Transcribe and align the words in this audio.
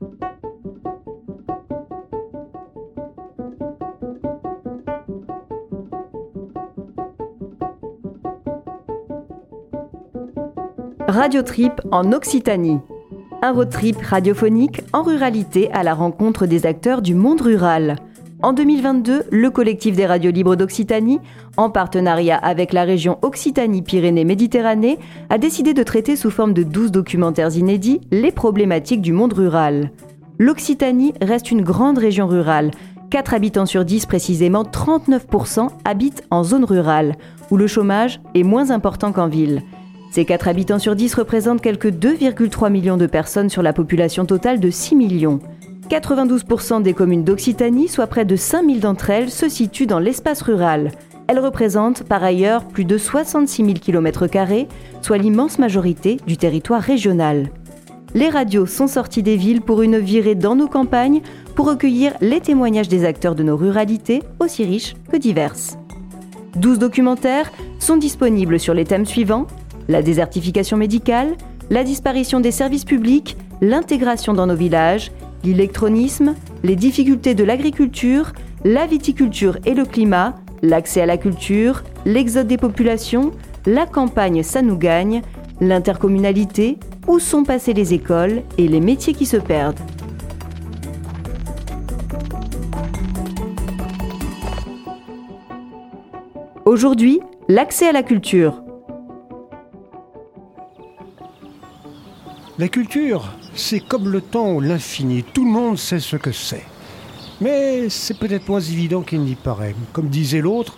Radio 0.00 0.12
Trip 11.42 11.72
en 11.90 12.12
Occitanie. 12.12 12.78
Un 13.42 13.52
road 13.52 13.70
trip 13.70 13.96
radiophonique 14.00 14.82
en 14.92 15.02
ruralité 15.02 15.68
à 15.72 15.82
la 15.82 15.94
rencontre 15.94 16.46
des 16.46 16.66
acteurs 16.66 17.02
du 17.02 17.14
monde 17.14 17.40
rural. 17.40 17.96
En 18.40 18.52
2022, 18.52 19.24
le 19.32 19.50
collectif 19.50 19.96
des 19.96 20.06
radios 20.06 20.30
libres 20.30 20.54
d'Occitanie, 20.54 21.18
en 21.56 21.70
partenariat 21.70 22.36
avec 22.36 22.72
la 22.72 22.84
région 22.84 23.18
Occitanie-Pyrénées-Méditerranée, 23.22 25.00
a 25.28 25.38
décidé 25.38 25.74
de 25.74 25.82
traiter 25.82 26.14
sous 26.14 26.30
forme 26.30 26.52
de 26.52 26.62
12 26.62 26.92
documentaires 26.92 27.56
inédits 27.56 28.00
les 28.12 28.30
problématiques 28.30 29.02
du 29.02 29.12
monde 29.12 29.32
rural. 29.32 29.90
L'Occitanie 30.38 31.14
reste 31.20 31.50
une 31.50 31.62
grande 31.62 31.98
région 31.98 32.28
rurale. 32.28 32.70
4 33.10 33.34
habitants 33.34 33.66
sur 33.66 33.84
10 33.84 34.06
précisément, 34.06 34.62
39% 34.62 35.70
habitent 35.84 36.22
en 36.30 36.44
zone 36.44 36.64
rurale, 36.64 37.16
où 37.50 37.56
le 37.56 37.66
chômage 37.66 38.20
est 38.36 38.44
moins 38.44 38.70
important 38.70 39.10
qu'en 39.10 39.26
ville. 39.26 39.62
Ces 40.12 40.24
4 40.24 40.46
habitants 40.46 40.78
sur 40.78 40.94
10 40.94 41.12
représentent 41.14 41.60
quelques 41.60 41.90
2,3 41.90 42.70
millions 42.70 42.96
de 42.98 43.06
personnes 43.06 43.50
sur 43.50 43.62
la 43.62 43.72
population 43.72 44.26
totale 44.26 44.60
de 44.60 44.70
6 44.70 44.94
millions. 44.94 45.40
92% 45.88 46.82
des 46.82 46.92
communes 46.92 47.24
d'Occitanie, 47.24 47.88
soit 47.88 48.06
près 48.06 48.24
de 48.24 48.36
5000 48.36 48.80
d'entre 48.80 49.10
elles, 49.10 49.30
se 49.30 49.48
situent 49.48 49.86
dans 49.86 49.98
l'espace 49.98 50.42
rural. 50.42 50.92
Elles 51.26 51.38
représentent 51.38 52.04
par 52.04 52.22
ailleurs 52.22 52.64
plus 52.64 52.84
de 52.84 52.98
66 52.98 53.64
000 53.64 53.78
km, 53.80 54.26
soit 55.02 55.18
l'immense 55.18 55.58
majorité 55.58 56.18
du 56.26 56.36
territoire 56.36 56.82
régional. 56.82 57.50
Les 58.14 58.28
radios 58.28 58.66
sont 58.66 58.86
sorties 58.86 59.22
des 59.22 59.36
villes 59.36 59.60
pour 59.60 59.82
une 59.82 59.98
virée 59.98 60.34
dans 60.34 60.56
nos 60.56 60.68
campagnes 60.68 61.20
pour 61.54 61.66
recueillir 61.66 62.12
les 62.20 62.40
témoignages 62.40 62.88
des 62.88 63.04
acteurs 63.04 63.34
de 63.34 63.42
nos 63.42 63.56
ruralités, 63.56 64.22
aussi 64.40 64.64
riches 64.64 64.94
que 65.10 65.16
diverses. 65.16 65.78
12 66.56 66.78
documentaires 66.78 67.52
sont 67.78 67.96
disponibles 67.96 68.58
sur 68.58 68.72
les 68.72 68.84
thèmes 68.84 69.06
suivants 69.06 69.46
la 69.88 70.02
désertification 70.02 70.76
médicale, 70.76 71.34
la 71.70 71.82
disparition 71.82 72.40
des 72.40 72.52
services 72.52 72.84
publics, 72.84 73.36
l'intégration 73.60 74.34
dans 74.34 74.46
nos 74.46 74.54
villages, 74.54 75.10
l'électronisme, 75.44 76.34
les 76.62 76.76
difficultés 76.76 77.34
de 77.34 77.44
l'agriculture, 77.44 78.32
la 78.64 78.86
viticulture 78.86 79.58
et 79.64 79.74
le 79.74 79.84
climat, 79.84 80.34
l'accès 80.62 81.00
à 81.00 81.06
la 81.06 81.16
culture, 81.16 81.84
l'exode 82.04 82.46
des 82.46 82.56
populations, 82.56 83.32
la 83.66 83.86
campagne 83.86 84.42
ça 84.42 84.62
nous 84.62 84.76
gagne, 84.76 85.22
l'intercommunalité, 85.60 86.78
où 87.06 87.18
sont 87.18 87.44
passées 87.44 87.72
les 87.72 87.94
écoles 87.94 88.42
et 88.58 88.68
les 88.68 88.80
métiers 88.80 89.14
qui 89.14 89.26
se 89.26 89.36
perdent. 89.36 89.80
Aujourd'hui, 96.64 97.20
l'accès 97.48 97.88
à 97.88 97.92
la 97.92 98.02
culture. 98.02 98.62
La 102.58 102.68
culture, 102.68 103.37
c'est 103.58 103.80
comme 103.80 104.08
le 104.08 104.20
temps 104.20 104.52
ou 104.52 104.60
l'infini. 104.60 105.24
Tout 105.24 105.44
le 105.44 105.50
monde 105.50 105.78
sait 105.78 106.00
ce 106.00 106.16
que 106.16 106.32
c'est. 106.32 106.64
Mais 107.40 107.88
c'est 107.88 108.16
peut-être 108.18 108.48
moins 108.48 108.60
évident 108.60 109.02
qu'il 109.02 109.20
n'y 109.20 109.34
paraît. 109.34 109.74
Comme 109.92 110.08
disait 110.08 110.40
l'autre, 110.40 110.76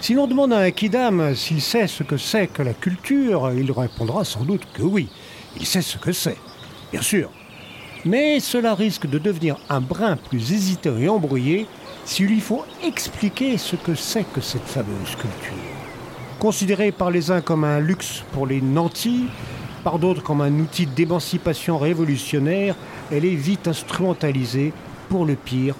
si 0.00 0.14
l'on 0.14 0.26
demande 0.26 0.52
à 0.52 0.58
un 0.58 0.70
kidam 0.70 1.34
s'il 1.36 1.60
sait 1.60 1.86
ce 1.86 2.02
que 2.02 2.16
c'est 2.16 2.48
que 2.48 2.62
la 2.62 2.74
culture, 2.74 3.52
il 3.52 3.70
répondra 3.70 4.24
sans 4.24 4.44
doute 4.44 4.66
que 4.72 4.82
oui, 4.82 5.08
il 5.58 5.66
sait 5.66 5.82
ce 5.82 5.98
que 5.98 6.12
c'est. 6.12 6.38
Bien 6.90 7.02
sûr. 7.02 7.30
Mais 8.04 8.40
cela 8.40 8.74
risque 8.74 9.06
de 9.06 9.18
devenir 9.18 9.56
un 9.68 9.80
brin 9.80 10.16
plus 10.16 10.52
hésitant 10.52 10.96
et 10.98 11.08
embrouillé 11.08 11.66
s'il 12.04 12.26
lui 12.26 12.40
faut 12.40 12.64
expliquer 12.82 13.58
ce 13.58 13.76
que 13.76 13.94
c'est 13.94 14.24
que 14.32 14.40
cette 14.40 14.66
fameuse 14.66 15.14
culture. 15.16 15.52
Considérée 16.40 16.90
par 16.92 17.10
les 17.10 17.30
uns 17.30 17.42
comme 17.42 17.62
un 17.62 17.78
luxe 17.78 18.24
pour 18.32 18.46
les 18.46 18.60
nantis, 18.60 19.26
par 19.82 19.98
d'autres 19.98 20.22
comme 20.22 20.40
un 20.40 20.58
outil 20.58 20.86
d'émancipation 20.86 21.78
révolutionnaire, 21.78 22.76
elle 23.10 23.24
est 23.24 23.34
vite 23.34 23.68
instrumentalisée 23.68 24.72
pour 25.08 25.24
le 25.24 25.34
pire 25.34 25.74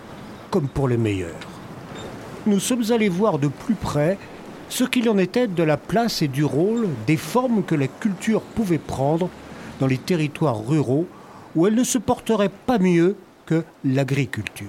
comme 0.50 0.68
pour 0.68 0.88
le 0.88 0.98
meilleur. 0.98 1.34
Nous 2.46 2.60
sommes 2.60 2.84
allés 2.90 3.08
voir 3.08 3.38
de 3.38 3.48
plus 3.48 3.74
près 3.74 4.18
ce 4.68 4.84
qu'il 4.84 5.08
en 5.08 5.18
était 5.18 5.46
de 5.46 5.62
la 5.62 5.76
place 5.76 6.22
et 6.22 6.28
du 6.28 6.44
rôle, 6.44 6.88
des 7.06 7.16
formes 7.16 7.62
que 7.62 7.74
la 7.74 7.88
culture 7.88 8.40
pouvait 8.40 8.78
prendre 8.78 9.28
dans 9.80 9.86
les 9.86 9.98
territoires 9.98 10.66
ruraux 10.66 11.06
où 11.54 11.66
elle 11.66 11.74
ne 11.74 11.84
se 11.84 11.98
porterait 11.98 12.50
pas 12.66 12.78
mieux 12.78 13.16
que 13.46 13.64
l'agriculture. 13.84 14.68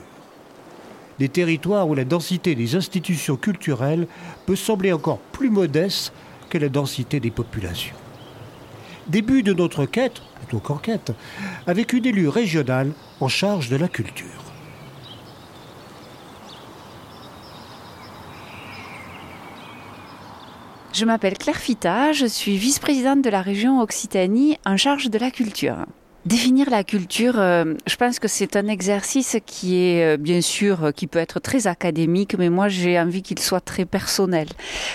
Des 1.19 1.29
territoires 1.29 1.87
où 1.87 1.95
la 1.95 2.05
densité 2.05 2.55
des 2.55 2.75
institutions 2.75 3.37
culturelles 3.37 4.07
peut 4.45 4.55
sembler 4.55 4.91
encore 4.91 5.19
plus 5.19 5.49
modeste 5.49 6.11
que 6.49 6.57
la 6.57 6.69
densité 6.69 7.19
des 7.19 7.31
populations. 7.31 7.95
Début 9.07 9.43
de 9.43 9.53
notre 9.53 9.85
quête, 9.85 10.21
plutôt 10.35 10.59
qu'enquête, 10.59 11.11
avec 11.67 11.93
une 11.93 12.05
élue 12.05 12.29
régionale 12.29 12.91
en 13.19 13.27
charge 13.27 13.69
de 13.69 13.75
la 13.75 13.87
culture. 13.87 14.27
Je 20.93 21.05
m'appelle 21.05 21.37
Claire 21.37 21.57
Fita, 21.57 22.11
je 22.13 22.27
suis 22.27 22.55
vice-présidente 22.55 23.23
de 23.23 23.29
la 23.29 23.41
région 23.41 23.81
Occitanie 23.81 24.57
en 24.63 24.77
charge 24.77 25.09
de 25.09 25.17
la 25.17 25.31
culture. 25.31 25.85
Définir 26.25 26.69
la 26.69 26.85
culture, 26.85 27.37
euh, 27.37 27.73
je 27.85 27.97
pense 27.97 28.17
que 28.17 28.29
c'est 28.29 28.55
un 28.55 28.67
exercice 28.67 29.35
qui 29.45 29.75
est 29.75 30.13
euh, 30.13 30.17
bien 30.17 30.39
sûr 30.39 30.85
euh, 30.85 30.91
qui 30.91 31.05
peut 31.05 31.19
être 31.19 31.41
très 31.41 31.67
académique, 31.67 32.37
mais 32.37 32.49
moi 32.49 32.69
j'ai 32.69 32.97
envie 32.97 33.21
qu'il 33.21 33.39
soit 33.39 33.59
très 33.59 33.83
personnel. 33.83 34.47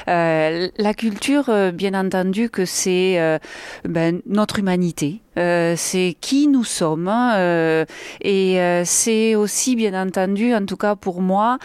la 0.07 0.95
culture, 0.97 1.51
bien 1.75 1.93
entendu, 1.93 2.49
que 2.49 2.65
c'est 2.65 3.39
ben, 3.85 4.21
notre 4.27 4.59
humanité, 4.59 5.21
euh, 5.39 5.75
c'est 5.77 6.17
qui 6.21 6.49
nous 6.49 6.65
sommes 6.65 7.09
euh, 7.09 7.85
et 8.21 8.61
euh, 8.61 8.83
c'est 8.85 9.37
aussi 9.37 9.77
bien 9.77 10.01
entendu, 10.01 10.53
en 10.53 10.65
tout 10.65 10.77
cas 10.77 10.97
pour 10.97 11.23
moi, 11.23 11.59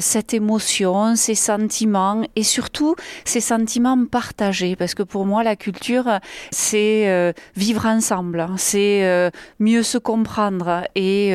cette 0.00 0.34
émotion, 0.34 1.16
ces 1.16 1.34
sentiments 1.34 2.22
et 2.36 2.42
surtout 2.42 2.94
ces 3.24 3.40
sentiments 3.40 4.04
partagés 4.06 4.76
parce 4.76 4.94
que 4.94 5.02
pour 5.02 5.26
moi 5.26 5.42
la 5.42 5.56
culture 5.56 6.18
c'est 6.50 7.34
vivre 7.56 7.86
ensemble, 7.86 8.40
hein. 8.40 8.54
c'est 8.56 9.30
mieux 9.58 9.82
se 9.82 9.98
comprendre 9.98 10.82
et 10.94 11.34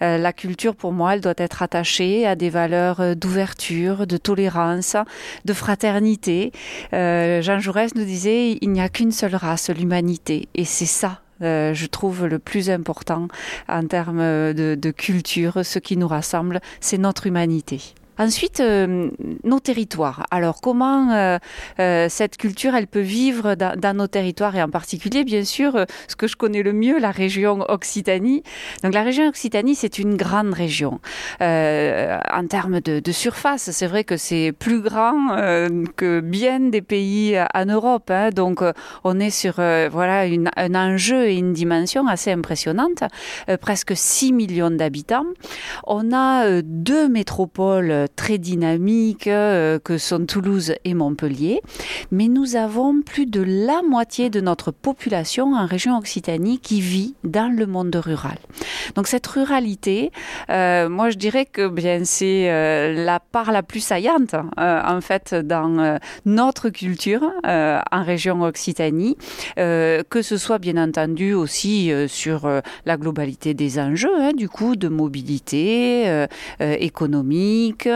la 0.00 0.32
culture 0.32 0.74
pour 0.74 0.92
moi 0.92 1.14
elle 1.14 1.20
doit 1.20 1.34
être 1.36 1.62
attachée 1.62 2.26
à 2.26 2.34
des 2.34 2.50
valeurs 2.50 3.16
d'ouverture, 3.16 4.06
de 4.06 4.16
tolérance, 4.16 4.96
de 5.44 5.52
fraternité. 5.52 6.52
Jean 6.92 7.58
Jaurès 7.58 7.94
nous 7.94 8.04
disait 8.04 8.58
il 8.60 8.70
n'y 8.70 8.80
a 8.80 8.88
qu'une 8.88 9.12
seule 9.12 9.36
race, 9.36 9.70
l'humanité 9.70 10.48
et 10.54 10.64
c'est 10.64 10.86
ça 10.86 11.20
euh, 11.42 11.74
je 11.74 11.86
trouve 11.86 12.26
le 12.26 12.38
plus 12.38 12.70
important 12.70 13.28
en 13.68 13.86
termes 13.86 14.20
de 14.54 14.90
culture. 14.90 15.64
Ce 15.64 15.78
qui 15.78 15.96
nous 15.96 16.08
rassemble, 16.08 16.60
c'est 16.80 16.98
notre 16.98 17.26
humanité. 17.26 17.94
Ensuite, 18.18 18.60
euh, 18.60 19.10
nos 19.44 19.60
territoires. 19.60 20.24
Alors, 20.30 20.60
comment 20.62 21.12
euh, 21.12 21.38
euh, 21.80 22.06
cette 22.08 22.38
culture, 22.38 22.74
elle 22.74 22.86
peut 22.86 23.00
vivre 23.00 23.54
dans, 23.54 23.96
nos 23.96 24.06
territoires 24.06 24.56
et 24.56 24.62
en 24.62 24.70
particulier, 24.70 25.22
bien 25.24 25.44
sûr, 25.44 25.84
ce 26.08 26.16
que 26.16 26.26
je 26.26 26.36
connais 26.36 26.62
le 26.62 26.72
mieux, 26.72 26.98
la 26.98 27.10
région 27.10 27.64
Occitanie. 27.68 28.42
Donc, 28.82 28.94
la 28.94 29.02
région 29.02 29.28
Occitanie, 29.28 29.74
c'est 29.74 29.98
une 29.98 30.16
grande 30.16 30.54
région. 30.54 31.00
en 31.40 32.46
termes 32.48 32.80
de, 32.80 33.12
surface, 33.12 33.70
c'est 33.70 33.86
vrai 33.86 34.04
que 34.04 34.16
c'est 34.16 34.52
plus 34.52 34.80
grand 34.80 35.36
que 35.96 36.20
bien 36.20 36.60
des 36.60 36.82
pays 36.82 37.38
en 37.54 37.66
Europe. 37.66 38.10
Hein. 38.10 38.30
Donc, 38.30 38.62
on 39.04 39.20
est 39.20 39.30
sur 39.30 39.54
voilà 39.54 40.24
un 40.56 40.74
enjeu 40.74 41.26
et 41.26 41.36
une 41.36 41.52
dimension 41.52 42.06
assez 42.06 42.32
impressionnante. 42.32 43.04
presque 43.60 43.92
6 43.94 44.32
millions 44.32 44.70
d'habitants. 44.70 45.26
On 45.86 46.12
a 46.12 46.62
deux 46.62 47.08
métropoles 47.08 48.05
très 48.14 48.38
dynamiques 48.38 49.26
euh, 49.26 49.78
que 49.78 49.98
sont 49.98 50.26
Toulouse 50.26 50.74
et 50.84 50.94
Montpellier, 50.94 51.60
mais 52.10 52.28
nous 52.28 52.56
avons 52.56 53.02
plus 53.02 53.26
de 53.26 53.42
la 53.42 53.82
moitié 53.82 54.30
de 54.30 54.40
notre 54.40 54.70
population 54.70 55.54
en 55.54 55.66
région 55.66 55.96
Occitanie 55.96 56.58
qui 56.58 56.80
vit 56.80 57.14
dans 57.24 57.54
le 57.54 57.66
monde 57.66 57.94
rural. 57.96 58.38
Donc 58.94 59.06
cette 59.06 59.26
ruralité, 59.26 60.10
euh, 60.50 60.88
moi 60.88 61.10
je 61.10 61.16
dirais 61.16 61.46
que 61.46 61.68
bien 61.68 62.04
c'est 62.04 62.50
euh, 62.50 63.04
la 63.04 63.20
part 63.20 63.52
la 63.52 63.62
plus 63.62 63.80
saillante 63.80 64.34
en 64.56 65.00
fait 65.00 65.34
dans 65.34 65.98
notre 66.24 66.68
culture 66.70 67.22
en 67.44 68.02
région 68.04 68.42
Occitanie, 68.42 69.16
que 69.56 70.22
ce 70.22 70.36
soit 70.36 70.58
bien 70.58 70.76
entendu 70.76 71.32
aussi 71.34 71.92
sur 72.08 72.48
la 72.84 72.96
globalité 72.96 73.54
des 73.54 73.78
enjeux, 73.78 74.14
hein, 74.18 74.32
du 74.34 74.48
coup 74.48 74.76
de 74.76 74.88
mobilité 74.88 76.26
économique, 76.60 77.88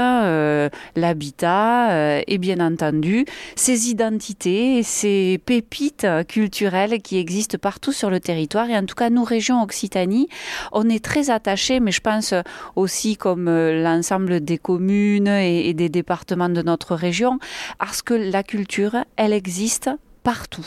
l'habitat 0.97 1.91
euh, 1.93 2.23
et 2.26 2.38
bien 2.38 2.61
entendu 2.61 3.25
ces 3.56 3.91
identités 3.91 4.82
ces 4.82 5.41
pépites 5.44 6.06
culturelles 6.29 7.00
qui 7.02 7.19
existent 7.19 7.58
partout 7.58 7.93
sur 7.93 8.11
le 8.11 8.20
territoire. 8.20 8.69
Et 8.70 8.76
en 8.76 8.85
tout 8.85 8.94
cas, 8.94 9.11
nous, 9.11 9.25
région 9.25 9.62
Occitanie, 9.62 10.29
on 10.73 10.88
est 10.88 11.05
très 11.05 11.31
attaché, 11.31 11.81
mais 11.81 11.93
je 11.93 12.00
pense 12.00 12.35
aussi 12.76 13.17
comme 13.17 13.47
l'ensemble 13.47 14.41
des 14.41 14.58
communes 14.58 15.29
et, 15.29 15.75
des 15.75 15.88
départements 15.88 16.49
de 16.49 16.62
notre 16.62 16.94
région, 16.94 17.38
à 17.79 17.93
ce 17.93 18.02
que 18.02 18.14
la 18.14 18.43
culture, 18.43 18.97
elle 19.17 19.32
existe 19.32 19.91
partout. 20.23 20.67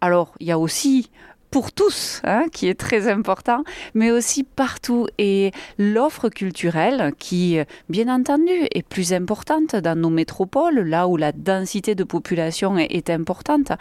Alors, 0.00 0.32
il 0.40 0.46
y 0.46 0.52
a 0.52 0.58
aussi 0.58 1.10
pour 1.52 1.70
tous, 1.70 2.22
hein, 2.24 2.46
qui 2.50 2.66
est 2.66 2.74
très 2.74 3.08
important, 3.08 3.62
mais 3.94 4.10
aussi 4.10 4.42
partout. 4.42 5.06
Et 5.18 5.52
l'offre 5.78 6.30
culturelle, 6.30 7.12
qui, 7.18 7.58
bien 7.90 8.08
entendu, 8.08 8.66
est 8.74 8.82
plus 8.82 9.12
importante 9.12 9.76
dans 9.76 9.96
nos 9.96 10.08
métropoles, 10.08 10.80
là 10.80 11.06
où 11.06 11.18
la 11.18 11.30
densité 11.30 11.94
de 11.94 12.04
population 12.04 12.78
est, 12.78 13.10
importante, 13.10 13.72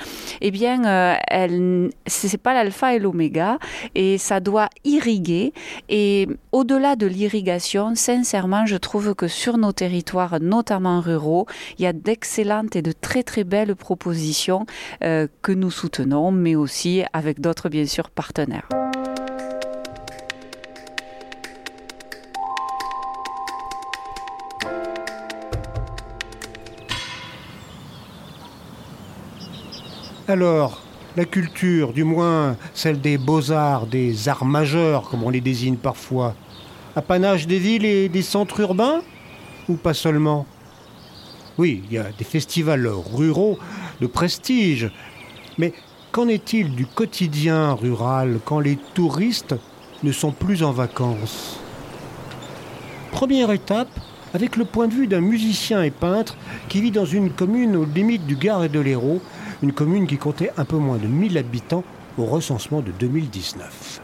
eh 0.42 0.52
bien, 0.52 0.84
euh, 0.84 1.16
elle, 1.28 1.90
c'est 2.06 2.38
pas 2.38 2.54
l'alpha 2.54 2.94
et 2.94 3.00
l'oméga, 3.00 3.58
et 3.96 4.18
ça 4.18 4.42
doit 4.42 4.68
irriguer. 4.84 5.54
Et 5.88 6.28
au-delà 6.52 6.98
de 6.98 7.08
l'irrigation, 7.08 7.96
sincèrement, 7.96 8.66
je 8.66 8.76
trouve 8.76 9.16
que 9.16 9.30
sur 9.30 9.58
nos 9.58 9.72
territoires, 9.72 10.42
notamment 10.42 11.00
ruraux, 11.00 11.46
il 11.80 11.84
y 11.84 11.88
a 11.88 11.94
d'excellentes 11.94 12.76
et 12.76 12.82
de 12.82 12.92
très 12.92 13.24
très 13.24 13.46
belles 13.46 13.78
propositions 13.78 14.66
euh, 15.06 15.28
que 15.42 15.54
nous 15.54 15.72
soutenons, 15.72 16.32
mais 16.32 16.56
aussi 16.56 17.04
avec 17.14 17.40
d'autres 17.40 17.61
bien 17.70 17.86
sûr 17.86 18.10
partenaires. 18.10 18.68
Alors, 30.28 30.82
la 31.18 31.26
culture, 31.26 31.92
du 31.92 32.06
moins 32.06 32.56
celle 32.74 33.02
des 33.02 33.18
beaux-arts, 33.18 33.86
des 33.86 34.30
arts 34.30 34.46
majeurs, 34.46 35.10
comme 35.10 35.24
on 35.24 35.30
les 35.30 35.42
désigne 35.42 35.76
parfois, 35.76 36.36
apanage 36.96 37.48
des 37.48 37.60
villes 37.60 37.84
et 37.84 38.08
des 38.08 38.22
centres 38.22 38.62
urbains 38.62 39.02
Ou 39.68 39.76
pas 39.76 39.94
seulement? 39.94 40.46
Oui, 41.58 41.84
il 41.90 41.96
y 41.96 41.98
a 41.98 42.12
des 42.18 42.24
festivals 42.24 42.88
ruraux 42.88 43.60
de 44.00 44.08
prestige, 44.08 44.90
mais 45.58 45.74
Qu'en 46.12 46.28
est-il 46.28 46.76
du 46.76 46.86
quotidien 46.86 47.72
rural 47.72 48.40
quand 48.44 48.60
les 48.60 48.76
touristes 48.76 49.56
ne 50.04 50.12
sont 50.12 50.34
plus 50.34 50.62
en 50.62 50.74
vacances 50.74 51.58
Première 53.14 53.50
étape, 53.52 53.88
avec 54.34 54.58
le 54.58 54.66
point 54.66 54.90
de 54.90 54.94
vue 54.94 55.08
d'un 55.08 55.22
musicien 55.22 55.84
et 55.84 55.90
peintre 55.90 56.36
qui 56.68 56.82
vit 56.82 56.92
dans 56.92 57.06
une 57.06 57.30
commune 57.30 57.78
aux 57.78 57.86
limites 57.86 58.26
du 58.26 58.36
Gard 58.36 58.66
et 58.66 58.70
de 58.70 58.82
l'Hérault, 58.82 59.22
une 59.64 59.72
commune 59.72 60.06
qui 60.06 60.18
comptait 60.18 60.52
un 60.58 60.66
peu 60.66 60.76
moins 60.76 60.98
de 60.98 61.08
1000 61.08 61.38
habitants 61.38 61.86
au 62.18 62.26
recensement 62.26 62.82
de 62.82 62.92
2019. 62.92 64.02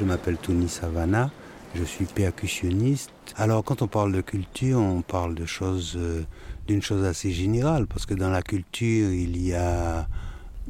Je 0.00 0.04
m'appelle 0.06 0.38
Tony 0.38 0.70
Savana, 0.70 1.30
je 1.74 1.84
suis 1.84 2.06
percussionniste. 2.06 3.10
Alors 3.36 3.62
quand 3.62 3.82
on 3.82 3.88
parle 3.88 4.12
de 4.12 4.22
culture, 4.22 4.78
on 4.78 5.02
parle 5.02 5.34
de 5.34 5.44
choses, 5.44 5.96
euh, 5.98 6.22
d'une 6.66 6.80
chose 6.80 7.04
assez 7.04 7.30
générale, 7.30 7.86
parce 7.86 8.06
que 8.06 8.14
dans 8.14 8.30
la 8.30 8.40
culture, 8.40 9.12
il 9.12 9.36
y 9.36 9.52
a 9.52 10.08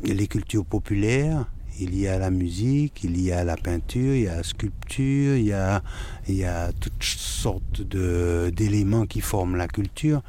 les 0.04 0.26
cultures 0.26 0.64
populaires, 0.64 1.46
il 1.78 1.98
y 1.98 2.06
a 2.06 2.18
la 2.18 2.30
musique, 2.30 3.04
il 3.04 3.20
y 3.20 3.32
a 3.32 3.44
la 3.44 3.56
peinture, 3.56 4.14
il 4.14 4.22
y 4.22 4.28
a 4.28 4.36
la 4.36 4.42
sculpture, 4.42 5.36
il 5.36 5.46
y 5.46 5.52
a, 5.52 6.72
toutes 6.78 7.02
sortes 7.02 7.82
d'éléments 7.82 9.06
qui 9.06 9.20
forment 9.20 9.56
la 9.56 9.68
culture. 9.68 10.22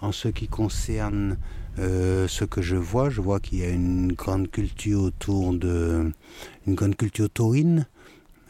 En 0.00 0.12
ce 0.12 0.28
qui 0.28 0.46
concerne 0.46 1.38
euh, 1.78 2.28
ce 2.28 2.44
que 2.44 2.60
je 2.60 2.76
vois, 2.76 3.08
je 3.08 3.20
vois 3.20 3.40
qu'il 3.40 3.58
y 3.58 3.62
a 3.62 3.68
une 3.68 4.12
grande 4.12 4.50
culture 4.50 5.02
autour 5.02 5.54
de 5.54 6.10
une 6.66 6.74
grande 6.74 6.96
culture 6.96 7.30
taurine. 7.30 7.86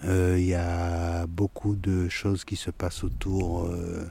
Euh, 0.04 0.36
il 0.38 0.46
y 0.46 0.54
a 0.54 1.26
beaucoup 1.26 1.74
de 1.74 2.08
choses 2.08 2.44
qui 2.44 2.56
se 2.56 2.70
passent 2.70 3.02
autour 3.02 3.64
euh, 3.64 4.04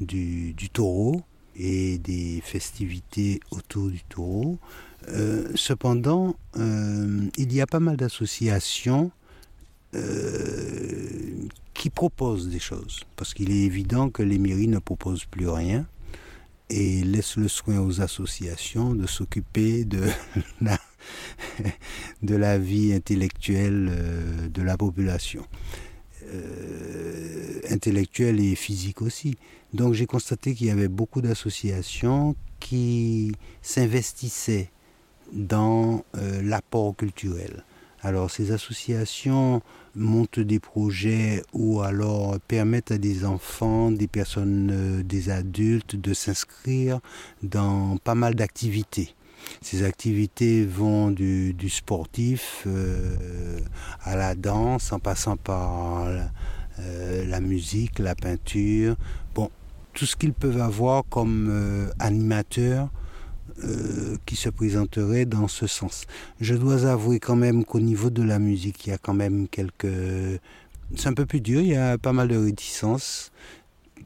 du, 0.00 0.54
taureau 0.72 1.22
et 1.56 1.98
des 1.98 2.40
festivités 2.42 3.40
autour 3.50 3.90
du 3.90 4.02
taureau. 4.04 4.58
Euh, 5.08 5.48
cependant, 5.54 6.36
euh, 6.56 7.28
il 7.36 7.52
y 7.52 7.60
a 7.60 7.66
pas 7.66 7.80
mal 7.80 7.96
d'associations 7.96 9.10
euh, 9.94 11.48
qui 11.74 11.90
proposent 11.90 12.48
des 12.48 12.60
choses, 12.60 13.00
parce 13.16 13.34
qu'il 13.34 13.50
est 13.50 13.64
évident 13.64 14.10
que 14.10 14.22
les 14.22 14.38
mairies 14.38 14.68
ne 14.68 14.78
proposent 14.78 15.24
plus 15.24 15.48
rien 15.48 15.86
et 16.70 17.02
laissent 17.02 17.36
le 17.36 17.48
soin 17.48 17.80
aux 17.80 18.00
associations 18.00 18.94
de 18.94 19.06
s'occuper 19.06 19.84
de 19.84 20.02
la, 20.60 20.78
de 22.22 22.36
la 22.36 22.58
vie 22.58 22.92
intellectuelle 22.92 24.50
de 24.52 24.62
la 24.62 24.76
population. 24.76 25.44
intellectuelle 27.68 28.40
et 28.40 28.54
physique 28.54 29.02
aussi. 29.02 29.36
Donc 29.74 29.92
j'ai 29.92 30.06
constaté 30.06 30.54
qu'il 30.54 30.68
y 30.68 30.70
avait 30.70 30.88
beaucoup 30.88 31.20
d'associations 31.20 32.36
qui 32.60 33.32
s'investissaient 33.60 34.70
dans 35.32 36.04
euh, 36.16 36.42
l'apport 36.42 36.94
culturel. 36.96 37.64
Alors 38.02 38.30
ces 38.30 38.50
associations 38.50 39.62
montent 39.94 40.40
des 40.40 40.58
projets 40.58 41.42
ou 41.52 41.80
alors 41.80 42.38
permettent 42.48 42.90
à 42.90 42.98
des 42.98 43.24
enfants, 43.24 43.90
des 43.90 44.08
personnes, 44.08 44.70
euh, 44.72 45.02
des 45.02 45.30
adultes 45.30 45.96
de 45.96 46.12
s'inscrire 46.12 47.00
dans 47.42 47.96
pas 47.98 48.14
mal 48.14 48.34
d'activités. 48.34 49.14
Ces 49.60 49.82
activités 49.82 50.64
vont 50.64 51.10
du, 51.10 51.54
sportif 51.68 52.64
euh, 52.66 53.58
à 54.02 54.14
la 54.16 54.34
danse 54.34 54.92
en 54.92 55.00
passant 55.00 55.36
par 55.36 56.06
la 56.78 57.40
musique, 57.40 57.98
la 57.98 58.14
peinture, 58.14 58.96
bon, 59.34 59.50
tout 59.94 60.06
ce 60.06 60.16
qu'ils 60.16 60.32
peuvent 60.32 60.60
avoir 60.60 61.04
comme 61.08 61.90
animateurs 61.98 62.88
euh, 63.64 64.16
qui 64.26 64.34
se 64.34 64.48
présenterait 64.48 65.24
dans 65.24 65.46
ce 65.46 65.66
sens. 65.66 66.04
Je 66.40 66.54
dois 66.54 66.84
avouer 66.84 67.20
quand 67.20 67.36
même 67.36 67.64
qu'au 67.64 67.78
niveau 67.78 68.10
de 68.10 68.22
la 68.22 68.38
musique, 68.38 68.86
il 68.86 68.90
y 68.90 68.92
a 68.92 68.98
quand 68.98 69.14
même 69.14 69.46
quelques... 69.46 70.40
C'est 70.96 71.08
un 71.08 71.14
peu 71.14 71.26
plus 71.26 71.40
dur, 71.40 71.60
il 71.60 71.68
y 71.68 71.76
a 71.76 71.96
pas 71.96 72.12
mal 72.12 72.28
de 72.28 72.36
réticences. 72.36 73.30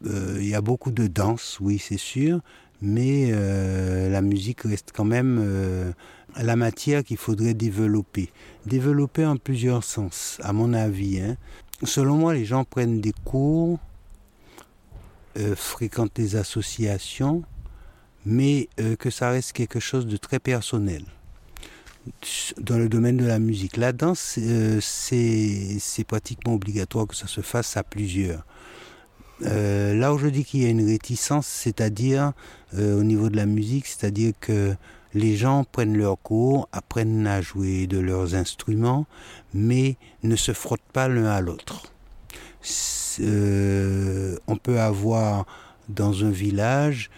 Euh, 0.05 0.37
il 0.41 0.49
y 0.49 0.55
a 0.55 0.61
beaucoup 0.61 0.91
de 0.91 1.07
danse, 1.07 1.59
oui, 1.61 1.79
c'est 1.79 1.97
sûr, 1.97 2.41
mais 2.83 3.31
euh, 3.33 4.11
la 4.11 4.21
musique 4.21 4.61
reste 4.63 4.91
quand 4.95 5.07
même 5.07 5.95
la 6.37 6.57
matière 6.57 7.03
qu'il 7.03 7.17
faudrait 7.17 7.55
développer. 7.55 8.31
Développer 8.67 9.25
en 9.25 9.37
plusieurs 9.37 9.85
sens, 9.85 10.39
à 10.43 10.53
mon 10.53 10.75
avis. 10.75 11.21
Hein. 11.21 11.37
Selon 11.83 12.17
moi, 12.17 12.35
les 12.35 12.45
gens 12.45 12.65
prennent 12.65 13.01
des 13.01 13.15
cours, 13.25 13.79
fréquentent 15.55 16.15
des 16.15 16.37
associations, 16.37 17.43
mais 18.27 18.69
euh, 18.81 18.97
que 18.97 19.09
ça 19.09 19.31
reste 19.31 19.53
quelque 19.53 19.81
chose 19.81 20.07
de 20.07 20.17
très 20.19 20.41
personnel 20.41 21.03
dans 22.61 22.77
le 22.79 22.89
domaine 22.89 23.17
de 23.17 23.25
la 23.25 23.39
musique. 23.41 23.77
La 23.77 23.93
danse, 23.93 24.39
euh, 24.39 24.79
c'est 24.81 26.05
pratiquement 26.07 26.55
obligatoire 26.55 27.07
que 27.07 27.17
ça 27.17 27.27
se 27.27 27.41
fasse 27.41 27.77
à 27.77 27.83
plusieurs. 27.83 28.45
Euh, 29.43 29.95
là 29.95 30.15
où 30.15 30.19
je 30.19 30.29
dis 30.29 30.45
qu'il 30.45 30.63
y 30.63 30.67
a 30.67 30.69
une 30.69 30.87
réticence, 30.87 31.47
c'est-à-dire 31.47 32.33
au 32.75 33.03
niveau 33.03 33.31
de 33.31 33.37
la 33.37 33.47
musique, 33.47 33.87
c'est-à-dire 33.87 34.33
que 34.39 34.75
les 35.15 35.37
gens 35.37 35.65
prennent 35.65 35.97
leurs 35.97 36.21
cours, 36.21 36.69
apprennent 36.73 37.27
à 37.27 37.41
jouer 37.41 37.87
de 37.87 37.99
leurs 37.99 38.35
instruments, 38.35 39.07
mais 39.55 39.97
ne 40.23 40.37
se 40.37 40.53
frottent 40.53 40.81
pas 40.93 41.09
l'un 41.09 41.27
à 41.27 41.41
l'autre. 41.41 41.93
on 43.19 44.57
peut 44.63 44.79
avoir 44.79 45.47
dans 45.89 46.25
un 46.25 46.31
village 46.31 47.11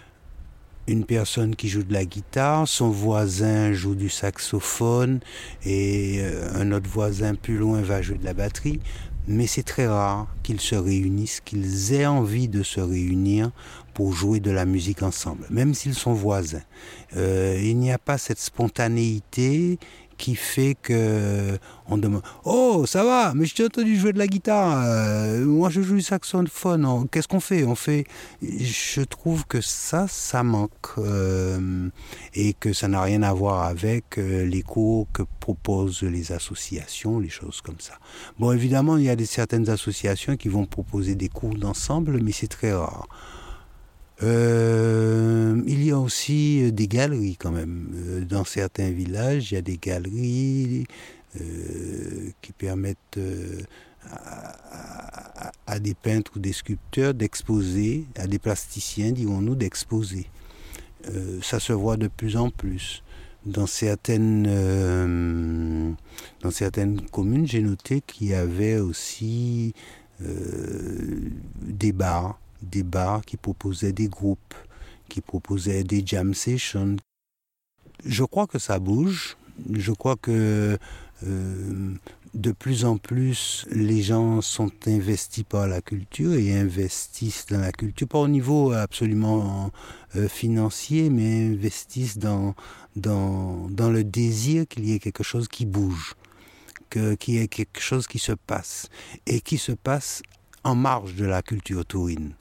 une 0.88 1.04
personne 1.04 1.54
qui 1.54 1.68
joue 1.68 1.82
de 1.82 1.92
la 1.92 2.04
guitare, 2.04 2.66
son 2.66 2.90
voisin 2.90 3.72
joue 3.72 3.94
du 3.94 4.08
saxophone 4.08 5.20
et 5.64 6.18
euh, 6.20 6.50
un 6.54 6.72
autre 6.72 6.88
voisin 6.88 7.34
plus 7.34 7.58
loin 7.58 7.82
va 7.82 8.02
jouer 8.02 8.18
de 8.18 8.24
la 8.24 8.34
batterie. 8.34 8.80
Mais 9.26 9.46
c'est 9.46 9.62
très 9.62 9.86
rare 9.86 10.26
qu'ils 10.42 10.60
se 10.60 10.74
réunissent, 10.74 11.40
qu'ils 11.44 11.92
aient 11.92 12.06
envie 12.06 12.48
de 12.48 12.62
se 12.62 12.80
réunir 12.80 13.50
pour 13.92 14.14
jouer 14.14 14.40
de 14.40 14.50
la 14.50 14.64
musique 14.64 15.02
ensemble, 15.02 15.46
même 15.50 15.74
s'ils 15.74 15.94
sont 15.94 16.14
voisins. 16.14 16.62
Euh, 17.14 17.60
il 17.62 17.76
n'y 17.76 17.92
a 17.92 17.98
pas 17.98 18.16
cette 18.16 18.38
spontanéité 18.38 19.78
qui 20.18 20.34
fait 20.34 20.76
que 20.82 21.58
on 21.86 21.96
demande 21.96 22.22
Oh, 22.44 22.84
ça 22.86 23.04
va, 23.04 23.32
mais 23.34 23.46
je 23.46 23.54
t'ai 23.54 23.64
entendu 23.64 23.96
jouer 23.96 24.12
de 24.12 24.18
la 24.18 24.26
guitare. 24.26 24.82
Euh, 24.84 25.44
moi, 25.46 25.70
je 25.70 25.80
joue 25.80 25.94
du 25.94 26.02
saxophone. 26.02 27.08
Qu'est-ce 27.10 27.28
qu'on 27.28 27.40
fait? 27.40 27.64
On 27.64 27.74
fait. 27.74 28.04
Je 28.42 29.00
trouve 29.02 29.46
que 29.46 29.60
ça, 29.60 30.06
ça 30.08 30.42
manque 30.42 30.70
euh, 30.98 31.88
et 32.34 32.52
que 32.52 32.72
ça 32.72 32.88
n'a 32.88 33.00
rien 33.00 33.22
à 33.22 33.32
voir 33.32 33.64
avec 33.64 34.18
euh, 34.18 34.44
les 34.44 34.62
cours 34.62 35.06
que 35.12 35.22
proposent 35.40 36.02
les 36.02 36.32
associations, 36.32 37.18
les 37.20 37.30
choses 37.30 37.62
comme 37.62 37.80
ça. 37.80 37.94
Bon, 38.38 38.52
évidemment, 38.52 38.98
il 38.98 39.04
y 39.04 39.10
a 39.10 39.16
des, 39.16 39.26
certaines 39.26 39.70
associations 39.70 40.36
qui 40.36 40.48
vont 40.48 40.66
proposer 40.66 41.14
des 41.14 41.28
cours 41.28 41.54
d'ensemble, 41.54 42.20
mais 42.22 42.32
c'est 42.32 42.48
très 42.48 42.72
rare. 42.72 43.08
Euh, 44.22 45.62
il 45.66 45.84
y 45.84 45.90
a 45.92 45.98
aussi 45.98 46.64
euh, 46.64 46.70
des 46.72 46.88
galeries 46.88 47.36
quand 47.36 47.52
même. 47.52 47.92
Euh, 47.94 48.24
dans 48.24 48.44
certains 48.44 48.90
villages, 48.90 49.52
il 49.52 49.54
y 49.54 49.58
a 49.58 49.62
des 49.62 49.78
galeries 49.78 50.86
qui 52.42 52.52
permettent 52.52 53.20
à, 55.66 55.78
des 55.78 55.94
peintres 55.94 56.32
ou 56.36 56.38
des 56.40 56.52
sculpteurs 56.52 57.14
d'exposer, 57.14 58.06
à 58.16 58.26
des 58.26 58.38
plasticiens, 58.38 59.12
dirons-nous, 59.12 59.54
d'exposer. 59.54 60.26
Euh, 61.08 61.38
ça 61.42 61.60
se 61.60 61.72
voit 61.72 61.96
de 61.96 62.08
plus 62.08 62.36
en 62.36 62.50
plus. 62.50 63.02
Dans 63.46 63.66
certaines, 63.66 64.46
euh, 64.48 65.90
dans 66.42 66.50
certaines 66.50 67.00
communes, 67.02 67.46
j'ai 67.46 67.62
noté 67.62 68.00
qu'il 68.00 68.28
y 68.28 68.34
avait 68.34 68.78
aussi 68.78 69.74
euh, 70.22 71.30
des 71.62 71.92
bars, 71.92 72.40
des 72.62 72.82
bars 72.82 73.24
qui 73.24 73.36
proposaient 73.36 73.92
des 73.92 74.08
groupes, 74.08 74.54
qui 75.08 75.20
proposaient 75.20 75.84
des 75.84 76.02
jam 76.04 76.34
sessions. 76.34 76.96
Je 78.04 78.24
crois 78.24 78.46
que 78.46 78.58
ça 78.58 78.78
bouge. 78.78 79.36
Je 79.72 79.92
crois 79.92 80.16
que 80.16 80.78
de 82.34 82.52
plus 82.52 82.84
en 82.84 82.98
plus, 82.98 83.66
les 83.70 84.02
gens 84.02 84.40
sont 84.40 84.70
investis 84.86 85.44
par 85.44 85.66
la 85.66 85.80
culture 85.80 86.34
et 86.34 86.56
investissent 86.56 87.46
dans 87.46 87.60
la 87.60 87.72
culture, 87.72 88.06
pas 88.06 88.18
au 88.18 88.28
niveau 88.28 88.72
absolument 88.72 89.70
euh, 90.16 90.28
financier, 90.28 91.10
mais 91.10 91.46
investissent 91.46 92.18
dans, 92.18 92.54
dans, 92.96 93.68
dans 93.70 93.90
le 93.90 94.04
désir 94.04 94.66
qu'il 94.68 94.84
y 94.88 94.94
ait 94.94 94.98
quelque 94.98 95.24
chose 95.24 95.48
qui 95.48 95.66
bouge, 95.66 96.14
qu'il 96.90 97.34
y 97.34 97.38
ait 97.38 97.48
quelque 97.48 97.80
chose 97.80 98.06
qui 98.06 98.18
se 98.18 98.32
passe, 98.32 98.88
et 99.26 99.40
qui 99.40 99.58
se 99.58 99.72
passe 99.72 100.22
en 100.64 100.74
marge 100.74 101.14
de 101.14 101.24
la 101.24 101.42
culture 101.42 101.84
taurine 101.84 102.34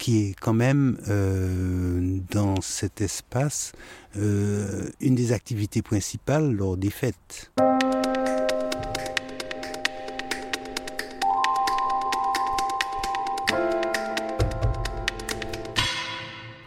qui 0.00 0.30
est 0.30 0.34
quand 0.40 0.54
même 0.54 0.96
euh, 1.08 2.18
dans 2.30 2.60
cet 2.62 3.02
espace 3.02 3.72
euh, 4.16 4.88
une 4.98 5.14
des 5.14 5.32
activités 5.32 5.82
principales 5.82 6.50
lors 6.52 6.76
des 6.76 6.90
fêtes. 6.90 7.52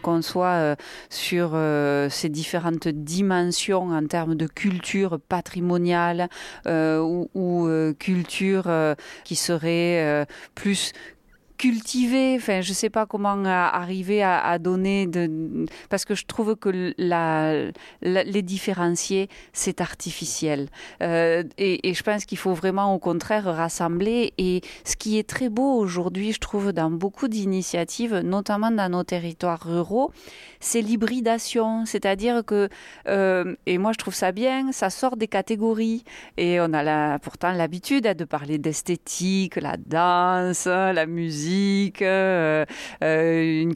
qu'on 0.02 0.20
soit 0.20 0.46
euh, 0.46 0.76
sur 1.08 1.56
ces 2.10 2.28
différentes 2.28 2.88
dimensions 2.88 3.88
en 3.88 4.06
termes 4.06 4.34
de 4.34 4.46
culture 4.46 5.18
patrimoniale 5.18 6.28
ou 6.66 7.94
culture 7.98 8.70
qui 9.24 9.34
serait 9.34 10.26
plus 10.54 10.92
cultiver, 11.56 12.36
enfin 12.36 12.60
je 12.60 12.72
sais 12.72 12.90
pas 12.90 13.06
comment 13.06 13.44
arriver 13.44 14.22
à, 14.22 14.58
donner 14.58 15.06
de 15.06 15.66
parce 15.88 16.04
que 16.04 16.14
je 16.14 16.24
trouve 16.26 16.56
que 16.56 16.94
les 18.02 18.42
différencier 18.42 19.28
c'est 19.52 19.80
artificiel. 19.80 20.68
Euh, 21.02 21.44
et, 21.58 21.94
je 21.94 22.02
pense 22.02 22.24
qu'il 22.24 22.38
faut 22.38 22.54
vraiment 22.54 22.92
au 22.94 22.98
contraire 22.98 23.44
rassembler. 23.44 24.32
Et 24.38 24.62
ce 24.84 24.96
qui 24.96 25.18
est 25.18 25.28
très 25.28 25.48
beau 25.48 25.74
aujourd'hui 25.78 26.32
je 26.32 26.40
trouve 26.40 26.72
dans 26.72 26.90
beaucoup 26.90 27.28
d'initiatives 27.28 28.16
notamment 28.16 28.70
dans 28.70 28.90
nos 28.90 29.04
territoires 29.04 29.62
ruraux 29.64 30.12
c'est 30.60 30.82
l'hybridation. 30.82 31.86
C'est-à-dire 31.86 32.44
que 32.44 32.68
euh, 33.08 33.54
et 33.66 33.78
moi 33.78 33.92
je 33.92 33.98
trouve 33.98 34.14
ça 34.14 34.32
bien 34.32 34.72
ça 34.72 34.90
sort 34.90 35.16
des 35.16 35.28
catégories. 35.28 36.04
Et 36.36 36.60
on 36.60 36.72
a 36.74 37.18
pourtant 37.20 37.52
l'habitude 37.52 38.04
de 38.04 38.24
parler 38.24 38.58
d'esthétique 38.58 39.56
la 39.56 39.76
danse 39.76 40.66
la 40.66 41.06
musique 41.06 41.43
euh, 42.02 42.64
euh, 43.02 43.62
une, 43.62 43.74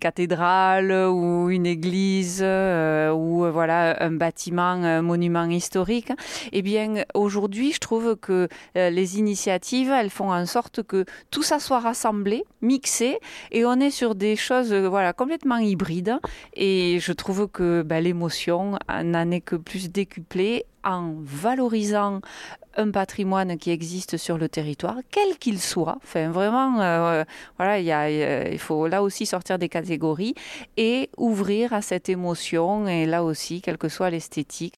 cathédrale 0.00 0.92
ou 0.92 1.50
une 1.50 1.66
église 1.66 2.40
euh, 2.42 3.12
ou 3.12 3.50
voilà 3.50 4.02
un 4.02 4.12
bâtiment, 4.12 4.62
un 4.62 5.02
monument 5.02 5.44
historique. 5.44 6.12
Eh 6.52 6.62
bien, 6.62 7.04
aujourd'hui, 7.14 7.72
je 7.72 7.78
trouve 7.78 8.16
que 8.16 8.48
les 8.74 9.18
initiatives, 9.18 9.90
elles 9.90 10.10
font 10.10 10.32
en 10.32 10.46
sorte 10.46 10.82
que 10.82 11.04
tout 11.30 11.42
ça 11.42 11.58
soit 11.58 11.80
rassemblé, 11.80 12.44
mixé, 12.60 13.18
et 13.50 13.64
on 13.64 13.74
est 13.74 13.90
sur 13.90 14.14
des 14.14 14.36
choses 14.36 14.72
voilà 14.72 15.12
complètement 15.12 15.58
hybrides. 15.58 16.18
Et 16.54 16.98
je 17.00 17.12
trouve 17.12 17.48
que 17.48 17.82
ben, 17.82 18.02
l'émotion 18.02 18.78
n'en 18.88 19.30
est 19.30 19.40
que 19.40 19.56
plus 19.56 19.90
décuplée 19.90 20.64
en 20.84 21.14
valorisant 21.20 22.20
un 22.76 22.90
patrimoine 22.90 23.58
qui 23.58 23.70
existe 23.70 24.16
sur 24.16 24.38
le 24.38 24.48
territoire, 24.48 24.96
quel 25.10 25.36
qu'il 25.38 25.60
soit. 25.60 25.98
Enfin, 26.02 26.30
vraiment, 26.30 26.80
euh, 26.80 27.24
voilà, 27.58 27.78
il 28.50 28.58
faut 28.58 28.86
là 28.86 29.02
aussi 29.02 29.26
sortir 29.26 29.58
des 29.58 29.68
catégories 29.68 30.34
et 30.76 31.10
ouvrir 31.16 31.72
à 31.72 31.82
cette 31.82 32.08
émotion, 32.08 32.86
et 32.88 33.06
là 33.06 33.24
aussi, 33.24 33.60
quelle 33.60 33.78
que 33.78 33.88
soit 33.88 34.10
l'esthétique. 34.10 34.74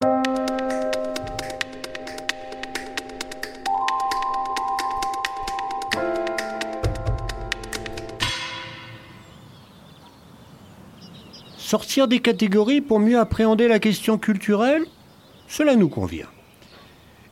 Sortir 11.57 12.07
des 12.07 12.21
catégories 12.21 12.81
pour 12.81 13.01
mieux 13.01 13.19
appréhender 13.19 13.69
la 13.69 13.79
question 13.79 14.19
culturelle, 14.19 14.85
cela 15.57 15.77
nous 15.77 15.89
convient. 15.89 16.27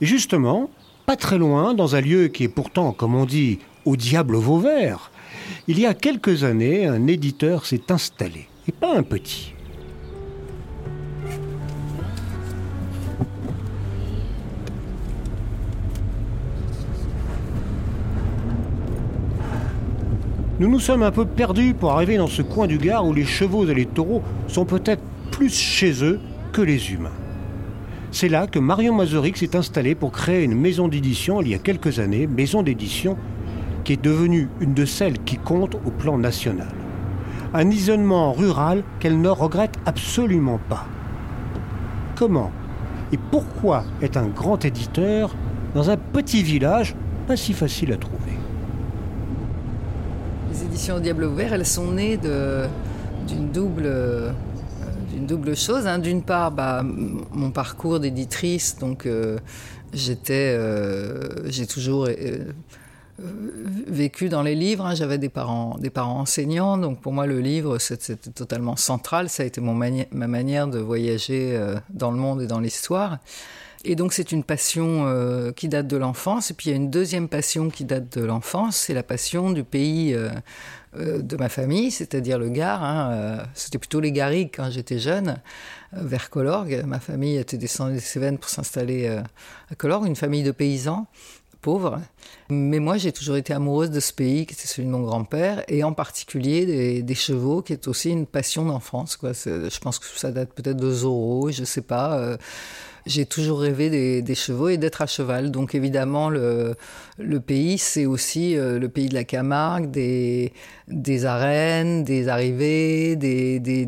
Et 0.01 0.07
justement, 0.07 0.71
pas 1.07 1.17
très 1.17 1.39
loin, 1.39 1.75
dans 1.75 1.97
un 1.97 2.01
lieu 2.01 2.29
qui 2.29 2.45
est 2.45 2.49
pourtant, 2.49 2.93
comme 2.93 3.17
on 3.17 3.25
dit, 3.25 3.59
au 3.85 3.97
diable 3.97 4.37
Vauvert, 4.37 5.11
il 5.67 5.81
y 5.81 5.87
a 5.87 5.95
quelques 5.95 6.45
années, 6.45 6.87
un 6.87 7.09
éditeur 7.09 7.67
s'est 7.67 7.91
installé, 7.91 8.47
et 8.69 8.73
pas 8.73 8.97
un 8.97 9.03
petit. 9.03 9.55
Nous 20.61 20.69
nous 20.69 20.79
sommes 20.79 21.03
un 21.03 21.11
peu 21.11 21.25
perdus 21.25 21.75
pour 21.75 21.91
arriver 21.91 22.19
dans 22.19 22.29
ce 22.29 22.43
coin 22.43 22.69
du 22.69 22.79
Gard 22.79 23.05
où 23.05 23.13
les 23.13 23.25
chevaux 23.25 23.69
et 23.69 23.75
les 23.75 23.87
taureaux 23.87 24.23
sont 24.47 24.65
peut-être 24.65 25.03
plus 25.33 25.53
chez 25.53 26.05
eux 26.05 26.21
que 26.53 26.63
les 26.63 26.93
humains. 26.93 27.11
C'est 28.15 28.29
là 28.29 28.47
que 28.47 28.59
Marion 28.59 28.95
Mazurix 28.95 29.39
s'est 29.39 29.57
installée 29.57 29.95
pour 29.95 30.13
créer 30.13 30.45
une 30.45 30.55
maison 30.55 30.87
d'édition 30.87 31.41
il 31.41 31.49
y 31.49 31.55
a 31.55 31.59
quelques 31.59 31.99
années, 31.99 32.27
maison 32.27 32.63
d'édition 32.63 33.17
qui 33.85 33.95
est 33.95 34.03
devenue 34.03 34.51
une 34.61 34.75
de 34.75 34.85
celles 34.85 35.19
qui 35.19 35.39
comptent 35.39 35.77
au 35.87 35.91
plan 35.91 36.19
national. 36.19 36.69
Un 37.55 37.71
isolement 37.71 38.35
rural 38.35 38.85
qu'elle 39.01 39.19
ne 39.19 39.31
regrette 39.31 39.77
absolument 39.87 40.61
pas. 40.69 40.87
Comment 42.15 42.53
et 43.13 43.19
pourquoi 43.31 43.85
est 44.03 44.19
un 44.19 44.27
grand 44.27 44.63
éditeur 44.65 45.35
dans 45.75 45.89
un 45.89 45.97
petit 45.97 46.43
village 46.43 46.95
pas 47.27 47.37
si 47.37 47.55
facile 47.55 47.93
à 47.95 47.97
trouver? 47.97 48.33
Les 50.51 50.63
éditions 50.65 51.01
Diable 51.01 51.25
Ouvert, 51.25 51.55
elles 51.55 51.67
sont 51.67 51.93
nées 51.93 52.19
d'une 52.19 53.49
double 53.53 54.35
une 55.13 55.27
double 55.27 55.57
chose. 55.57 55.87
Hein. 55.87 55.99
D'une 55.99 56.23
part, 56.23 56.51
bah, 56.51 56.83
mon 56.83 57.51
parcours 57.51 58.01
d'éditrice, 58.01 58.77
donc 58.79 59.07
euh, 59.07 59.39
j'étais, 59.93 60.55
euh, 60.59 61.49
j'ai 61.51 61.67
toujours 61.67 62.07
euh, 62.07 62.53
vécu 63.87 64.29
dans 64.29 64.43
les 64.43 64.55
livres. 64.55 64.87
Hein. 64.87 64.95
J'avais 64.95 65.19
des 65.19 65.29
parents, 65.29 65.77
des 65.79 65.91
parents 65.91 66.21
enseignants, 66.21 66.79
donc 66.79 67.01
pour 67.01 67.13
moi 67.13 67.27
le 67.27 67.41
livre 67.41 67.79
c'était 67.79 68.17
totalement 68.17 68.77
central. 68.77 69.29
Ça 69.29 69.43
a 69.43 69.47
été 69.47 69.61
mon 69.61 69.75
ma 69.75 70.27
manière 70.27 70.69
de 70.69 70.79
voyager 70.79 71.59
dans 71.91 72.11
le 72.11 72.17
monde 72.17 72.43
et 72.43 72.47
dans 72.47 72.61
l'histoire. 72.61 73.19
Et 73.85 73.97
donc 73.97 74.13
c'est 74.13 74.31
une 74.31 74.45
passion 74.45 75.53
qui 75.57 75.69
date 75.69 75.89
de 75.89 75.97
l'enfance. 75.97 76.51
Et 76.51 76.55
puis 76.55 76.71
il 76.71 76.71
y 76.71 76.75
a 76.75 76.77
une 76.77 76.91
deuxième 76.91 77.29
passion 77.29 77.69
qui 77.69 77.85
date 77.85 78.17
de 78.17 78.25
l'enfance, 78.25 78.77
c'est 78.77 78.95
la 78.95 79.03
passion 79.03 79.51
du 79.51 79.65
pays 79.65 80.17
de 80.97 81.37
ma 81.37 81.49
famille, 81.49 81.91
c'est-à-dire 81.91 82.39
le 82.39 82.49
Gard. 82.49 82.83
Hein, 82.83 83.45
C'était 83.55 83.79
plutôt 83.79 84.01
les 84.01 84.13
Garrigues 84.13 84.51
quand 84.55 84.71
j'étais 84.71 84.99
jeune, 84.99 85.39
vers 85.93 86.31
Colorgue. 86.31 86.83
Ma 86.87 87.01
famille 87.01 87.37
était 87.37 87.57
descendue 87.57 87.95
des 87.95 88.01
Cévennes 88.01 88.39
pour 88.39 88.51
s'installer 88.51 89.07
à 89.09 89.75
Colorgue, 89.77 90.07
une 90.07 90.17
famille 90.17 90.43
de 90.43 90.51
paysans 90.51 91.07
pauvres. 91.63 92.01
Mais 92.51 92.81
moi, 92.81 92.99
j'ai 92.99 93.13
toujours 93.13 93.37
été 93.37 93.55
amoureuse 93.55 93.91
de 93.91 94.01
ce 94.01 94.13
pays, 94.13 94.45
qui 94.45 94.53
était 94.53 94.67
celui 94.67 94.87
de 94.87 94.93
mon 94.93 95.01
grand-père, 95.01 95.65
et 95.69 95.85
en 95.85 95.95
particulier 95.95 97.03
des, 97.03 97.15
chevaux, 97.15 97.63
qui 97.63 97.73
est 97.73 97.89
aussi 97.89 98.11
une 98.11 98.27
passion 98.27 98.67
d'enfance. 98.67 99.17
Je 99.23 99.79
pense 99.79 99.99
que 99.99 100.07
ça 100.07 100.33
date 100.33 100.53
peut-être 100.53 100.77
de 100.77 100.91
Zorro, 100.93 101.51
je 101.51 101.65
sais 101.65 101.81
pas 101.81 102.37
j'ai 103.07 103.27
toujours 103.27 103.61
rêvé 103.61 103.91
des, 103.91 104.23
des 104.23 104.35
chevaux 104.35 104.69
et 104.69 104.77
d'être 104.77 105.03
à 105.03 105.07
cheval. 105.07 105.51
Donc 105.51 105.75
évidemment, 105.75 106.31
le, 106.31 106.75
le 107.19 107.41
pays, 107.41 107.79
c'est 107.79 108.07
aussi 108.07 108.57
euh, 108.57 108.79
le 108.79 108.89
pays 108.89 109.09
de 109.09 109.15
la 109.15 109.25
Camargue, 109.25 109.91
des, 109.91 110.53
des 110.89 111.25
arènes, 111.25 112.05
des 112.05 112.29
arrivées, 112.29 113.17
des, 113.17 113.61
des, 113.61 113.85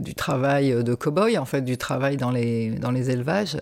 du 0.00 0.14
travail 0.14 0.82
de 0.82 0.94
cow-boy, 0.94 1.38
en 1.38 1.44
fait, 1.44 1.62
du 1.62 1.76
travail 1.76 2.16
dans 2.16 2.30
les, 2.30 2.70
dans 2.70 2.90
les 2.90 3.10
élevages. 3.10 3.56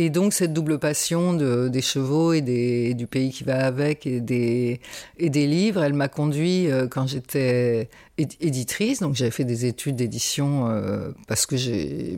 Et 0.00 0.10
donc 0.10 0.32
cette 0.32 0.52
double 0.52 0.78
passion 0.78 1.34
de, 1.34 1.66
des 1.66 1.82
chevaux 1.82 2.32
et, 2.32 2.40
des, 2.40 2.94
du 2.94 3.08
pays 3.08 3.32
qui 3.32 3.42
va 3.42 3.66
avec 3.66 4.06
et 4.06 4.20
des, 4.20 4.80
et 5.18 5.28
des 5.28 5.48
livres, 5.48 5.82
elle 5.82 5.92
m'a 5.92 6.06
conduit 6.06 6.70
euh, 6.70 6.86
quand 6.86 7.08
j'étais 7.08 7.90
éditrice. 8.16 9.00
Donc 9.00 9.16
j'avais 9.16 9.32
fait 9.32 9.44
des 9.44 9.66
études 9.66 9.96
d'édition 9.96 10.68
euh, 10.70 11.10
parce 11.26 11.46
que 11.46 11.56
j'ai, 11.56 12.16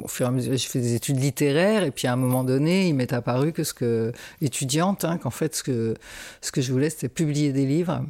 au 0.00 0.06
fur 0.06 0.26
et 0.26 0.28
à 0.28 0.30
mesure, 0.30 0.52
j'ai 0.52 0.68
fait 0.68 0.78
des 0.78 0.94
études 0.94 1.20
littéraires. 1.20 1.82
Et 1.82 1.90
puis 1.90 2.06
à 2.06 2.12
un 2.12 2.16
moment 2.16 2.44
donné, 2.44 2.86
il 2.86 2.94
m'est 2.94 3.12
apparu 3.12 3.52
que 3.52 3.64
ce 3.64 3.74
que 3.74 4.12
étudiante, 4.40 5.04
hein, 5.04 5.18
qu'en 5.18 5.30
fait 5.30 5.56
ce 5.56 5.64
que 5.64 5.94
ce 6.40 6.52
que 6.52 6.60
je 6.60 6.70
voulais, 6.70 6.88
c'était 6.88 7.08
publier 7.08 7.52
des 7.52 7.66
livres 7.66 8.00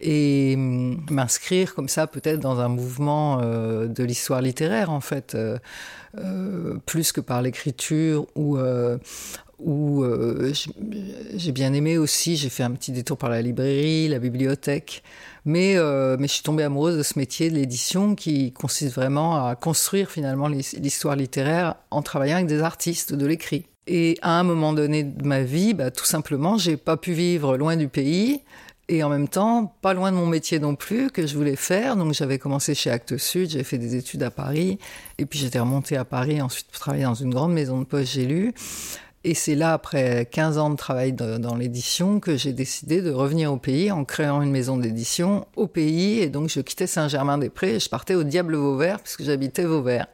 et 0.00 0.54
hum, 0.56 1.04
m'inscrire 1.10 1.74
comme 1.74 1.88
ça 1.88 2.06
peut-être 2.06 2.40
dans 2.40 2.60
un 2.60 2.68
mouvement 2.68 3.40
euh, 3.40 3.86
de 3.86 4.04
l'histoire 4.04 4.42
littéraire 4.42 4.90
en 4.90 5.00
fait 5.00 5.34
euh, 5.34 5.58
plus 6.86 7.12
que 7.12 7.20
par 7.20 7.42
l'écriture 7.42 8.26
ou 8.34 8.58
où 9.58 10.04
j'ai 11.34 11.52
bien 11.52 11.72
aimé 11.72 11.96
aussi, 11.98 12.36
j'ai 12.36 12.50
fait 12.50 12.62
un 12.62 12.72
petit 12.72 12.92
détour 12.92 13.16
par 13.16 13.30
la 13.30 13.40
librairie, 13.40 14.08
la 14.08 14.18
bibliothèque, 14.18 15.02
mais, 15.44 15.76
mais 16.18 16.28
je 16.28 16.32
suis 16.32 16.42
tombée 16.42 16.62
amoureuse 16.62 16.98
de 16.98 17.02
ce 17.02 17.18
métier 17.18 17.50
de 17.50 17.54
l'édition 17.56 18.14
qui 18.14 18.52
consiste 18.52 18.94
vraiment 18.94 19.46
à 19.46 19.54
construire 19.56 20.10
finalement 20.10 20.48
l'histoire 20.48 21.16
littéraire 21.16 21.76
en 21.90 22.02
travaillant 22.02 22.36
avec 22.36 22.48
des 22.48 22.60
artistes 22.60 23.14
de 23.14 23.26
l'écrit. 23.26 23.66
Et 23.86 24.18
à 24.20 24.38
un 24.38 24.42
moment 24.42 24.72
donné 24.72 25.04
de 25.04 25.24
ma 25.24 25.42
vie, 25.42 25.72
bah, 25.72 25.90
tout 25.90 26.04
simplement, 26.04 26.58
j'ai 26.58 26.76
pas 26.76 26.96
pu 26.96 27.12
vivre 27.12 27.56
loin 27.56 27.76
du 27.76 27.88
pays, 27.88 28.40
et 28.88 29.02
en 29.02 29.08
même 29.08 29.28
temps, 29.28 29.74
pas 29.82 29.94
loin 29.94 30.12
de 30.12 30.16
mon 30.16 30.26
métier 30.26 30.60
non 30.60 30.76
plus, 30.76 31.10
que 31.10 31.26
je 31.26 31.36
voulais 31.36 31.56
faire. 31.56 31.96
Donc 31.96 32.12
j'avais 32.12 32.38
commencé 32.38 32.74
chez 32.74 32.90
Actes 32.90 33.16
Sud, 33.16 33.50
j'ai 33.50 33.64
fait 33.64 33.78
des 33.78 33.96
études 33.96 34.22
à 34.22 34.30
Paris, 34.30 34.78
et 35.18 35.26
puis 35.26 35.38
j'étais 35.38 35.58
remontée 35.58 35.96
à 35.96 36.04
Paris 36.04 36.40
ensuite 36.40 36.68
pour 36.68 36.78
travailler 36.78 37.04
dans 37.04 37.14
une 37.14 37.30
grande 37.30 37.52
maison 37.52 37.80
de 37.80 37.84
poste, 37.84 38.12
j'ai 38.12 38.26
lu. 38.26 38.54
Et 39.24 39.34
c'est 39.34 39.56
là, 39.56 39.72
après 39.72 40.28
15 40.30 40.58
ans 40.58 40.70
de 40.70 40.76
travail 40.76 41.12
dans 41.12 41.56
l'édition, 41.56 42.20
que 42.20 42.36
j'ai 42.36 42.52
décidé 42.52 43.02
de 43.02 43.10
revenir 43.10 43.52
au 43.52 43.56
pays 43.56 43.90
en 43.90 44.04
créant 44.04 44.40
une 44.40 44.52
maison 44.52 44.76
d'édition 44.76 45.48
au 45.56 45.66
pays. 45.66 46.20
Et 46.20 46.28
donc 46.28 46.48
je 46.48 46.60
quittais 46.60 46.86
Saint-Germain-des-Prés 46.86 47.74
et 47.74 47.80
je 47.80 47.88
partais 47.88 48.14
au 48.14 48.22
Diable 48.22 48.54
Vauvert, 48.54 49.00
puisque 49.00 49.24
j'habitais 49.24 49.64
Vauvert. 49.64 50.06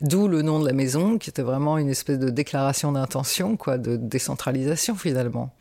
D'où 0.00 0.26
le 0.26 0.40
nom 0.40 0.58
de 0.58 0.66
la 0.66 0.72
maison, 0.72 1.18
qui 1.18 1.28
était 1.28 1.42
vraiment 1.42 1.76
une 1.76 1.90
espèce 1.90 2.18
de 2.18 2.30
déclaration 2.30 2.92
d'intention, 2.92 3.58
quoi, 3.58 3.76
de 3.76 3.96
décentralisation 3.96 4.94
finalement 4.94 5.54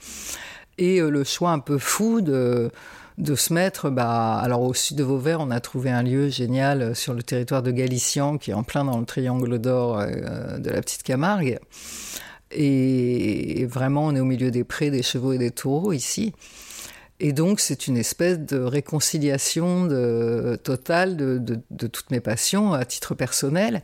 et 0.80 1.00
euh, 1.00 1.10
le 1.10 1.24
choix 1.24 1.52
un 1.52 1.60
peu 1.60 1.78
fou 1.78 2.22
de 2.22 2.72
de 3.18 3.36
se 3.36 3.52
mettre, 3.52 3.90
bah, 3.90 4.38
alors 4.38 4.62
au 4.62 4.74
sud 4.74 4.96
de 4.96 5.04
Vauvert, 5.04 5.42
on 5.42 5.52
a 5.52 5.60
trouvé 5.60 5.90
un 5.90 6.04
lieu 6.04 6.30
génial 6.30 6.82
euh, 6.82 6.94
sur 6.94 7.14
le 7.14 7.22
territoire 7.22 7.62
de 7.62 7.70
Galician, 7.70 8.38
qui 8.38 8.52
est 8.52 8.54
en 8.54 8.64
plein 8.64 8.86
dans 8.86 8.98
le 8.98 9.06
triangle 9.06 9.60
d'or 9.60 10.00
euh, 10.00 10.58
de 10.58 10.70
la 10.70 10.82
petite 10.82 11.04
Camargue. 11.04 11.60
Et 12.52 13.66
vraiment, 13.66 14.06
on 14.06 14.16
est 14.16 14.22
au 14.22 14.26
milieu 14.26 14.52
des 14.52 14.64
prés, 14.64 14.90
des 14.90 15.04
chevaux 15.04 15.34
et 15.34 15.38
des 15.38 15.52
taureaux 15.52 15.92
ici. 15.92 16.34
Et 17.20 17.34
donc, 17.34 17.60
c'est 17.60 17.88
une 17.88 17.98
espèce 17.98 18.40
de 18.40 18.58
réconciliation 18.58 19.90
totale 20.64 21.18
de, 21.18 21.88
toutes 21.88 22.10
mes 22.10 22.22
passions 22.22 22.72
à 22.72 22.86
titre 22.86 23.16
personnel. 23.16 23.84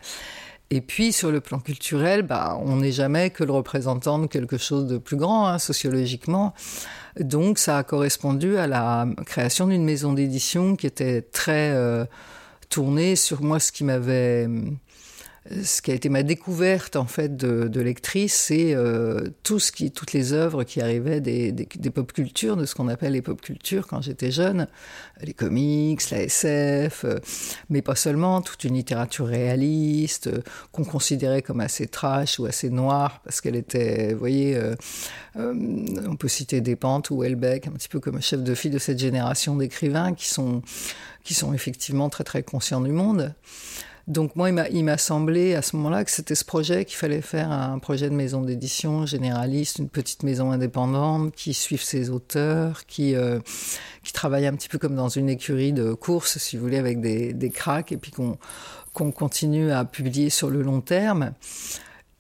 Et 0.71 0.81
puis 0.81 1.13
sur 1.13 1.31
le 1.31 1.41
plan 1.41 1.59
culturel, 1.59 2.23
bah, 2.23 2.57
on 2.59 2.77
n'est 2.77 2.91
jamais 2.91 3.29
que 3.29 3.43
le 3.43 3.51
représentant 3.51 4.17
de 4.17 4.25
quelque 4.25 4.57
chose 4.57 4.87
de 4.87 4.97
plus 4.97 5.15
grand 5.15 5.47
hein, 5.47 5.59
sociologiquement. 5.59 6.53
Donc 7.19 7.59
ça 7.59 7.77
a 7.77 7.83
correspondu 7.83 8.57
à 8.57 8.67
la 8.67 9.07
création 9.25 9.67
d'une 9.67 9.85
maison 9.85 10.13
d'édition 10.13 10.75
qui 10.75 10.87
était 10.87 11.21
très 11.21 11.71
euh, 11.71 12.05
tournée 12.69 13.15
sur 13.15 13.43
moi 13.43 13.59
ce 13.59 13.71
qui 13.71 13.83
m'avait 13.83 14.47
ce 15.51 15.81
qui 15.83 15.91
a 15.91 15.93
été 15.93 16.09
ma 16.09 16.23
découverte 16.23 16.95
en 16.95 17.05
fait 17.05 17.37
de, 17.37 17.67
de 17.67 17.81
lectrice, 17.81 18.33
c'est 18.33 18.73
euh, 18.73 19.29
tout 19.43 19.59
ce 19.59 19.71
qui, 19.71 19.91
toutes 19.91 20.11
les 20.11 20.33
œuvres 20.33 20.63
qui 20.63 20.81
arrivaient 20.81 21.21
des, 21.21 21.51
des, 21.51 21.67
des 21.75 21.89
pop 21.91 22.11
cultures, 22.11 22.57
de 22.57 22.65
ce 22.65 22.73
qu'on 22.73 22.87
appelle 22.87 23.13
les 23.13 23.21
pop 23.21 23.39
cultures 23.39 23.85
quand 23.85 24.01
j'étais 24.01 24.31
jeune, 24.31 24.67
les 25.21 25.33
comics, 25.33 26.09
la 26.09 26.23
SF, 26.23 27.05
euh, 27.05 27.19
mais 27.69 27.83
pas 27.83 27.95
seulement, 27.95 28.41
toute 28.41 28.63
une 28.63 28.73
littérature 28.73 29.27
réaliste 29.27 30.27
euh, 30.27 30.41
qu'on 30.71 30.83
considérait 30.83 31.43
comme 31.43 31.59
assez 31.59 31.85
trash 31.85 32.39
ou 32.39 32.45
assez 32.45 32.71
noire 32.71 33.21
parce 33.23 33.39
qu'elle 33.39 33.55
était, 33.55 34.13
vous 34.13 34.19
voyez, 34.19 34.59
on 35.35 36.15
peut 36.15 36.27
citer 36.27 36.61
Despentes 36.61 37.11
ou 37.11 37.17
Houellebecq, 37.17 37.67
un 37.67 37.71
petit 37.71 37.87
peu 37.87 37.99
comme 37.99 38.19
chef 38.21 38.41
de 38.41 38.55
file 38.55 38.71
de 38.71 38.79
cette 38.79 38.99
génération 38.99 39.55
d'écrivains 39.55 40.13
qui 40.13 40.27
sont 40.27 40.61
qui 41.23 41.33
sont 41.33 41.53
effectivement 41.53 42.09
très 42.09 42.23
très 42.23 42.43
conscients 42.43 42.81
du 42.81 42.91
monde. 42.91 43.33
Donc 44.07 44.35
moi, 44.35 44.51
il 44.51 44.83
m'a 44.83 44.97
semblé 44.99 45.55
à 45.55 45.63
ce 45.63 45.75
moment-là 45.77 46.05
que 46.05 46.11
c'était 46.11 46.35
ce 46.35 46.45
projet 46.45 46.85
qu'il 46.85 46.95
fallait 46.95 47.21
faire 47.21 47.51
un 47.51 47.79
projet 47.79 48.07
de 48.07 48.13
maison 48.13 48.41
d'édition 48.43 49.07
généraliste, 49.07 49.79
une 49.79 49.89
petite 49.89 50.21
maison 50.21 50.51
indépendante 50.51 51.33
qui 51.33 51.55
suive 51.55 51.81
ses 51.81 52.11
auteurs, 52.11 52.85
qui 52.85 53.15
euh, 53.15 53.39
qui 54.03 54.13
travaille 54.13 54.45
un 54.45 54.53
petit 54.53 54.69
peu 54.69 54.77
comme 54.77 54.95
dans 54.95 55.09
une 55.09 55.27
écurie 55.27 55.73
de 55.73 55.93
course, 55.93 56.37
si 56.37 56.55
vous 56.55 56.63
voulez, 56.63 56.77
avec 56.77 57.01
des, 57.01 57.33
des 57.33 57.49
cracks, 57.49 57.91
et 57.91 57.97
puis 57.97 58.11
qu'on 58.11 59.11
continue 59.11 59.71
à 59.71 59.85
publier 59.85 60.29
sur 60.29 60.51
le 60.51 60.61
long 60.61 60.81
terme. 60.81 61.33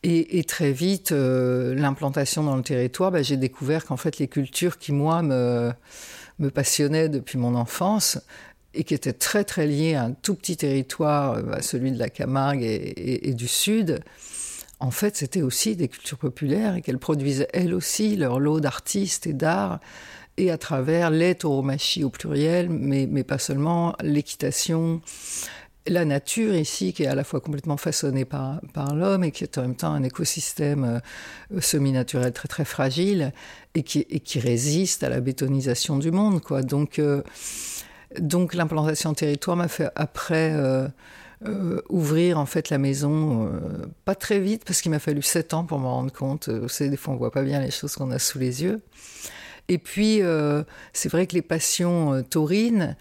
Et, 0.01 0.39
et 0.39 0.43
très 0.43 0.71
vite, 0.71 1.11
euh, 1.11 1.75
l'implantation 1.75 2.43
dans 2.43 2.55
le 2.55 2.63
territoire, 2.63 3.11
bah, 3.11 3.21
j'ai 3.21 3.37
découvert 3.37 3.85
qu'en 3.85 3.97
fait, 3.97 4.17
les 4.17 4.27
cultures 4.27 4.79
qui, 4.79 4.91
moi, 4.91 5.21
me, 5.21 5.71
me 6.39 6.49
passionnaient 6.49 7.09
depuis 7.09 7.37
mon 7.37 7.55
enfance, 7.55 8.19
et 8.75 8.83
qui 8.83 8.93
était 8.93 9.13
très 9.13 9.43
très 9.43 9.67
lié 9.67 9.95
à 9.95 10.03
un 10.03 10.11
tout 10.11 10.35
petit 10.35 10.57
territoire, 10.57 11.35
euh, 11.35 11.53
à 11.53 11.61
celui 11.61 11.91
de 11.91 11.99
la 11.99 12.09
Camargue 12.09 12.63
et, 12.63 13.33
du 13.33 13.47
Sud, 13.47 14.01
en 14.79 14.91
fait 14.91 15.15
c'était 15.15 15.41
aussi 15.41 15.75
des 15.75 15.87
cultures 15.87 16.17
populaires 16.17 16.75
et 16.75 16.81
qu'elles 16.81 16.99
produisaient 16.99 17.47
elles 17.53 17.73
aussi 17.73 18.15
leur 18.15 18.39
lot 18.39 18.59
d'artistes 18.59 19.27
et 19.27 19.33
d'art 19.33 19.79
et 20.37 20.51
à 20.51 20.57
travers 20.57 21.11
les 21.11 21.35
tauromachie 21.35 22.03
au 22.03 22.09
pluriel, 22.09 22.69
mais, 22.69 23.07
mais 23.09 23.23
pas 23.23 23.39
seulement 23.39 23.95
l'équitation, 24.01 25.01
la 25.87 26.03
nature 26.03 26.55
ici 26.55 26.93
qui 26.93 27.03
est 27.03 27.07
à 27.07 27.15
la 27.15 27.23
fois 27.23 27.39
complètement 27.39 27.77
façonnée 27.77 28.25
par, 28.25 28.59
par 28.73 28.95
l'homme 28.95 29.23
et 29.23 29.31
qui 29.31 29.43
est 29.43 29.57
en 29.57 29.61
même 29.61 29.75
temps 29.75 29.93
un 29.93 30.03
écosystème 30.03 31.01
euh, 31.53 31.61
semi-naturel 31.61 32.33
très 32.33 32.47
très 32.47 32.65
fragile 32.65 33.31
et 33.75 33.83
qui, 33.83 34.05
et 34.09 34.19
qui 34.19 34.39
résiste 34.39 35.03
à 35.03 35.09
la 35.09 35.19
bétonisation 35.19 35.97
du 35.97 36.11
monde. 36.11 36.41
Quoi. 36.41 36.63
Donc 36.63 36.99
euh, 36.99 37.21
donc 38.19 38.53
l'implantation 38.53 39.13
territoire 39.13 39.57
m'a 39.57 39.67
fait 39.67 39.89
après 39.95 40.53
euh, 40.53 40.87
euh, 41.45 41.81
ouvrir 41.89 42.39
en 42.39 42.45
fait 42.45 42.69
la 42.69 42.77
maison 42.77 43.47
euh, 43.47 43.85
pas 44.05 44.15
très 44.15 44.39
vite 44.39 44.63
parce 44.65 44.81
qu'il 44.81 44.91
m'a 44.91 44.99
fallu 44.99 45.21
sept 45.21 45.53
ans 45.53 45.65
pour 45.65 45.79
me 45.79 45.87
rendre 45.87 46.11
compte. 46.11 46.49
Savez, 46.67 46.89
des 46.89 46.97
fois 46.97 47.13
on 47.13 47.17
voit 47.17 47.31
pas 47.31 47.43
bien 47.43 47.59
les 47.59 47.71
choses 47.71 47.95
qu'on 47.95 48.11
a 48.11 48.19
sous 48.19 48.39
les 48.39 48.63
yeux. 48.63 48.81
Et 49.67 49.79
puis 49.79 50.21
c'est 50.93 51.09
vrai 51.09 51.25
que 51.25 51.33
les 51.33 51.41
passions 51.41 52.21
taurines, 52.29 52.95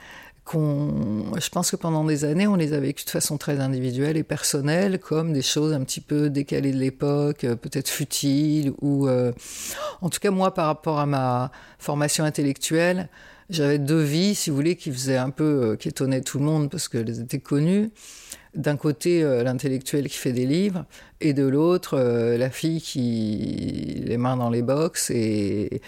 je 0.51 1.49
pense 1.51 1.71
que 1.71 1.77
pendant 1.77 2.05
des 2.05 2.25
années, 2.25 2.47
on 2.47 2.55
les 2.55 2.73
a 2.73 2.81
vécues 2.81 3.05
de 3.05 3.11
façon 3.11 3.37
très 3.37 3.61
individuelle 3.61 4.17
et 4.17 4.23
personnelle, 4.23 4.99
comme 4.99 5.35
des 5.35 5.43
choses 5.43 5.75
un 5.75 5.85
petit 5.85 6.01
peu 6.01 6.31
décalées 6.31 6.73
de 6.73 6.79
l'époque, 6.79 7.41
peut-être 7.41 7.91
futiles, 7.91 8.73
ou 8.81 9.07
en 9.11 10.09
tout 10.09 10.21
cas 10.21 10.31
moi 10.31 10.55
par 10.55 10.65
rapport 10.65 10.99
à 10.99 11.05
ma 11.05 11.51
formation 11.79 12.25
intellectuelle, 12.25 13.11
j'avais 13.51 13.79
deux 13.79 14.03
vies, 14.03 14.35
si 14.35 14.51
vous 14.51 14.57
voulez, 14.57 14.77
qui 14.77 14.91
faisaient 14.91 15.17
un 15.17 15.31
peu, 15.31 15.45
euh, 15.45 15.77
qui 15.77 15.89
étonnaient 15.89 16.23
tout 16.23 16.39
le 16.39 16.45
monde 16.45 16.71
parce 16.71 16.89
qu'elles 16.89 17.21
étaient 17.21 17.39
connues. 17.39 17.91
D'un 18.55 18.77
côté, 18.77 19.23
euh, 19.23 19.43
l'intellectuel 19.43 20.09
qui 20.09 20.17
fait 20.17 20.33
des 20.33 20.47
livres, 20.47 20.85
et 21.21 21.33
de 21.33 21.47
l'autre, 21.47 21.99
euh, 21.99 22.39
la 22.39 22.51
fille 22.51 22.81
qui 22.81 24.03
les 24.05 24.17
mains 24.17 24.37
dans 24.37 24.51
les 24.51 24.63
box 24.63 25.11
et, 25.11 25.83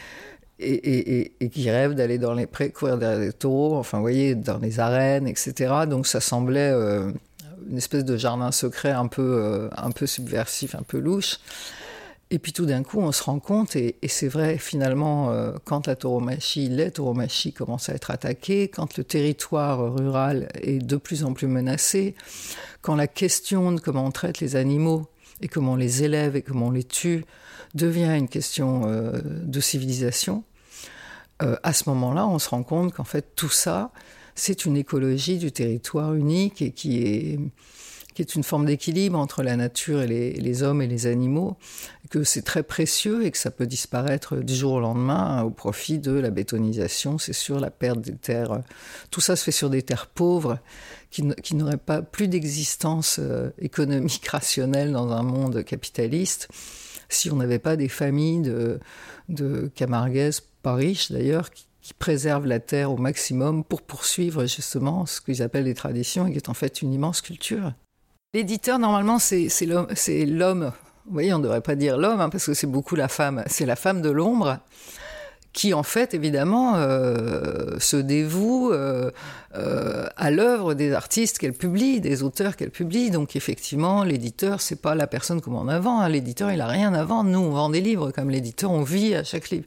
et, 0.59 0.73
et, 0.75 1.33
et 1.41 1.49
qui 1.49 1.71
rêve 1.71 1.95
d'aller 1.95 2.19
dans 2.19 2.35
les 2.35 2.47
prés, 2.47 2.71
courir 2.71 2.99
derrière 2.99 3.21
des 3.21 3.33
taureaux, 3.33 3.77
enfin, 3.77 3.99
vous 3.99 4.05
voyez, 4.05 4.35
dans 4.35 4.59
les 4.59 4.81
arènes, 4.81 5.29
etc. 5.29 5.87
Donc 5.89 6.07
ça 6.07 6.21
semblait 6.21 6.73
une 7.71 7.77
espèce 7.77 8.05
de 8.05 8.17
jardin 8.17 8.51
secret 8.53 8.91
un 8.91 9.07
peu, 9.07 9.69
un 9.77 9.91
peu 9.91 10.07
subversif, 10.07 10.75
un 10.75 10.83
peu 10.83 10.99
louche. 10.99 11.39
Et 12.33 12.41
puis 12.41 12.53
tout 12.53 12.67
d'un 12.67 12.83
coup, 12.83 12.99
on 12.99 13.13
se 13.13 13.23
rend 13.23 13.39
compte, 13.39 13.77
et, 13.77 13.97
c'est 14.09 14.27
vrai 14.27 14.59
finalement, 14.59 15.31
euh, 15.31 15.53
quand 15.65 15.87
la 15.87 15.95
tauromachie, 15.95 16.69
les 16.69 16.91
tauromachies 16.91 17.53
commencent 17.53 17.89
à 17.89 17.95
être 17.95 18.11
attaquées, 18.11 18.67
quand 18.69 18.97
le 18.97 19.05
territoire 19.05 19.95
rural 19.95 20.49
est 20.61 20.85
de 20.85 20.97
plus 20.97 21.23
en 21.23 21.35
plus 21.35 21.47
menacé, 21.47 22.17
quand 22.83 22.97
la 22.97 23.07
question 23.07 23.71
de 23.71 23.81
comment 23.81 24.07
on 24.07 24.11
traite 24.11 24.41
les 24.41 24.57
animaux 24.57 25.07
et 25.41 25.47
comment 25.47 25.73
on 25.73 25.77
les 25.77 26.03
élève 26.03 26.35
et 26.35 26.43
comment 26.43 26.67
on 26.67 26.73
les 26.73 26.83
tue 26.83 27.25
devient 27.77 28.17
une 28.17 28.29
question 28.29 28.83
euh, 28.87 29.13
de 29.23 29.61
civilisation, 29.61 30.43
euh, 31.43 31.57
à 31.63 31.73
ce 31.73 31.89
moment-là, 31.91 32.27
on 32.27 32.41
se 32.41 32.49
rend 32.49 32.65
compte 32.65 32.93
qu'en 32.93 33.05
fait 33.05 33.37
tout 33.37 33.51
ça, 33.51 33.93
c'est 34.35 34.65
une 34.65 34.77
écologie 34.77 35.39
du 35.39 35.53
territoire 35.53 36.15
unique 36.15 36.61
et 36.61 36.73
qui 36.73 37.05
est 37.05 37.39
qui 38.17 38.23
est 38.23 38.35
une 38.35 38.45
forme 38.45 38.65
d'équilibre 38.65 39.19
entre 39.19 39.43
la 39.43 39.57
nature 39.57 40.01
et 40.01 40.07
les, 40.07 40.63
hommes 40.63 40.81
et 40.81 40.87
les 40.87 41.07
animaux, 41.07 41.59
que 42.09 42.25
c'est 42.25 42.41
très 42.41 42.63
précieux 42.63 43.27
et 43.27 43.31
que 43.31 43.37
ça 43.37 43.51
peut 43.51 43.67
disparaître 43.67 44.37
du 44.37 44.55
jour 44.55 44.73
au 44.73 44.81
lendemain 44.81 45.43
au 45.43 45.51
profit 45.51 45.99
de 45.99 46.13
la 46.13 46.31
bétonisation, 46.31 47.19
c'est 47.19 47.35
sûr, 47.35 47.61
la 47.61 47.71
perte 47.71 48.01
des 48.01 48.17
terres. 48.17 48.63
Tout 49.11 49.21
ça 49.21 49.37
se 49.37 49.45
fait 49.45 49.53
sur 49.53 49.69
des 49.69 49.83
terres 49.83 50.07
pauvres 50.07 50.59
qui, 51.11 51.55
n'auraient 51.55 51.77
pas 51.77 52.01
plus 52.01 52.27
d'existence 52.27 53.19
euh, 53.21 53.51
économique 53.59 54.27
rationnelle 54.31 54.93
dans 54.93 55.13
un 55.13 55.23
monde 55.23 55.63
capitaliste 55.63 56.49
si 57.11 57.31
on 57.31 57.37
n'avait 57.37 57.59
pas 57.59 57.77
des 57.77 57.89
familles 57.89 58.41
de, 58.41 58.81
de 59.29 59.71
pas 60.63 60.75
riches 60.75 61.13
d'ailleurs, 61.13 61.51
qui, 61.51 61.67
qui 61.83 61.93
préservent 61.93 62.47
la 62.47 62.61
terre 62.61 62.91
au 62.91 62.97
maximum 62.97 63.63
pour 63.63 63.83
poursuivre 63.83 64.47
justement 64.47 65.05
ce 65.05 65.21
qu'ils 65.21 65.43
appellent 65.43 65.65
les 65.65 65.75
traditions 65.75 66.27
et 66.27 66.33
qui 66.33 66.39
est 66.39 66.49
en 66.49 66.55
fait 66.55 66.81
une 66.81 66.95
immense 66.95 67.21
culture. 67.21 67.75
L'éditeur, 68.37 68.79
normalement, 68.79 69.19
c'est 69.19 69.49
l'homme. 69.65 70.71
Vous 71.07 71.13
voyez, 71.15 71.33
on 71.33 71.39
ne 71.39 71.43
devrait 71.43 71.63
pas 71.63 71.75
dire 71.75 71.97
l'homme, 71.97 72.21
hein, 72.21 72.29
parce 72.29 72.45
que 72.45 72.53
c'est 72.53 72.67
beaucoup 72.67 72.95
la 72.95 73.09
femme. 73.09 73.43
C'est 73.47 73.65
la 73.65 73.77
femme 73.77 74.03
de 74.03 74.11
l'ombre 74.11 74.59
qui 75.55 75.73
en 75.73 75.83
fait 75.83 76.13
évidemment 76.13 76.75
euh, 76.77 77.79
se 77.79 77.97
dévoue 77.97 78.73
euh, 78.73 79.11
euh, 79.55 80.07
à 80.19 80.31
l'œuvre 80.31 80.75
des 80.75 80.93
artistes 80.93 81.39
qu'elle 81.39 81.55
publie, 81.55 82.03
des 82.03 82.23
auteurs 82.23 82.57
qu'elle 82.57 82.71
publie. 82.71 83.11
Donc 83.11 83.37
effectivement, 83.37 84.05
l'éditeur 84.05 84.61
c'est 84.61 84.83
pas 84.83 84.95
la 84.95 85.07
personne 85.07 85.41
comme 85.41 85.57
en 85.57 85.67
avant. 85.69 86.01
Hein. 86.01 86.11
L'éditeur 86.11 86.53
il 86.53 86.61
a 86.61 86.67
rien 86.67 86.93
à 86.93 87.05
vendre. 87.05 87.31
Nous 87.31 87.39
on 87.39 87.53
vend 87.53 87.71
des 87.71 87.81
livres 87.81 88.11
comme 88.11 88.29
l'éditeur, 88.29 88.71
on 88.71 88.83
vit 88.83 89.15
à 89.15 89.25
chaque 89.25 89.49
livre 89.49 89.65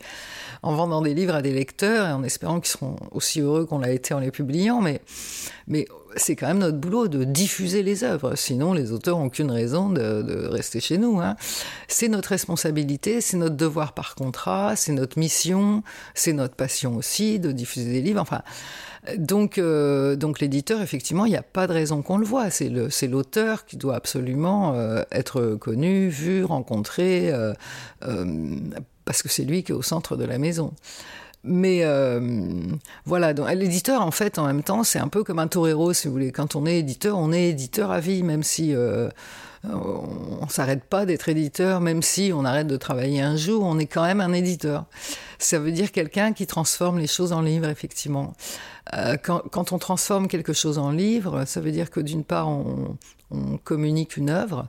en 0.62 0.74
vendant 0.74 1.02
des 1.02 1.14
livres 1.14 1.36
à 1.36 1.42
des 1.42 1.54
lecteurs 1.54 2.08
et 2.08 2.12
en 2.12 2.24
espérant 2.24 2.60
qu'ils 2.60 2.72
seront 2.72 2.96
aussi 3.12 3.42
heureux 3.42 3.66
qu'on 3.66 3.80
l'a 3.80 3.92
été 3.92 4.14
en 4.14 4.20
les 4.20 4.32
publiant. 4.32 4.82
Mais, 4.82 5.02
mais 5.68 5.88
c'est 6.16 6.36
quand 6.36 6.48
même 6.48 6.60
notre 6.60 6.78
boulot 6.78 7.08
de 7.08 7.24
diffuser 7.24 7.84
les 7.84 8.04
œuvres. 8.04 8.36
Sinon, 8.36 8.74
les 8.74 8.92
auteurs 8.92 9.18
n'ont 9.18 9.26
aucune 9.26 9.52
raison 9.52 9.90
de, 9.90 10.48
rester 10.48 10.80
chez 10.80 10.98
nous. 10.98 11.20
Hein. 11.20 11.36
C'est 11.88 12.08
notre 12.08 12.30
responsabilité, 12.30 13.22
c'est 13.22 13.38
notre 13.38 13.56
devoir 13.56 13.94
par 13.94 14.16
contrat, 14.16 14.76
c'est 14.76 14.92
notre 14.92 15.20
mission, 15.20 15.84
c'est 16.14 16.34
notre 16.34 16.56
passion 16.56 16.96
aussi 16.96 17.40
de 17.40 17.52
diffuser 17.52 17.92
des 17.92 18.02
livres. 18.02 18.22
Enfin, 18.22 18.42
donc, 19.18 19.58
euh, 19.58 20.16
donc 20.16 20.40
l'éditeur, 20.40 20.82
effectivement, 20.82 21.26
il 21.26 21.32
n'y 21.32 21.38
a 21.38 21.44
pas 21.44 21.68
de 21.68 21.74
raison 21.74 22.02
qu'on 22.02 22.18
le 22.18 22.26
voit. 22.26 22.50
C'est 22.50 22.70
l'auteur 23.08 23.66
qui 23.66 23.78
doit 23.78 23.96
absolument 23.96 24.74
euh, 24.74 25.04
être 25.12 25.56
connu, 25.56 26.10
vu, 26.10 26.44
rencontré. 26.44 27.32
Euh, 27.32 27.54
parce 29.10 29.24
que 29.24 29.28
c'est 29.28 29.44
lui 29.44 29.64
qui 29.64 29.72
est 29.72 29.76
au 29.76 29.82
centre 29.82 30.16
de 30.16 30.24
la 30.24 30.38
maison. 30.38 30.72
Mais 31.44 31.80
euh, 31.82 32.22
voilà, 33.06 33.34
l'éditeur, 33.56 34.04
en 34.04 34.12
fait, 34.12 34.38
en 34.38 34.46
même 34.46 34.62
temps, 34.62 34.84
c'est 34.84 35.00
un 35.00 35.08
peu 35.08 35.24
comme 35.24 35.40
un 35.40 35.48
torero, 35.48 35.94
si 35.94 36.08
vous 36.08 36.14
voulez. 36.14 36.32
Quand 36.32 36.56
on 36.56 36.68
est 36.68 36.78
éditeur, 36.78 37.18
on 37.18 37.32
est 37.32 37.50
éditeur 37.50 37.90
à 37.90 38.02
vie, 38.02 38.22
même 38.22 38.44
si 38.44 38.76
euh, 38.76 39.10
on 39.64 40.48
s'arrête 40.48 40.84
pas 40.84 41.08
d'être 41.08 41.28
éditeur, 41.28 41.82
même 41.82 42.04
si 42.04 42.32
on 42.36 42.46
arrête 42.46 42.68
de 42.68 42.78
travailler 42.78 43.20
un 43.20 43.36
jour, 43.36 43.64
on 43.64 43.80
est 43.80 43.88
quand 43.88 44.04
même 44.04 44.22
un 44.22 44.32
éditeur. 44.32 44.86
Ça 45.40 45.58
veut 45.58 45.72
dire 45.72 45.92
quelqu'un 45.92 46.32
qui 46.32 46.46
transforme 46.46 47.00
les 47.00 47.08
choses 47.08 47.34
en 47.34 47.42
livre, 47.42 47.68
effectivement. 47.68 48.36
Euh, 48.94 49.18
quand, 49.18 49.42
quand, 49.50 49.72
on 49.72 49.80
transforme 49.80 50.28
quelque 50.28 50.54
chose 50.54 50.78
en 50.78 50.92
livre, 50.92 51.46
ça 51.46 51.62
veut 51.62 51.72
dire 51.72 51.90
que 51.90 52.00
d'une 52.00 52.24
part, 52.24 52.48
on, 52.48 52.96
on 53.32 53.58
communique 53.58 54.18
une 54.18 54.30
œuvre. 54.30 54.68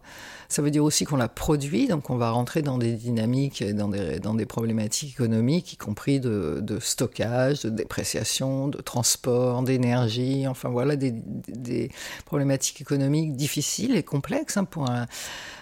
Ça 0.48 0.62
veut 0.62 0.70
dire 0.70 0.84
aussi 0.84 1.04
qu'on 1.04 1.16
la 1.16 1.28
produit, 1.28 1.86
donc 1.86 2.10
on 2.10 2.16
va 2.16 2.30
rentrer 2.30 2.60
dans 2.60 2.76
des 2.76 2.92
dynamiques, 2.92 3.64
dans 3.74 3.88
des, 3.88 4.18
dans 4.18 4.34
des 4.34 4.46
problématiques 4.46 5.12
économiques, 5.12 5.74
y 5.74 5.76
compris 5.76 6.18
de, 6.20 6.78
stockage, 6.80 7.62
de 7.62 7.70
dépréciation, 7.70 8.68
de 8.68 8.78
transport, 8.78 9.62
d'énergie, 9.62 10.46
enfin 10.48 10.68
voilà, 10.68 10.96
des, 10.96 11.90
problématiques 12.24 12.80
économiques 12.80 13.36
difficiles 13.36 13.96
et 13.96 14.02
complexes 14.02 14.56
hein. 14.56 15.06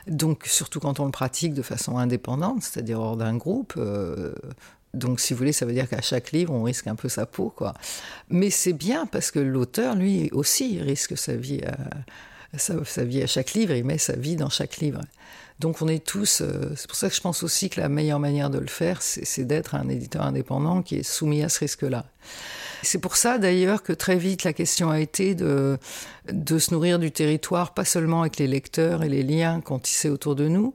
Donc 0.07 0.45
surtout 0.47 0.81
quand 0.81 1.01
on 1.01 1.05
le 1.05 1.11
pratique 1.11 1.53
de 1.53 1.63
façon 1.63 1.99
indépendante, 1.99 2.63
c'est-à-dire 2.63 2.99
hors 2.99 3.19
d'un 3.19 3.37
groupe, 3.37 3.75
euh, 3.77 4.33
donc, 4.95 5.21
si 5.21 5.35
vous 5.35 5.39
voulez, 5.39 5.53
ça 5.53 5.67
veut 5.67 5.75
dire 5.75 5.89
qu'à 5.89 6.01
chaque 6.01 6.33
livre, 6.33 6.53
on 6.53 6.63
risque 6.63 6.87
un 6.87 6.95
peu 6.95 7.09
sa 7.09 7.27
peau, 7.27 7.53
quoi. 7.55 7.75
Mais 8.31 8.51
c'est 8.51 8.73
bien 8.73 9.07
parce 9.07 9.31
que 9.31 9.39
l'auteur, 9.39 9.95
lui 9.95 10.31
aussi, 10.33 10.81
risque 10.81 11.17
sa 11.17 11.37
vie 11.37 11.61
à, 11.63 11.77
sa, 12.57 13.05
vie 13.05 13.23
à 13.23 13.27
chaque 13.27 13.53
livre, 13.53 13.75
il 13.75 13.85
met 13.85 13.99
sa 13.99 14.17
vie 14.17 14.37
dans 14.37 14.49
chaque 14.49 14.79
livre. 14.79 15.01
Donc 15.59 15.83
on 15.83 15.89
est 15.89 16.05
tous, 16.05 16.41
euh, 16.41 16.73
c'est 16.77 16.87
pour 16.87 16.97
ça 16.97 17.09
que 17.09 17.15
je 17.15 17.21
pense 17.21 17.43
aussi 17.43 17.69
que 17.69 17.81
la 17.81 17.89
meilleure 17.89 18.21
manière 18.21 18.49
de 18.49 18.59
le 18.59 18.69
faire, 18.69 19.03
c'est 19.03 19.45
d'être 19.45 19.75
un 19.75 19.89
éditeur 19.89 20.23
indépendant 20.23 20.83
qui 20.83 20.97
est 20.97 21.03
soumis 21.03 21.43
à 21.43 21.49
ce 21.49 21.59
risque-là. 21.59 22.07
C'est 22.83 23.01
pour 23.01 23.17
ça 23.17 23.39
d'ailleurs 23.39 23.83
que 23.83 23.93
très 23.93 24.17
vite 24.17 24.45
la 24.45 24.53
question 24.53 24.89
a 24.89 25.01
été 25.01 25.35
de, 25.35 25.79
de 26.33 26.59
se 26.61 26.73
nourrir 26.73 27.01
du 27.01 27.11
territoire, 27.11 27.75
pas 27.75 27.85
seulement 27.85 28.21
avec 28.21 28.37
les 28.37 28.47
lecteurs 28.47 29.03
et 29.03 29.09
les 29.09 29.25
liens 29.25 29.61
qu'on 29.61 29.81
tissait 29.81 30.09
autour 30.09 30.37
de 30.37 30.47
nous, 30.47 30.75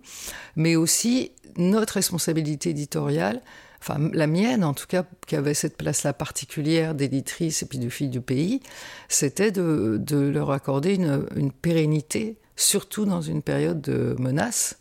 mais 0.58 0.76
aussi 0.76 1.32
notre 1.56 1.94
responsabilité 1.94 2.72
éditoriale 2.72 3.42
enfin 3.84 4.10
la 4.14 4.28
mienne 4.28 4.64
en 4.64 4.74
tout 4.74 4.88
cas, 4.88 5.04
qui 5.28 5.36
avait 5.36 5.54
cette 5.54 5.76
place-là 5.76 6.14
particulière 6.14 6.96
d'éditrice 6.96 7.64
et 7.64 7.66
puis 7.66 7.80
de 7.80 7.90
fille 7.90 8.10
du 8.10 8.22
pays, 8.22 8.62
c'était 9.10 9.52
de, 9.52 10.00
leur 10.12 10.52
accorder 10.52 10.96
une, 10.96 11.26
une 11.36 11.52
pérennité, 11.52 12.38
surtout 12.56 13.06
dans 13.06 13.22
une 13.22 13.42
période 13.42 13.82
de 13.82 14.16
menace 14.18 14.78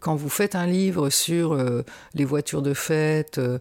quand 0.00 0.14
vous 0.14 0.28
faites 0.28 0.54
un 0.54 0.66
livre 0.66 1.10
sur 1.10 1.52
euh, 1.52 1.84
les 2.14 2.24
voitures 2.24 2.62
de 2.62 2.74
fête, 2.74 3.38
euh, 3.38 3.58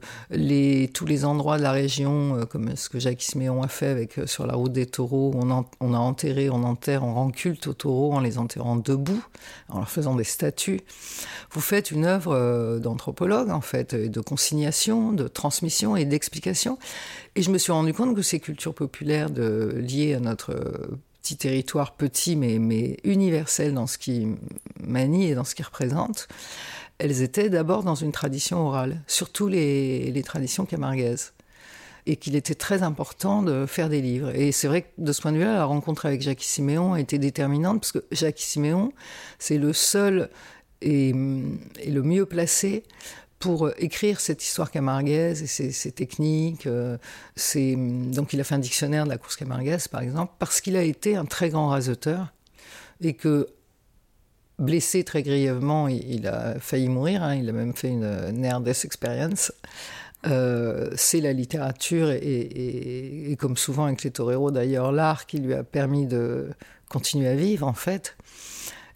tous 0.93 1.05
les 1.05 1.25
endroits 1.25 1.57
de 1.57 1.63
la 1.63 1.71
région, 1.71 2.35
euh, 2.35 2.45
comme 2.45 2.75
ce 2.75 2.89
que 2.89 2.99
Jacques 2.99 3.23
Isméon 3.27 3.63
a 3.63 3.67
fait 3.67 3.87
avec 3.87 4.19
sur 4.25 4.45
la 4.45 4.53
route 4.53 4.71
des 4.71 4.85
taureaux, 4.85 5.33
on, 5.35 5.93
a 5.93 5.97
enterré, 5.97 6.49
on 6.49 6.63
enterre, 6.63 7.03
on 7.03 7.13
rend 7.13 7.31
culte 7.31 7.67
aux 7.67 7.73
taureaux 7.73 8.13
en 8.13 8.19
les 8.19 8.37
enterrant 8.37 8.75
debout, 8.75 9.23
en 9.69 9.79
leur 9.79 9.89
faisant 9.89 10.15
des 10.15 10.23
statues. 10.23 10.81
Vous 11.51 11.61
faites 11.61 11.91
une 11.91 12.05
œuvre 12.05 12.79
d'anthropologue 12.79 13.49
en 13.49 13.61
fait, 13.61 13.95
de 13.95 14.21
consignation, 14.21 15.13
de 15.13 15.27
transmission 15.27 15.95
et 15.95 16.05
d'explication. 16.05 16.77
Et 17.35 17.41
je 17.41 17.51
me 17.51 17.57
suis 17.57 17.71
rendu 17.71 17.93
compte 17.93 18.15
que 18.15 18.21
ces 18.21 18.39
cultures 18.39 18.73
populaires 18.73 19.29
liées 19.29 20.13
à 20.13 20.19
notre 20.19 20.55
territoire 21.35 21.95
petit 21.95 22.35
mais, 22.35 22.59
mais 22.59 22.97
universel 23.03 23.73
dans 23.73 23.87
ce 23.87 23.97
qui 23.97 24.27
manie 24.81 25.29
et 25.29 25.35
dans 25.35 25.43
ce 25.43 25.55
qui 25.55 25.63
représente, 25.63 26.27
elles 26.99 27.21
étaient 27.21 27.49
d'abord 27.49 27.83
dans 27.83 27.95
une 27.95 28.11
tradition 28.11 28.65
orale, 28.65 29.01
surtout 29.07 29.47
les, 29.47 30.23
traditions 30.25 30.65
camarguaises 30.65 31.33
et 32.05 32.15
qu'il 32.15 32.35
était 32.35 32.55
très 32.55 32.83
important 32.83 33.43
de 33.43 33.65
faire 33.65 33.89
des 33.89 34.01
livres. 34.01 34.33
Et 34.33 34.53
c'est 34.53 34.67
vrai 34.67 34.83
que 34.83 34.87
de 34.97 35.11
ce 35.11 35.21
point 35.21 35.33
de 35.33 35.37
vue-là, 35.37 35.55
la 35.55 35.65
rencontre 35.65 36.05
avec 36.05 36.21
Jacques 36.21 36.41
Siméon 36.41 36.93
a 36.93 37.01
été 37.01 37.17
déterminante, 37.17 37.81
parce 37.81 37.91
que 37.91 38.05
Jacques 38.11 38.39
Siméon, 38.39 38.93
c'est 39.39 39.57
le 39.57 39.73
seul 39.73 40.29
et, 40.81 41.11
le 41.11 42.01
mieux 42.01 42.25
placé 42.25 42.83
pour 43.39 43.67
euh, 43.67 43.73
écrire 43.77 44.19
cette 44.19 44.43
histoire 44.43 44.71
camarguaise 44.71 45.41
et 45.43 45.71
ses, 45.71 45.91
techniques. 45.91 46.67
Euh, 46.67 46.97
donc 47.55 48.33
il 48.33 48.39
a 48.39 48.43
fait 48.43 48.55
un 48.55 48.59
dictionnaire 48.59 49.05
de 49.05 49.09
la 49.09 49.17
course 49.17 49.35
camarguaise, 49.35 49.87
par 49.87 50.01
exemple, 50.01 50.33
parce 50.39 50.61
qu'il 50.61 50.75
a 50.75 50.83
été 50.83 51.15
un 51.15 51.25
très 51.25 51.49
grand 51.49 51.69
raseteur 51.69 52.33
et 53.01 53.13
que 53.13 53.47
blessé 54.59 55.03
très 55.03 55.21
grièvement, 55.21 55.87
il, 55.87 56.27
a 56.27 56.59
failli 56.59 56.89
mourir, 56.89 57.21
hein, 57.21 57.35
il 57.35 57.47
a 57.47 57.51
même 57.51 57.75
fait 57.75 57.89
une 57.89 58.31
near 58.31 58.59
death 58.59 58.85
experience. 58.85 59.51
Euh, 60.25 60.89
c'est 60.95 61.21
la 61.21 61.31
littérature 61.31 62.09
et, 62.09 63.31
et, 63.31 63.35
comme 63.35 63.55
souvent 63.55 63.85
avec 63.85 64.03
les 64.03 64.09
toreros 64.09 64.49
d'ailleurs, 64.49 64.91
l'art 64.91 65.27
qui 65.27 65.37
lui 65.37 65.53
a 65.53 65.63
permis 65.63 66.07
de 66.07 66.49
continuer 66.89 67.27
à 67.27 67.35
vivre 67.35 67.67
en 67.67 67.73
fait. 67.73 68.17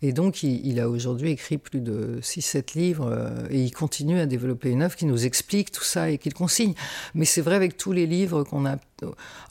Et 0.04 0.14
donc, 0.14 0.42
il, 0.42 0.80
a 0.80 0.90
aujourd'hui 0.90 1.32
écrit 1.32 1.58
plus 1.58 1.80
de 1.80 2.20
6-7 2.22 2.78
livres 2.78 3.08
euh, 3.12 3.48
et 3.52 3.62
il 3.62 3.72
continue 3.72 4.20
à 4.20 4.26
développer 4.26 4.70
une 4.70 4.82
œuvre 4.82 4.96
qui 4.96 5.06
nous 5.06 5.26
explique 5.26 5.72
tout 5.72 5.84
ça 5.84 6.10
et 6.10 6.18
qu'il 6.18 6.34
consigne. 6.34 6.74
Mais 7.14 7.26
c'est 7.26 7.42
vrai 7.42 7.56
avec 7.56 7.78
tous 7.78 7.92
les 7.92 8.08
livres 8.08 8.44
qu'on 8.44 8.66
a. 8.66 8.78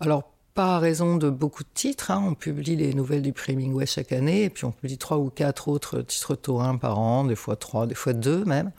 Alors, 0.01 0.25
pas 0.55 0.77
à 0.77 0.79
raison 0.81 1.17
de 1.17 1.31
beaucoup 1.31 1.63
de 1.63 1.69
titres. 1.73 2.11
Hein. 2.11 2.25
On 2.27 2.35
publie 2.35 2.75
les 2.75 2.95
nouvelles 2.95 3.23
du 3.23 3.33
prix 3.33 3.53
Hemingway 3.53 3.87
chaque 3.87 4.11
année, 4.13 4.45
et 4.45 4.51
puis 4.51 4.65
on 4.65 4.73
publie 4.73 4.99
trois 4.99 5.19
ou 5.19 5.31
quatre 5.31 5.69
autres 5.69 6.03
titres 6.03 6.35
taurins 6.35 6.77
par 6.77 6.99
an, 6.99 7.25
des 7.25 7.37
fois 7.37 7.55
trois, 7.57 7.87
des 7.87 7.95
fois 7.95 8.13
deux 8.13 8.45
même. 8.45 8.73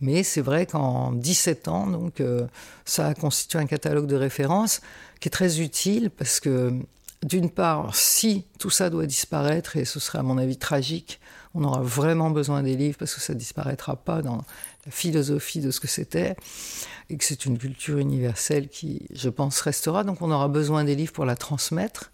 Mais 0.00 0.22
c'est 0.22 0.40
vrai 0.40 0.64
qu'en 0.64 1.12
17 1.12 1.68
ans, 1.68 1.86
donc, 1.88 2.20
euh, 2.20 2.46
ça 2.84 3.08
a 3.08 3.14
constitué 3.14 3.58
un 3.58 3.66
catalogue 3.66 4.06
de 4.06 4.16
références 4.16 4.80
qui 5.20 5.28
est 5.28 5.30
très 5.30 5.60
utile 5.60 6.10
parce 6.10 6.40
que 6.40 6.72
d'une 7.24 7.50
part, 7.50 7.94
si 7.94 8.44
tout 8.58 8.70
ça 8.70 8.90
doit 8.90 9.06
disparaître, 9.06 9.76
et 9.76 9.84
ce 9.84 10.00
serait 10.00 10.18
à 10.18 10.22
mon 10.22 10.38
avis 10.38 10.56
tragique, 10.56 11.20
on 11.54 11.64
aura 11.64 11.80
vraiment 11.80 12.30
besoin 12.30 12.62
des 12.62 12.76
livres 12.76 12.98
parce 12.98 13.14
que 13.14 13.20
ça 13.20 13.34
disparaîtra 13.34 13.96
pas 13.96 14.22
dans 14.22 14.44
la 14.86 14.92
philosophie 14.92 15.60
de 15.60 15.70
ce 15.70 15.80
que 15.80 15.88
c'était, 15.88 16.36
et 17.10 17.16
que 17.16 17.24
c'est 17.24 17.46
une 17.46 17.58
culture 17.58 17.98
universelle 17.98 18.68
qui, 18.68 19.06
je 19.12 19.28
pense, 19.28 19.60
restera. 19.60 20.04
Donc 20.04 20.22
on 20.22 20.30
aura 20.30 20.48
besoin 20.48 20.84
des 20.84 20.94
livres 20.94 21.12
pour 21.12 21.24
la 21.24 21.36
transmettre. 21.36 22.10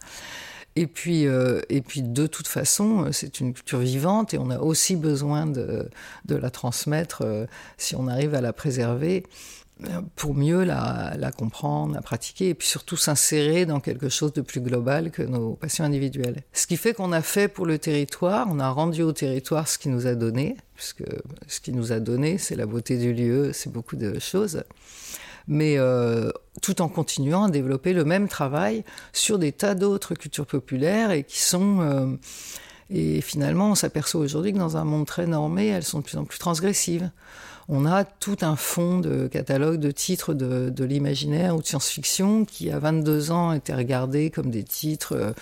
Et 0.76 0.88
puis, 0.88 1.26
euh, 1.26 1.60
et 1.68 1.82
puis 1.82 2.02
de 2.02 2.26
toute 2.26 2.48
façon, 2.48 3.12
c'est 3.12 3.38
une 3.38 3.54
culture 3.54 3.78
vivante 3.78 4.34
et 4.34 4.38
on 4.38 4.50
a 4.50 4.58
aussi 4.58 4.96
besoin 4.96 5.46
de, 5.46 5.88
de 6.24 6.34
la 6.34 6.50
transmettre 6.50 7.22
euh, 7.22 7.46
si 7.76 7.94
on 7.94 8.08
arrive 8.08 8.34
à 8.34 8.40
la 8.40 8.52
préserver 8.52 9.24
pour 10.14 10.34
mieux 10.34 10.62
la, 10.62 11.30
comprendre, 11.36 11.94
la 11.94 12.00
pratiquer 12.00 12.50
et 12.50 12.54
puis 12.54 12.68
surtout 12.68 12.96
s'insérer 12.96 13.66
dans 13.66 13.80
quelque 13.80 14.08
chose 14.08 14.32
de 14.32 14.40
plus 14.40 14.60
global 14.60 15.10
que 15.10 15.22
nos 15.22 15.54
passions 15.54 15.84
individuelles. 15.84 16.42
Ce 16.52 16.66
qui 16.66 16.76
fait 16.76 16.94
qu'on 16.94 17.12
a 17.12 17.22
fait 17.22 17.48
pour 17.48 17.66
le 17.66 17.78
territoire, 17.78 18.46
on 18.50 18.60
a 18.60 18.70
rendu 18.70 19.02
au 19.02 19.12
territoire 19.12 19.66
ce 19.66 19.78
qu'il 19.78 19.90
nous 19.90 20.06
a 20.06 20.14
donné, 20.14 20.56
puisque 20.74 21.04
ce 21.48 21.60
qu'il 21.60 21.74
nous 21.74 21.92
a 21.92 21.98
donné, 21.98 22.38
c'est 22.38 22.56
la 22.56 22.66
beauté 22.66 22.96
du 22.98 23.12
lieu, 23.12 23.52
c'est 23.52 23.72
beaucoup 23.72 23.96
de 23.96 24.18
choses, 24.20 24.62
mais 25.48 25.74
euh, 25.76 26.30
tout 26.62 26.80
en 26.80 26.88
continuant 26.88 27.44
à 27.44 27.50
développer 27.50 27.92
le 27.92 28.04
même 28.04 28.28
travail 28.28 28.84
sur 29.12 29.38
des 29.38 29.52
tas 29.52 29.74
d'autres 29.74 30.14
cultures 30.14 30.46
populaires 30.46 31.10
et 31.10 31.24
qui 31.24 31.40
sont... 31.40 31.80
Euh, 31.80 32.06
et 32.90 33.22
finalement, 33.22 33.70
on 33.70 33.74
s'aperçoit 33.74 34.20
aujourd'hui 34.20 34.52
que 34.52 34.58
dans 34.58 34.76
un 34.76 34.84
monde 34.84 35.06
très 35.06 35.26
normé, 35.26 35.68
elles 35.68 35.84
sont 35.84 36.00
de 36.00 36.04
plus 36.04 36.18
en 36.18 36.24
plus 36.24 36.38
transgressives 36.38 37.10
on 37.68 37.86
a 37.86 38.04
tout 38.04 38.36
un 38.42 38.56
fond 38.56 38.98
de 38.98 39.26
catalogue 39.26 39.78
de 39.78 39.90
titres 39.90 40.34
de, 40.34 40.84
l'imaginaire 40.84 41.56
ou 41.56 41.62
de 41.62 41.66
science-fiction 41.66 42.44
qui, 42.44 42.70
à 42.70 42.78
22 42.78 43.30
ans, 43.30 43.52
étaient 43.52 43.74
regardés 43.74 44.30
comme 44.30 44.50
des 44.50 44.64
titres 44.64 45.14
euh, 45.14 45.32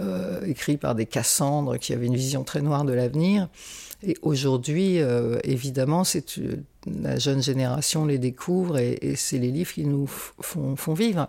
euh, 0.00 0.44
écrits 0.44 0.76
par 0.76 0.94
des 0.94 1.06
Cassandres 1.06 1.78
qui 1.78 1.92
avaient 1.92 2.06
une 2.06 2.16
vision 2.16 2.44
très 2.44 2.60
noire 2.60 2.84
de 2.84 2.92
l'avenir. 2.92 3.48
Et 4.02 4.16
aujourd'hui, 4.22 5.00
euh, 5.00 5.38
évidemment, 5.44 6.02
la 6.86 7.18
jeune 7.18 7.42
génération 7.42 8.04
les 8.04 8.18
découvre 8.18 8.78
et, 8.78 9.14
c'est 9.16 9.38
les 9.38 9.50
livres 9.50 9.72
qui 9.72 9.86
nous 9.86 10.06
font 10.06 10.94
vivre. 10.94 11.28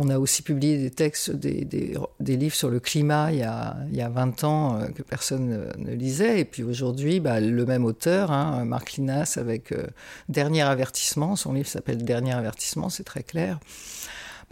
On 0.00 0.10
a 0.10 0.18
aussi 0.20 0.42
publié 0.42 0.78
des 0.78 0.92
textes, 0.92 1.32
des, 1.32 1.98
livres 2.20 2.54
sur 2.54 2.70
le 2.70 2.78
climat 2.78 3.32
il 3.32 3.38
y 3.38 3.42
a, 3.42 3.76
il 3.92 4.00
20 4.00 4.44
ans 4.44 4.76
euh, 4.76 4.86
que 4.86 5.02
personne 5.02 5.72
ne, 5.76 5.92
lisait. 5.92 6.38
Et 6.38 6.44
puis 6.44 6.62
aujourd'hui, 6.62 7.18
bah, 7.18 7.40
le 7.40 7.66
même 7.66 7.84
auteur, 7.84 8.30
hein, 8.30 8.64
Marc 8.64 8.92
Linas, 8.92 9.34
avec 9.38 9.72
euh, 9.72 9.88
Dernier 10.28 10.62
avertissement, 10.62 11.34
son 11.34 11.52
livre 11.52 11.66
s'appelle 11.66 12.04
Dernier 12.04 12.34
avertissement, 12.34 12.90
c'est 12.90 13.02
très 13.02 13.24
clair. 13.24 13.58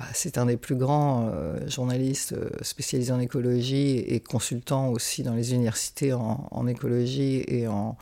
Bah, 0.01 0.07
c'est 0.15 0.37
un 0.37 0.47
des 0.47 0.57
plus 0.57 0.75
grands 0.75 1.31
euh, 1.33 1.61
journalistes 1.69 2.35
spécialisés 2.63 3.13
en 3.13 3.21
écologie 3.21 3.99
et 3.99 4.19
consultant 4.19 4.89
aussi 4.89 5.23
dans 5.23 5.35
les 5.35 5.55
universités 5.55 6.13
en, 6.13 6.67
écologie 6.67 7.45
et 7.47 7.69
en, 7.69 7.97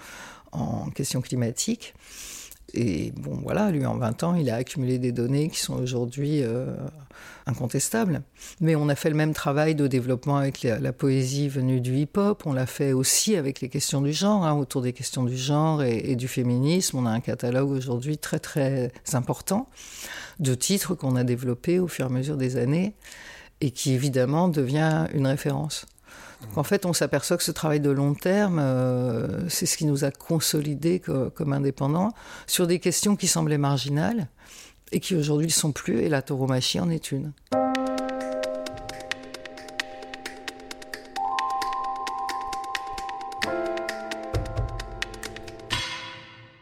questions 0.95 1.21
climatiques. 1.21 1.95
Et 2.73 3.13
bon, 3.17 3.39
voilà, 3.43 3.71
lui, 3.71 3.85
en 3.85 3.99
20 3.99 4.23
ans, 4.23 4.35
il 4.35 4.49
a 4.49 4.55
accumulé 4.55 4.99
des 4.99 5.13
données 5.13 5.51
qui 5.51 5.61
sont 5.61 5.75
aujourd'hui 5.75 6.43
incontestables. 7.47 8.23
Mais 8.61 8.77
on 8.77 8.89
a 8.89 8.95
fait 8.95 9.11
le 9.11 9.17
même 9.17 9.35
travail 9.35 9.75
de 9.75 9.87
développement 9.87 10.37
avec 10.37 10.63
la, 10.63 10.93
poésie 10.93 11.49
venue 11.49 11.81
du 11.81 11.97
hip-hop. 11.97 12.43
On 12.47 12.53
l'a 12.53 12.67
fait 12.67 12.93
aussi 12.93 13.37
avec 13.37 13.61
les 13.61 13.69
questions 13.69 14.01
du 14.01 14.13
genre, 14.13 14.45
hein, 14.45 14.55
autour 14.55 14.83
des 14.83 14.93
questions 14.93 15.25
du 15.25 15.37
genre 15.37 15.83
et, 15.83 16.17
du 16.17 16.29
féminisme. 16.29 16.99
On 16.99 17.07
a 17.07 17.11
un 17.11 17.21
catalogue 17.21 17.71
aujourd'hui 17.71 18.19
très, 18.19 18.39
très 18.39 18.91
important 19.13 19.69
de 20.41 20.55
titres 20.55 20.95
qu'on 20.95 21.17
a 21.17 21.25
développés 21.25 21.79
au 21.79 21.89
fur 21.89 22.07
et 22.07 22.09
à 22.09 22.11
mesure 22.11 22.37
des 22.37 22.57
années 22.57 22.95
et 23.61 23.71
qui, 23.71 23.93
évidemment, 23.93 24.49
devient 24.49 25.07
une 25.15 25.27
référence 25.27 25.87
en 26.57 26.63
fait, 26.63 26.87
on 26.87 26.93
s'aperçoit 26.93 27.37
que 27.37 27.43
ce 27.43 27.51
travail 27.51 27.81
de 27.81 27.91
long 27.91 28.15
terme, 28.15 28.59
euh, 28.61 29.49
c'est 29.49 29.67
ce 29.67 29.77
qui 29.77 29.87
nous 29.87 30.05
a 30.05 30.11
consolidés 30.11 31.01
comme 31.01 31.53
indépendants 31.53 32.13
sur 32.47 32.67
des 32.67 32.79
questions 32.79 33.17
qui 33.17 33.27
semblaient 33.27 33.59
marginales 33.59 34.29
et 34.95 35.01
qui 35.01 35.17
aujourd'hui 35.17 35.49
ne 35.49 35.53
sont 35.53 35.73
plus, 35.73 36.01
et 36.03 36.09
la 36.09 36.23
tauromachie 36.23 36.79
en 36.79 36.89
est 36.89 37.11
une. 37.11 37.33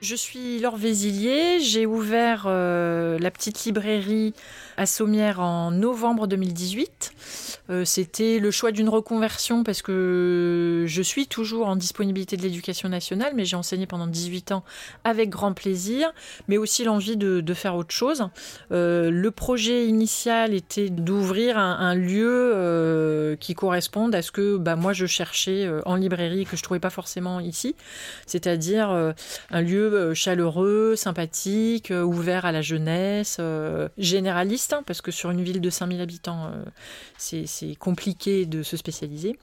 Je 0.01 0.17
suis 0.17 0.59
Laure 0.59 0.77
Vésilier, 0.77 1.61
j'ai 1.61 1.85
ouvert 1.85 2.45
euh, 2.47 3.19
la 3.19 3.31
petite 3.31 3.65
librairie 3.65 4.33
à 4.79 4.87
Sommières 4.87 5.41
en 5.41 5.71
novembre 5.71 6.27
2018. 6.27 7.13
Euh, 7.73 7.85
c'était 7.85 8.39
le 8.39 8.51
choix 8.51 8.71
d'une 8.71 8.89
reconversion 8.89 9.65
parce 9.65 9.83
que 9.83 10.85
je 10.87 11.03
suis 11.03 11.27
toujours 11.27 11.69
en 11.69 11.77
disponibilité 11.77 12.37
de 12.37 12.43
l'éducation 12.43 12.89
nationale, 12.89 13.33
mais 13.35 13.45
j'ai 13.45 13.57
enseigné 13.57 13.87
pendant 13.87 14.07
18 14.07 14.53
ans 14.53 14.63
avec 15.05 15.31
grand 15.31 15.55
plaisir, 15.55 16.13
mais 16.49 16.59
aussi 16.59 16.85
l'envie 16.85 17.17
de, 17.17 17.55
faire 17.55 17.77
autre 17.77 17.95
chose. 17.95 18.29
Euh, 18.73 19.11
le 19.11 19.31
projet 19.31 19.87
initial 19.87 20.55
était 20.55 20.89
d'ouvrir 20.89 21.59
un, 21.59 21.95
lieu 21.95 22.53
euh, 22.55 23.37
qui 23.37 23.55
corresponde 23.55 24.15
à 24.15 24.23
ce 24.23 24.33
que 24.33 24.57
bah, 24.57 24.75
moi 24.75 24.95
je 24.95 25.05
cherchais 25.05 25.71
en 25.85 25.97
librairie 25.97 26.47
que 26.47 26.57
je 26.57 26.63
trouvais 26.63 26.81
pas 26.81 26.91
forcément 26.91 27.41
ici, 27.41 27.77
c'est-à-dire 28.27 29.15
un 29.51 29.61
lieu 29.61 30.15
chaleureux, 30.15 30.97
sympathique, 30.97 31.93
ouvert 31.93 32.47
à 32.47 32.53
la 32.53 32.63
jeunesse, 32.63 33.39
généraliste, 33.99 34.73
hein, 34.73 34.83
parce 34.87 35.03
que 35.03 35.11
sur 35.11 35.31
une 35.31 35.43
ville 35.43 35.61
de 35.61 35.71
5000 35.71 36.01
habitants, 36.01 36.51
c'est 37.19 37.47
c'est 37.63 37.77
compliqué 37.77 38.47
de 38.47 38.63
se 38.63 38.77
spécialiser. 38.77 39.39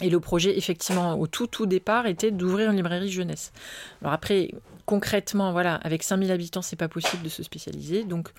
Et 0.00 0.10
le 0.10 0.20
projet, 0.20 0.56
effectivement, 0.56 1.18
au 1.18 1.26
tout 1.26 1.46
tout 1.46 1.66
départ, 1.66 2.06
était 2.06 2.30
d'ouvrir 2.30 2.70
une 2.70 2.76
librairie 2.76 3.10
jeunesse. 3.10 3.52
Alors 4.00 4.14
après, 4.14 4.50
concrètement, 4.86 5.52
voilà, 5.52 5.74
avec 5.76 6.02
5000 6.02 6.32
habitants, 6.32 6.62
c'est 6.62 6.76
pas 6.76 6.88
possible 6.88 7.22
de 7.22 7.28
se 7.28 7.42
spécialiser. 7.42 8.04
Donc, 8.04 8.30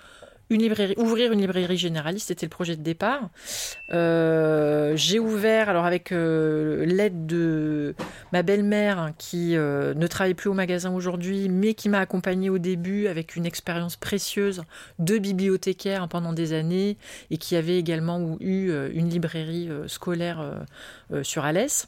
ouvrir 0.50 1.32
une 1.32 1.42
librairie 1.42 1.78
généraliste, 1.78 2.28
c'était 2.28 2.46
le 2.46 2.50
projet 2.50 2.76
de 2.76 2.82
départ. 2.82 3.30
Euh, 3.92 4.94
j'ai 4.96 5.20
ouvert, 5.20 5.70
alors 5.70 5.86
avec 5.86 6.12
euh, 6.12 6.86
l'aide 6.86 7.26
de 7.26 7.96
ma 8.32 8.44
belle-mère 8.44 9.00
hein, 9.00 9.14
qui 9.18 9.56
euh, 9.56 9.94
ne 9.94 10.08
travaille 10.08 10.34
plus 10.34 10.50
au 10.50 10.54
magasin 10.54 10.94
aujourd'hui, 10.94 11.50
mais 11.50 11.74
qui 11.74 11.90
m'a 11.90 12.00
accompagnée 12.00 12.50
au 12.50 12.58
début 12.58 13.08
avec 13.08 13.36
une 13.36 13.46
expérience 13.46 13.96
précieuse 13.96 14.64
de 15.00 15.18
bibliothécaire 15.18 16.08
pendant 16.08 16.34
des 16.34 16.54
années 16.54 16.98
et 17.32 17.38
qui 17.38 17.56
avait 17.56 17.78
également 17.78 18.38
eu 18.40 18.72
une 18.94 19.10
librairie 19.10 19.70
scolaire 19.88 20.44
sur 21.24 21.46
Alès. 21.46 21.88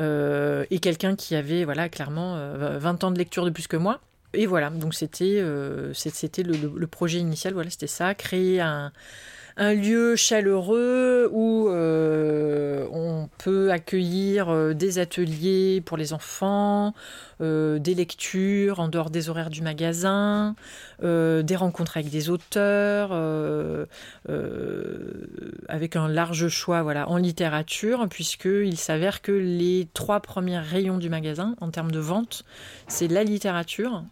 et 0.00 0.78
quelqu'un 0.80 1.16
qui 1.16 1.34
avait 1.34 1.64
voilà 1.64 1.88
clairement 1.88 2.38
20 2.78 3.04
ans 3.04 3.10
de 3.10 3.18
lecture 3.18 3.44
de 3.44 3.50
plus 3.50 3.66
que 3.66 3.76
moi 3.76 4.00
et 4.34 4.46
voilà, 4.46 4.70
donc 4.70 4.94
c'était 4.94 5.38
euh, 5.40 5.92
c'était 5.94 6.42
le, 6.42 6.86
projet 6.86 7.18
initial, 7.18 7.54
voilà, 7.54 7.70
c'était 7.70 7.86
ça, 7.86 8.14
créer 8.14 8.60
un, 8.60 8.92
lieu 9.56 10.16
chaleureux 10.16 11.28
où 11.32 11.68
euh, 11.68 12.86
on 12.92 13.28
peut 13.38 13.70
accueillir 13.70 14.48
euh, 14.48 14.74
des 14.74 14.98
ateliers 14.98 15.80
pour 15.84 15.96
les 15.96 16.12
enfants, 16.12 16.92
des 17.40 17.94
lectures 17.94 18.80
en 18.80 18.88
dehors 18.88 19.10
des 19.10 19.28
horaires 19.28 19.50
du 19.50 19.60
magasin, 19.60 20.54
des 21.02 21.56
rencontres 21.56 21.98
avec 21.98 22.08
des 22.08 22.30
auteurs, 22.30 23.12
avec 25.68 25.96
un 25.96 26.08
large 26.08 26.48
choix 26.48 26.82
voilà, 26.82 27.08
en 27.10 27.18
littérature, 27.18 28.06
puisqu'il 28.08 28.78
s'avère 28.78 29.20
que 29.20 29.32
les 29.32 29.88
trois 29.92 30.20
premiers 30.20 30.58
rayons 30.58 30.96
du 30.96 31.10
magasin 31.10 31.54
en 31.60 31.70
termes 31.70 31.92
de 31.92 31.98
vente, 31.98 32.44
c'est 32.88 33.08
la 33.08 33.24
littérature, 33.24 34.04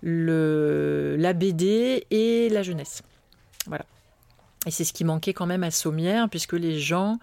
le, 0.00 1.16
la 1.18 1.34
BD 1.34 2.06
et 2.10 2.48
la 2.48 2.62
jeunesse. 2.62 3.02
Voilà. 3.66 3.84
Et 4.66 4.70
c'est 4.70 4.84
ce 4.84 4.92
qui 4.92 5.04
manquait 5.04 5.32
quand 5.32 5.46
même 5.46 5.62
à 5.62 5.70
Sommières, 5.70 6.28
puisque 6.28 6.52
les 6.52 6.78
gens, 6.78 7.18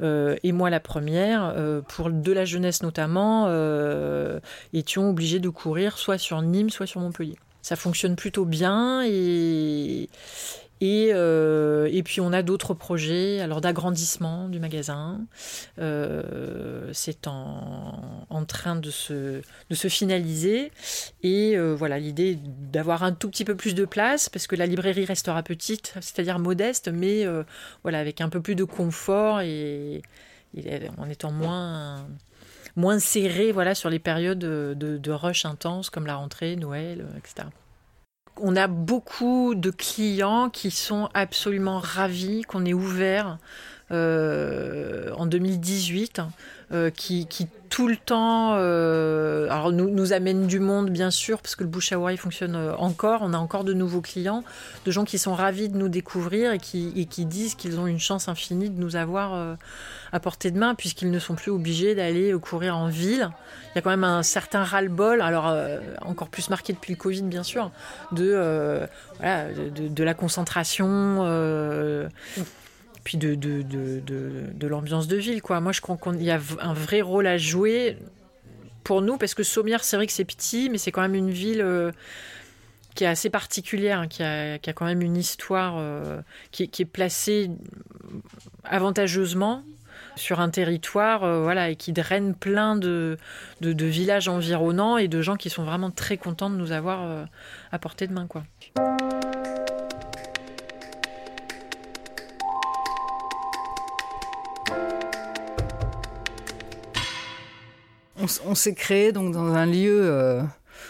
euh, 0.00 0.36
et 0.42 0.52
moi 0.52 0.70
la 0.70 0.80
première, 0.80 1.52
euh, 1.54 1.82
pour 1.82 2.10
de 2.10 2.32
la 2.32 2.46
jeunesse 2.46 2.82
notamment, 2.82 3.44
euh, 3.48 4.40
étions 4.72 5.10
obligés 5.10 5.38
de 5.38 5.50
courir 5.50 5.98
soit 5.98 6.16
sur 6.16 6.40
Nîmes, 6.40 6.70
soit 6.70 6.86
sur 6.86 7.02
Montpellier. 7.02 7.36
Ça 7.60 7.76
fonctionne 7.76 8.16
plutôt 8.16 8.46
bien 8.46 9.02
et, 9.04 10.08
et, 10.80 11.10
euh, 11.12 11.88
et, 11.90 12.02
puis 12.02 12.20
on 12.20 12.32
a 12.32 12.42
d'autres 12.42 12.74
projets 12.74 13.40
alors 13.40 13.60
d'agrandissement 13.60 14.48
du 14.48 14.60
magasin. 14.60 15.20
Euh, 15.78 16.90
c'est 16.92 17.26
en, 17.26 18.44
train 18.46 18.76
de 18.76 18.90
se, 18.90 19.42
finaliser. 19.88 20.70
Et 21.22 21.56
euh, 21.56 21.74
voilà, 21.74 21.98
l'idée 21.98 22.38
d'avoir 22.72 23.02
un 23.02 23.12
tout 23.12 23.28
petit 23.28 23.44
peu 23.44 23.56
plus 23.56 23.74
de 23.74 23.84
place, 23.84 24.28
parce 24.28 24.46
que 24.46 24.56
la 24.56 24.66
librairie 24.66 25.04
restera 25.04 25.42
petite, 25.42 25.94
c'est-à-dire 26.00 26.38
modeste, 26.38 26.88
mais 26.88 27.26
euh, 27.26 27.42
voilà, 27.82 27.98
avec 27.98 28.20
un 28.20 28.28
peu 28.28 28.40
plus 28.40 28.54
de 28.54 28.64
confort 28.64 29.40
et, 29.40 30.02
en 30.96 31.08
étant 31.08 31.30
moins 31.30 32.06
moins 32.76 33.00
serré 33.00 33.50
voilà, 33.50 33.74
sur 33.74 33.90
les 33.90 33.98
périodes 33.98 34.38
de, 34.38 34.74
de 34.74 35.10
rush 35.10 35.44
intense 35.44 35.90
comme 35.90 36.06
la 36.06 36.14
rentrée, 36.14 36.54
Noël, 36.56 37.04
etc 37.18 37.48
on 38.40 38.56
a 38.56 38.66
beaucoup 38.66 39.54
de 39.54 39.70
clients 39.70 40.50
qui 40.50 40.70
sont 40.70 41.08
absolument 41.14 41.78
ravis 41.78 42.42
qu'on 42.42 42.64
ait 42.64 42.74
ouvert 42.74 43.38
en 43.90 45.26
2018 45.26 46.20
qui, 46.94 47.26
qui, 47.26 47.46
tout 47.70 47.88
le 47.88 47.96
temps 47.96 48.52
alors 48.52 49.72
nous, 49.72 50.12
amène 50.12 50.46
du 50.46 50.60
monde 50.60 50.90
bien 50.90 51.10
sûr 51.10 51.40
parce 51.40 51.56
que 51.56 51.64
le 51.64 51.70
bouche 51.70 51.92
à 51.92 52.16
fonctionne 52.16 52.56
encore 52.78 53.20
on 53.22 53.32
a 53.32 53.38
encore 53.38 53.64
de 53.64 53.72
nouveaux 53.72 54.02
clients 54.02 54.44
de 54.84 54.90
gens 54.90 55.04
qui 55.04 55.18
sont 55.18 55.34
ravis 55.34 55.68
de 55.70 55.76
nous 55.78 55.88
découvrir 55.88 56.52
et 56.52 56.58
qui, 56.58 57.24
disent 57.24 57.54
qu'ils 57.54 57.78
ont 57.80 57.86
une 57.86 57.98
chance 57.98 58.28
infinie 58.28 58.68
de 58.68 58.78
nous 58.78 58.96
avoir 58.96 59.56
à 60.12 60.20
portée 60.20 60.50
de 60.50 60.58
main 60.58 60.74
puisqu'ils 60.74 61.10
ne 61.10 61.18
sont 61.18 61.34
plus 61.34 61.50
obligés 61.50 61.94
d'aller 61.94 62.32
courir 62.38 62.76
en 62.76 62.88
ville. 62.88 63.30
Il 63.66 63.76
y 63.76 63.78
a 63.78 63.82
quand 63.82 63.90
même 63.90 64.04
un 64.04 64.22
certain 64.22 64.64
ras-le-bol, 64.64 65.20
alors 65.20 65.48
euh, 65.48 65.78
encore 66.02 66.28
plus 66.28 66.50
marqué 66.50 66.72
depuis 66.72 66.92
le 66.92 66.98
Covid 66.98 67.22
bien 67.22 67.42
sûr, 67.42 67.70
euh, 68.20 68.86
de, 69.20 70.04
la 70.04 70.14
concentration. 70.14 71.24
Euh, 73.14 73.18
de, 73.18 73.34
de, 73.34 74.00
de, 74.00 74.30
de 74.52 74.66
l'ambiance 74.66 75.08
de 75.08 75.16
ville. 75.16 75.42
Quoi. 75.42 75.60
Moi, 75.60 75.72
je 75.72 75.80
crois 75.80 75.96
qu'il 75.96 76.22
y 76.22 76.30
a 76.30 76.40
un 76.60 76.72
vrai 76.72 77.00
rôle 77.00 77.26
à 77.26 77.38
jouer 77.38 77.96
pour 78.84 79.02
nous, 79.02 79.16
parce 79.16 79.34
que 79.34 79.42
Sommières, 79.42 79.84
c'est 79.84 79.96
vrai 79.96 80.06
que 80.06 80.12
c'est 80.12 80.24
petit, 80.24 80.70
mais 80.70 80.78
c'est 80.78 80.92
quand 80.92 81.02
même 81.02 81.14
une 81.14 81.30
ville 81.30 81.92
qui 82.94 83.04
est 83.04 83.06
assez 83.08 83.30
particulière, 83.30 84.00
hein, 84.00 84.08
qui, 84.08 84.22
a, 84.22 84.58
qui, 84.58 84.70
a, 84.70 84.72
quand 84.72 84.86
même 84.86 85.02
une 85.02 85.16
histoire 85.16 85.82
qui, 86.50 86.68
qui, 86.68 86.82
est 86.82 86.86
placée 86.86 87.50
avantageusement 88.64 89.62
sur 90.18 90.40
un 90.40 90.50
territoire 90.50 91.24
euh, 91.24 91.42
voilà, 91.42 91.70
et 91.70 91.76
qui 91.76 91.92
draine 91.92 92.34
plein 92.34 92.76
de, 92.76 93.16
de, 93.60 93.86
villages 93.86 94.28
environnants 94.28 94.98
et 94.98 95.08
de 95.08 95.22
gens 95.22 95.36
qui 95.36 95.48
sont 95.48 95.64
vraiment 95.64 95.90
très 95.90 96.18
contents 96.18 96.50
de 96.50 96.56
nous 96.56 96.72
avoir 96.72 97.02
euh, 97.04 97.24
à 97.72 97.78
portée 97.78 98.06
de 98.06 98.12
main. 98.12 98.26
Quoi. 98.26 98.42
On, 108.46 108.54
s'est 108.54 108.74
créé 108.74 109.12
donc 109.12 109.32
dans 109.32 109.54
un 109.54 109.66
lieu, 109.66 110.00
euh, 110.02 110.42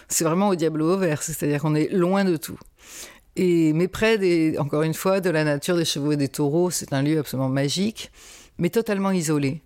c'est 0.09 0.25
vraiment 0.25 0.49
au 0.49 0.55
diablo 0.55 0.97
vert, 0.97 1.23
c'est-à-dire 1.23 1.61
qu'on 1.61 1.75
est 1.75 1.93
loin 1.93 2.25
de 2.25 2.37
tout. 2.37 2.59
Et, 3.37 3.73
mais 3.73 3.89
près, 3.89 4.59
encore 4.59 4.83
une 4.83 4.95
fois, 4.95 5.21
de 5.21 5.31
la 5.31 5.45
nature 5.45 5.77
des 5.77 5.85
chevaux 5.85 6.13
et 6.13 6.17
des 6.17 6.29
taureaux, 6.29 6.71
c'est 6.71 6.93
un 6.93 7.03
lieu 7.03 7.19
absolument 7.19 7.49
magique 7.49 8.11
mais 8.59 8.71
totalement 8.71 9.11
isolé. 9.11 9.63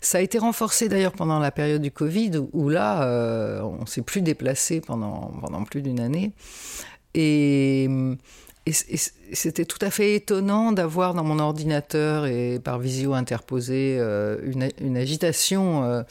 Ça 0.00 0.18
a 0.18 0.20
été 0.20 0.38
renforcé 0.38 0.88
d'ailleurs 0.88 1.12
pendant 1.12 1.38
la 1.38 1.50
période 1.50 1.82
du 1.82 1.90
Covid, 1.90 2.32
où 2.52 2.68
là, 2.68 3.02
euh, 3.02 3.60
on 3.62 3.86
s'est 3.86 4.02
plus 4.02 4.22
déplacé 4.22 4.80
pendant, 4.80 5.32
plus 5.68 5.82
d'une 5.82 6.00
année. 6.00 6.32
Et, 7.14 7.88
c'était 9.32 9.64
tout 9.64 9.78
à 9.80 9.90
fait 9.90 10.16
étonnant 10.16 10.72
d'avoir 10.72 11.14
dans 11.14 11.22
mon 11.22 11.38
ordinateur 11.38 12.26
et 12.26 12.58
par 12.58 12.80
visio 12.80 13.14
interposé 13.14 13.96
euh, 14.00 14.38
une, 14.42 14.68
une, 14.80 14.96
agitation. 14.96 15.84
Euh, 15.84 16.02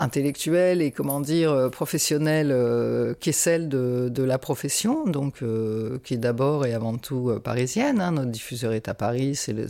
intellectuelle 0.00 0.80
et 0.80 0.90
comment 0.90 1.20
dire 1.20 1.52
euh, 1.52 1.68
professionnelle 1.68 2.50
euh, 2.50 3.14
qui 3.20 3.28
est 3.28 3.32
celle 3.32 3.68
de, 3.68 4.08
de 4.08 4.22
la 4.22 4.38
profession, 4.38 5.04
donc 5.06 5.42
euh, 5.42 5.98
qui 6.02 6.14
est 6.14 6.18
d'abord 6.18 6.64
et 6.66 6.72
avant 6.72 6.96
tout 6.96 7.38
parisienne. 7.44 8.00
Hein. 8.00 8.12
Notre 8.12 8.30
diffuseur 8.30 8.72
est 8.72 8.88
à 8.88 8.94
Paris, 8.94 9.36
c'est 9.36 9.52
le, 9.52 9.66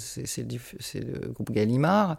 groupe 1.35 1.51
Gallimard. 1.51 2.17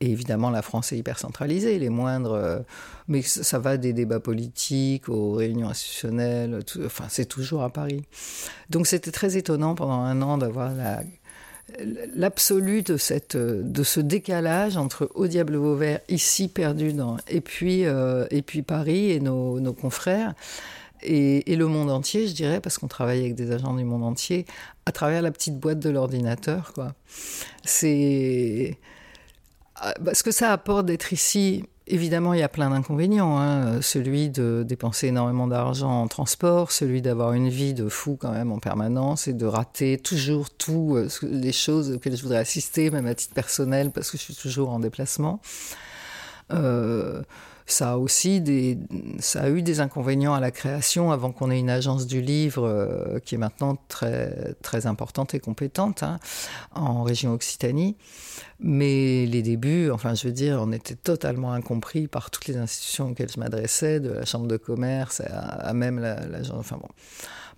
Et 0.00 0.10
évidemment, 0.10 0.50
la 0.50 0.62
France 0.62 0.92
est 0.92 0.98
hyper 0.98 1.18
centralisée, 1.18 1.78
les 1.78 1.90
moindres. 1.90 2.64
mais 3.06 3.22
ça 3.22 3.58
va 3.60 3.76
des 3.76 3.92
débats 3.92 4.18
politiques 4.18 5.08
aux 5.08 5.34
réunions 5.34 5.68
institutionnelles. 5.68 6.58
Enfin, 6.84 7.04
c'est 7.08 7.26
toujours 7.26 7.62
à 7.62 7.70
Paris. 7.70 8.02
Donc 8.70 8.86
c'était 8.86 9.12
très 9.12 9.36
étonnant 9.36 9.74
pendant 9.76 10.00
un 10.00 10.20
an 10.22 10.38
d'avoir 10.38 10.74
la 10.74 11.02
l'absolu 12.14 12.82
de, 12.82 12.96
cette, 12.96 13.36
de 13.36 13.82
ce 13.82 14.00
décalage 14.00 14.76
entre 14.76 15.10
Au 15.14 15.26
Diable 15.26 15.56
Vauvert, 15.56 16.00
ici 16.08 16.48
perdu 16.48 16.92
dans, 16.92 17.16
et, 17.28 17.40
puis, 17.40 17.86
euh, 17.86 18.26
et 18.30 18.42
puis 18.42 18.62
Paris 18.62 19.10
et 19.10 19.20
nos, 19.20 19.60
nos 19.60 19.72
confrères. 19.72 20.34
Et, 21.02 21.52
et, 21.52 21.56
le 21.56 21.66
monde 21.66 21.90
entier, 21.90 22.28
je 22.28 22.32
dirais, 22.32 22.60
parce 22.60 22.78
qu'on 22.78 22.86
travaille 22.86 23.20
avec 23.20 23.34
des 23.34 23.50
agents 23.50 23.74
du 23.74 23.84
monde 23.84 24.04
entier, 24.04 24.46
à 24.86 24.92
travers 24.92 25.20
la 25.20 25.32
petite 25.32 25.58
boîte 25.58 25.80
de 25.80 25.90
l'ordinateur. 25.90 26.72
quoi. 26.74 26.94
C'est. 27.64 28.78
Ah, 29.76 29.94
ce 30.12 30.22
que 30.22 30.30
ça 30.30 30.52
apporte 30.52 30.86
d'être 30.86 31.12
ici, 31.12 31.64
Évidemment, 31.92 32.32
il 32.32 32.40
y 32.40 32.42
a 32.42 32.48
plein 32.48 32.70
d'inconvénients. 32.70 33.38
Hein. 33.38 33.82
Celui 33.82 34.30
de 34.30 34.64
dépenser 34.66 35.08
énormément 35.08 35.46
d'argent 35.46 35.90
en 35.90 36.08
transport, 36.08 36.72
celui 36.72 37.02
d'avoir 37.02 37.34
une 37.34 37.50
vie 37.50 37.74
de 37.74 37.86
fou 37.90 38.16
quand 38.18 38.32
même 38.32 38.50
en 38.50 38.58
permanence 38.58 39.28
et 39.28 39.34
de 39.34 39.44
rater 39.44 39.98
toujours 39.98 40.48
tout 40.48 40.94
euh, 40.96 41.10
les 41.20 41.52
choses 41.52 41.90
auxquelles 41.90 42.16
je 42.16 42.22
voudrais 42.22 42.38
assister, 42.38 42.88
même 42.88 43.04
à 43.04 43.14
titre 43.14 43.34
personnel, 43.34 43.90
parce 43.90 44.10
que 44.10 44.16
je 44.16 44.22
suis 44.22 44.34
toujours 44.34 44.70
en 44.70 44.78
déplacement. 44.78 45.42
Euh, 46.50 47.20
ça 47.66 47.92
a 47.92 47.96
aussi 47.96 48.40
des, 48.40 48.78
ça 49.18 49.42
a 49.42 49.48
eu 49.48 49.62
des 49.62 49.80
inconvénients 49.80 50.34
à 50.34 50.40
la 50.40 50.50
création 50.50 51.12
avant 51.12 51.32
qu'on 51.32 51.50
ait 51.50 51.58
une 51.58 51.70
agence 51.70 52.06
du 52.06 52.20
livre 52.20 52.64
euh, 52.64 53.18
qui 53.20 53.34
est 53.36 53.38
maintenant 53.38 53.76
très, 53.88 54.54
très 54.62 54.86
importante 54.86 55.34
et 55.34 55.40
compétente 55.40 56.02
hein, 56.02 56.18
en 56.74 57.02
région 57.02 57.32
Occitanie. 57.32 57.96
Mais 58.60 59.26
les 59.26 59.42
débuts, 59.42 59.90
enfin, 59.90 60.14
je 60.14 60.28
veux 60.28 60.32
dire, 60.32 60.60
on 60.60 60.72
était 60.72 60.94
totalement 60.94 61.52
incompris 61.52 62.06
par 62.06 62.30
toutes 62.30 62.46
les 62.46 62.56
institutions 62.56 63.10
auxquelles 63.10 63.30
je 63.30 63.40
m'adressais, 63.40 63.98
de 63.98 64.10
la 64.10 64.24
chambre 64.24 64.46
de 64.46 64.56
commerce 64.56 65.20
à, 65.20 65.72
même 65.72 65.98
l'agence. 65.98 66.48
La, 66.48 66.58
enfin 66.58 66.76
bon. 66.76 66.88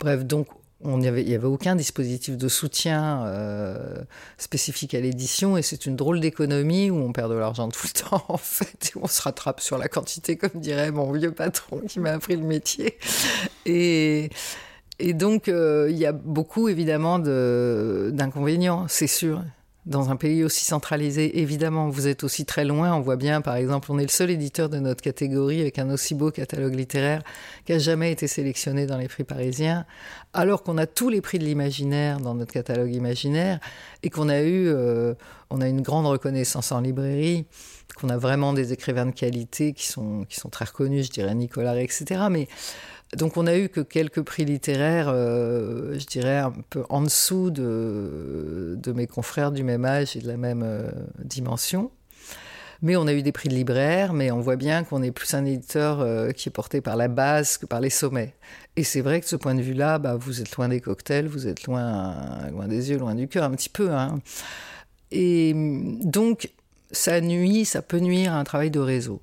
Bref, 0.00 0.24
donc 0.24 0.48
il 0.82 0.96
n'y 0.96 1.08
avait, 1.08 1.34
avait, 1.34 1.46
aucun 1.46 1.76
dispositif 1.76 2.36
de 2.36 2.48
soutien 2.48 3.24
euh, 3.26 3.96
spécifique 4.38 4.94
à 4.94 5.00
l'édition 5.00 5.56
et 5.56 5.62
c'est 5.62 5.86
une 5.86 5.96
drôle 5.96 6.20
d'économie 6.20 6.90
où 6.90 6.96
on 6.96 7.12
perd 7.12 7.30
de 7.30 7.36
l'argent 7.36 7.68
tout 7.68 7.86
le 7.86 8.00
temps 8.08 8.24
en 8.28 8.36
fait 8.36 8.92
et 8.94 8.98
on 9.00 9.06
se 9.06 9.22
rattrape 9.22 9.60
sur 9.60 9.78
la 9.78 9.88
quantité 9.88 10.36
comme 10.36 10.60
dirait 10.60 10.90
mon 10.90 11.10
vieux 11.12 11.32
patron 11.32 11.80
qui 11.88 12.00
m'a 12.00 12.12
appris 12.12 12.36
le 12.36 12.44
métier. 12.44 12.98
Et, 13.66 14.30
et 14.98 15.14
donc 15.14 15.48
euh, 15.48 15.88
il 15.90 15.96
y 15.96 16.06
a 16.06 16.12
beaucoup 16.12 16.68
évidemment 16.68 17.18
d'inconvénients 17.18 18.86
c'est 18.88 19.06
sûr 19.06 19.42
dans 19.86 20.10
un 20.10 20.16
pays 20.16 20.44
aussi 20.44 20.64
centralisé, 20.64 21.40
évidemment, 21.40 21.90
vous 21.90 22.06
êtes 22.06 22.24
aussi 22.24 22.46
très 22.46 22.64
loin. 22.64 22.94
On 22.94 23.00
voit 23.00 23.16
bien, 23.16 23.42
par 23.42 23.56
exemple, 23.56 23.92
on 23.92 23.98
est 23.98 24.04
le 24.04 24.08
seul 24.08 24.30
éditeur 24.30 24.70
de 24.70 24.78
notre 24.78 25.02
catégorie 25.02 25.60
avec 25.60 25.78
un 25.78 25.90
aussi 25.90 26.14
beau 26.14 26.30
catalogue 26.30 26.74
littéraire 26.74 27.22
qui 27.66 27.74
a 27.74 27.78
jamais 27.78 28.10
été 28.10 28.26
sélectionné 28.26 28.86
dans 28.86 28.96
les 28.96 29.08
prix 29.08 29.24
parisiens, 29.24 29.84
alors 30.32 30.62
qu'on 30.62 30.78
a 30.78 30.86
tous 30.86 31.10
les 31.10 31.20
prix 31.20 31.38
de 31.38 31.44
l'imaginaire 31.44 32.18
dans 32.18 32.34
notre 32.34 32.52
catalogue 32.52 32.94
imaginaire 32.94 33.60
et 34.02 34.08
qu'on 34.08 34.30
a 34.30 34.40
eu, 34.40 34.68
euh, 34.68 35.14
on 35.50 35.60
a 35.60 35.68
une 35.68 35.82
grande 35.82 36.06
reconnaissance 36.06 36.72
en 36.72 36.80
librairie, 36.80 37.44
qu'on 37.96 38.08
a 38.08 38.16
vraiment 38.16 38.54
des 38.54 38.72
écrivains 38.72 39.06
de 39.06 39.12
qualité 39.12 39.74
qui 39.74 39.86
sont 39.86 40.24
qui 40.24 40.40
sont 40.40 40.48
très 40.48 40.64
reconnus, 40.64 41.06
je 41.06 41.12
dirais 41.12 41.34
Nicolas, 41.34 41.80
etc. 41.80 42.22
Mais 42.30 42.48
donc 43.16 43.36
on 43.36 43.46
a 43.46 43.56
eu 43.56 43.68
que 43.68 43.80
quelques 43.80 44.22
prix 44.22 44.44
littéraires, 44.44 45.08
euh, 45.08 45.98
je 45.98 46.06
dirais 46.06 46.38
un 46.38 46.52
peu 46.70 46.84
en 46.88 47.02
dessous 47.02 47.50
de, 47.50 48.76
de, 48.76 48.92
mes 48.92 49.06
confrères 49.06 49.52
du 49.52 49.62
même 49.62 49.84
âge 49.84 50.16
et 50.16 50.20
de 50.20 50.26
la 50.26 50.36
même 50.36 50.62
euh, 50.64 50.90
dimension. 51.22 51.90
Mais 52.82 52.96
on 52.96 53.06
a 53.06 53.14
eu 53.14 53.22
des 53.22 53.32
prix 53.32 53.48
de 53.48 53.54
libraire, 53.54 54.12
mais 54.12 54.30
on 54.30 54.40
voit 54.40 54.56
bien 54.56 54.84
qu'on 54.84 55.02
est 55.02 55.12
plus 55.12 55.32
un 55.34 55.44
éditeur 55.44 56.00
euh, 56.00 56.32
qui 56.32 56.48
est 56.48 56.52
porté 56.52 56.80
par 56.80 56.96
la 56.96 57.08
base 57.08 57.56
que 57.56 57.66
par 57.66 57.80
les 57.80 57.88
sommets. 57.88 58.34
Et 58.76 58.84
c'est 58.84 59.00
vrai 59.00 59.20
que 59.20 59.26
de 59.26 59.30
ce 59.30 59.36
point 59.36 59.54
de 59.54 59.62
vue-là, 59.62 59.98
bah, 59.98 60.16
vous 60.16 60.40
êtes 60.40 60.54
loin 60.56 60.68
des 60.68 60.80
cocktails, 60.80 61.26
vous 61.26 61.46
êtes 61.46 61.64
loin, 61.64 62.14
loin 62.50 62.66
des 62.66 62.90
yeux, 62.90 62.98
loin 62.98 63.14
du 63.14 63.28
cœur, 63.28 63.44
un 63.44 63.52
petit 63.52 63.70
peu. 63.70 63.90
Hein. 63.92 64.20
Et 65.12 65.52
donc, 65.54 66.50
ça 66.90 67.20
nuit, 67.20 67.64
ça 67.64 67.80
peut 67.80 68.00
nuire 68.00 68.32
à 68.32 68.38
un 68.38 68.44
travail 68.44 68.70
de 68.70 68.80
réseau. 68.80 69.20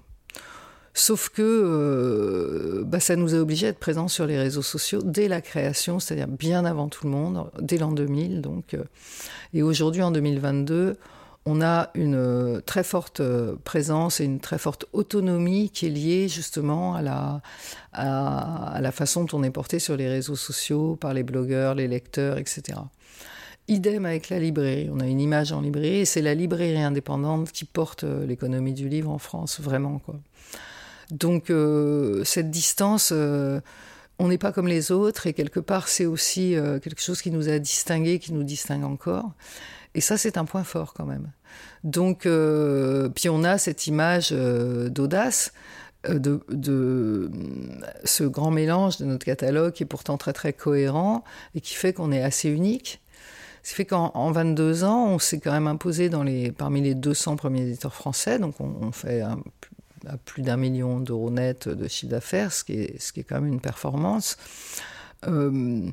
Sauf 0.94 1.30
que 1.30 1.42
euh, 1.42 2.84
bah, 2.86 3.00
ça 3.00 3.16
nous 3.16 3.34
a 3.34 3.38
obligés 3.38 3.68
à 3.68 3.70
être 3.70 3.80
présents 3.80 4.10
sur 4.10 4.26
les 4.26 4.38
réseaux 4.38 4.62
sociaux 4.62 5.02
dès 5.02 5.30
la 5.30 5.40
création, 5.40 6.00
c'est-à-dire 6.00 6.28
bien 6.28 6.66
avant 6.66 6.90
tout 6.90 7.06
le 7.06 7.12
monde, 7.12 7.50
dès 7.60 7.78
l'an 7.78 7.92
2000. 7.92 8.42
Donc, 8.42 8.74
euh, 8.74 8.84
et 9.54 9.64
aujourd'hui, 9.64 10.04
en 10.04 10.12
2022, 10.12 10.98
on 11.46 11.62
a 11.62 11.92
une 11.96 12.16
euh, 12.16 12.60
très 12.60 12.84
forte 12.84 13.22
présence 13.64 14.20
et 14.20 14.26
une 14.26 14.42
très 14.42 14.58
forte 14.58 14.86
autonomie 14.92 15.70
qui 15.70 15.86
est 15.86 15.90
liée 15.90 16.28
justement 16.28 16.94
à 16.94 17.02
la, 17.02 18.92
façon 18.92 19.24
dont 19.24 19.40
on 19.40 19.44
est 19.44 19.50
porté 19.50 19.80
sur 19.80 19.96
les 19.96 20.10
réseaux 20.10 20.36
sociaux 20.36 20.98
par 20.98 21.14
les 21.14 21.24
blogueurs, 21.24 21.74
les 21.74 21.88
lecteurs, 21.88 22.38
etc. 22.38 22.80
Idem 23.70 24.06
avec 24.06 24.28
la 24.28 24.40
librairie. 24.40 24.90
On 24.92 25.00
a 25.00 25.08
une 25.08 25.22
image 25.22 25.54
en 25.54 25.62
librairie 25.62 26.00
et 26.02 26.06
c'est 26.06 26.22
la 26.22 26.34
librairie 26.34 26.82
indépendante 26.82 27.54
qui 27.54 27.64
porte 27.64 28.04
l'économie 28.04 28.74
du 28.74 28.90
livre 28.90 29.10
en 29.10 29.20
France, 29.20 29.62
vraiment. 29.62 30.00
quoi. 30.00 30.20
Donc 31.12 31.50
euh, 31.50 32.24
cette 32.24 32.50
distance, 32.50 33.12
euh, 33.14 33.60
on 34.18 34.30
n'est 34.30 34.38
pas 34.38 34.54
comme 34.54 34.68
les 34.68 34.92
autres 34.92 35.28
et 35.28 35.34
quelque 35.34 35.60
part 35.60 35.90
c'est 35.90 36.06
aussi 36.06 36.56
euh, 36.56 36.80
quelque 36.80 37.02
chose 37.02 37.22
qui 37.22 37.32
nous 37.32 37.50
a 37.50 37.60
distingués, 37.60 38.18
qui 38.18 38.34
nous 38.34 38.44
distingue 38.44 38.86
encore. 38.86 39.32
Et 39.94 40.02
ça 40.02 40.18
c'est 40.18 40.38
un 40.38 40.46
point 40.46 40.64
fort 40.64 40.94
quand 40.94 41.06
même. 41.06 41.30
Donc 41.84 42.22
puis 42.22 43.30
on 43.30 43.44
a 43.44 43.58
cette 43.58 43.86
image 43.88 44.32
d'audace. 44.32 45.54
De, 46.10 47.30
ce 48.06 48.24
grand 48.24 48.50
mélange 48.50 48.98
de 48.98 49.06
notre 49.06 49.24
catalogue 49.24 49.72
qui 49.74 49.84
est 49.84 49.86
pourtant 49.86 50.18
très 50.18 50.34
très 50.34 50.52
cohérent 50.52 51.24
et 51.54 51.62
qui 51.62 51.76
fait 51.76 51.94
qu'on 51.94 52.12
est 52.12 52.24
assez 52.24 52.50
unique. 52.50 53.04
Ce 53.62 53.70
qui 53.70 53.76
fait 53.76 53.86
qu'en 53.86 54.32
22 54.32 54.84
ans, 54.84 55.06
on 55.10 55.20
s'est 55.20 55.40
quand 55.40 55.52
même 55.52 55.68
imposé 55.68 56.10
parmi 56.58 56.82
les 56.82 56.96
200 56.96 57.36
premiers 57.36 57.62
éditeurs 57.62 57.94
français. 57.94 58.40
Donc 58.40 58.56
on, 58.60 58.92
fait 58.92 59.22
à 60.08 60.18
plus 60.18 60.42
d'un 60.42 60.58
million 60.58 61.00
d'euros 61.00 61.32
net 61.32 61.68
de 61.68 61.88
chiffre 61.88 62.12
d'affaires, 62.12 62.52
ce, 62.52 62.64
qui 62.64 62.74
est, 62.74 63.02
ce 63.02 63.14
qui 63.14 63.22
est 63.22 63.24
quand 63.24 63.42
même 63.42 63.52
une 63.52 63.62
performance. 63.62 64.38
Euh, 65.28 65.92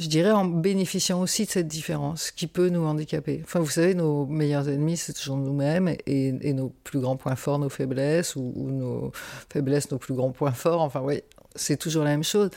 je 0.00 0.08
dirais 0.08 0.30
en 0.30 0.46
bénéficiant 0.46 1.20
aussi 1.20 1.44
de 1.44 1.50
cette 1.50 1.68
différence 1.68 2.30
qui 2.30 2.46
peut 2.46 2.68
nous 2.68 2.84
handicaper. 2.84 3.42
Enfin, 3.44 3.60
vous 3.60 3.68
savez, 3.68 3.94
nos 3.94 4.24
meilleurs 4.26 4.68
ennemis, 4.68 4.96
c'est 4.96 5.12
toujours 5.12 5.36
nous-mêmes 5.36 5.94
et, 6.06 6.52
nos 6.52 6.70
plus 6.84 7.00
grands 7.00 7.16
points 7.16 7.36
forts, 7.36 7.58
nos 7.58 7.68
faiblesses 7.68 8.34
ou, 8.34 8.52
nos 8.56 9.12
faiblesses, 9.50 9.90
nos 9.90 9.98
plus 9.98 10.14
grands 10.14 10.30
points 10.30 10.52
forts. 10.52 10.80
Enfin, 10.80 11.02
oui, 11.02 11.20
c'est 11.54 11.76
toujours 11.76 12.04
la 12.04 12.10
même 12.10 12.24
chose. 12.24 12.50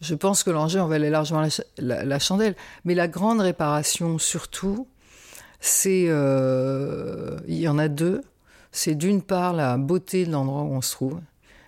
Je 0.00 0.14
pense 0.14 0.42
que 0.42 0.50
l'enjeu 0.50 0.80
en 0.80 0.88
valait 0.88 1.10
largement 1.10 1.46
la, 1.78 2.18
chandelle. 2.18 2.56
Mais 2.84 2.94
la 2.94 3.06
grande 3.06 3.40
réparation, 3.40 4.18
surtout, 4.18 4.88
c'est. 5.60 6.06
Euh, 6.08 7.38
il 7.46 7.58
y 7.58 7.68
en 7.68 7.78
a 7.78 7.88
deux. 7.88 8.22
C'est 8.72 8.94
d'une 8.94 9.22
part 9.22 9.52
la 9.52 9.76
beauté 9.78 10.24
de 10.24 10.32
l'endroit 10.32 10.62
où 10.62 10.72
on 10.72 10.80
se 10.80 10.92
trouve 10.92 11.20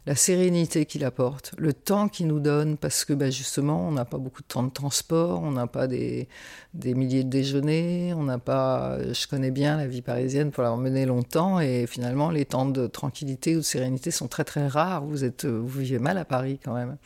la 0.04 0.16
sérénité 0.16 0.84
qu'il 0.84 1.04
apporte, 1.04 1.54
le 1.58 1.72
temps 1.72 2.08
qu'il 2.08 2.26
nous 2.26 2.40
donne, 2.40 2.76
parce 2.76 3.04
que 3.04 3.12
bah, 3.12 3.30
justement, 3.30 3.86
on 3.86 3.92
n'a 3.92 4.04
pas 4.04 4.18
beaucoup 4.18 4.42
de 4.42 4.46
temps 4.48 4.64
de 4.64 4.72
transport, 4.72 5.42
on 5.42 5.52
n'a 5.52 5.68
pas 5.68 5.86
des, 5.86 6.28
milliers 6.74 7.22
de 7.22 7.28
déjeuners, 7.28 8.12
on 8.14 8.24
n'a 8.24 8.38
pas. 8.38 8.98
Je 9.12 9.28
connais 9.28 9.52
bien 9.52 9.76
la 9.76 9.86
vie 9.86 10.02
parisienne 10.02 10.50
pour 10.50 10.64
l'avoir 10.64 10.80
menée 10.80 11.06
longtemps, 11.06 11.60
et 11.60 11.86
finalement, 11.86 12.30
les 12.30 12.44
temps 12.44 12.66
de 12.66 12.88
tranquillité 12.88 13.54
ou 13.54 13.60
de 13.60 13.64
sérénité 13.64 14.10
sont 14.10 14.26
très 14.26 14.44
très 14.44 14.66
rares. 14.66 15.04
Vous 15.04 15.24
êtes, 15.24 15.44
vous 15.44 15.68
vivez 15.68 16.00
mal 16.00 16.18
à 16.18 16.24
Paris 16.24 16.58
quand 16.64 16.74
même. 16.74 16.96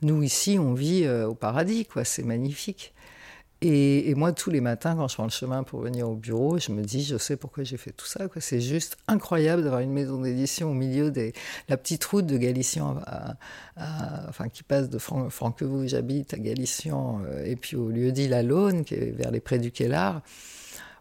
Nous 0.00 0.22
ici, 0.22 0.58
on 0.58 0.72
vit 0.72 1.04
euh, 1.04 1.28
au 1.28 1.34
paradis, 1.34 1.84
quoi. 1.84 2.04
C'est 2.04 2.24
magnifique. 2.24 2.94
Et, 3.66 4.14
moi, 4.14 4.34
tous 4.34 4.50
les 4.50 4.60
matins, 4.60 4.94
quand 4.94 5.08
je 5.08 5.14
prends 5.14 5.24
le 5.24 5.30
chemin 5.30 5.62
pour 5.62 5.80
venir 5.80 6.06
au 6.06 6.16
bureau, 6.16 6.58
je 6.58 6.70
me 6.70 6.82
dis, 6.82 7.02
je 7.02 7.16
sais 7.16 7.38
pourquoi 7.38 7.64
j'ai 7.64 7.78
fait 7.78 7.92
tout 7.92 8.04
ça. 8.04 8.20
C'est 8.38 8.60
juste 8.60 8.98
incroyable 9.08 9.62
d'avoir 9.62 9.80
une 9.80 9.92
maison 9.92 10.20
d'édition 10.20 10.70
au 10.70 10.74
milieu 10.74 11.10
de 11.10 11.32
la 11.70 11.78
petite 11.78 12.04
route 12.04 12.26
de 12.26 12.36
Galician, 12.36 12.98
enfin, 14.28 14.50
qui 14.50 14.64
passe 14.64 14.90
de 14.90 14.98
Fran 14.98 15.30
où 15.62 15.86
j'habite, 15.86 16.34
à 16.34 16.38
Galician, 16.38 17.22
euh, 17.26 17.42
et 17.46 17.56
puis 17.56 17.74
au 17.76 17.88
lieu 17.88 18.12
dit 18.12 18.28
La 18.28 18.42
Laune, 18.42 18.84
qui 18.84 18.96
est 18.96 19.14
vers 19.16 19.30
les 19.30 19.40
prés 19.40 19.58
du 19.58 19.70
Kellar. 19.70 20.20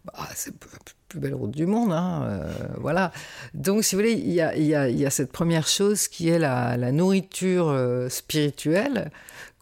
Bah, 0.06 0.14
c'est 0.34 0.52
la 0.52 0.80
plus 1.10 1.20
belle 1.20 1.36
route 1.36 1.52
du 1.52 1.66
monde, 1.66 1.92
hein, 1.92 2.24
euh, 2.24 2.54
voilà. 2.78 3.12
Donc, 3.54 3.84
si 3.84 3.96
vous 3.96 4.02
voulez, 4.02 4.14
il 4.14 4.32
y 4.32 4.42
a, 4.42 5.10
cette 5.10 5.34
première 5.34 5.68
chose 5.68 6.08
qui 6.08 6.30
est 6.30 6.40
la, 6.40 6.92
nourriture 6.94 7.68
euh, 7.68 8.08
spirituelle 8.08 9.12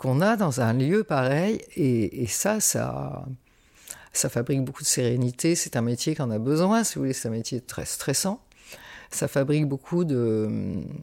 qu'on 0.01 0.19
a 0.19 0.35
dans 0.35 0.61
un 0.61 0.73
lieu 0.73 1.03
pareil. 1.03 1.61
Et, 1.75 2.25
ça, 2.25 2.59
ça, 2.59 3.23
ça 4.13 4.29
fabrique 4.29 4.63
beaucoup 4.65 4.81
de 4.81 4.87
sérénité. 4.87 5.53
C'est 5.53 5.75
un 5.75 5.81
métier 5.81 6.15
qu'on 6.15 6.31
a 6.31 6.39
besoin, 6.39 6.83
si 6.83 6.95
vous 6.95 7.01
voulez. 7.01 7.13
C'est 7.13 7.27
un 7.27 7.31
métier 7.31 7.61
très 7.61 7.85
stressant. 7.85 8.41
Ça 9.11 9.27
fabrique 9.27 9.67
beaucoup 9.67 10.03
de, 10.03 10.49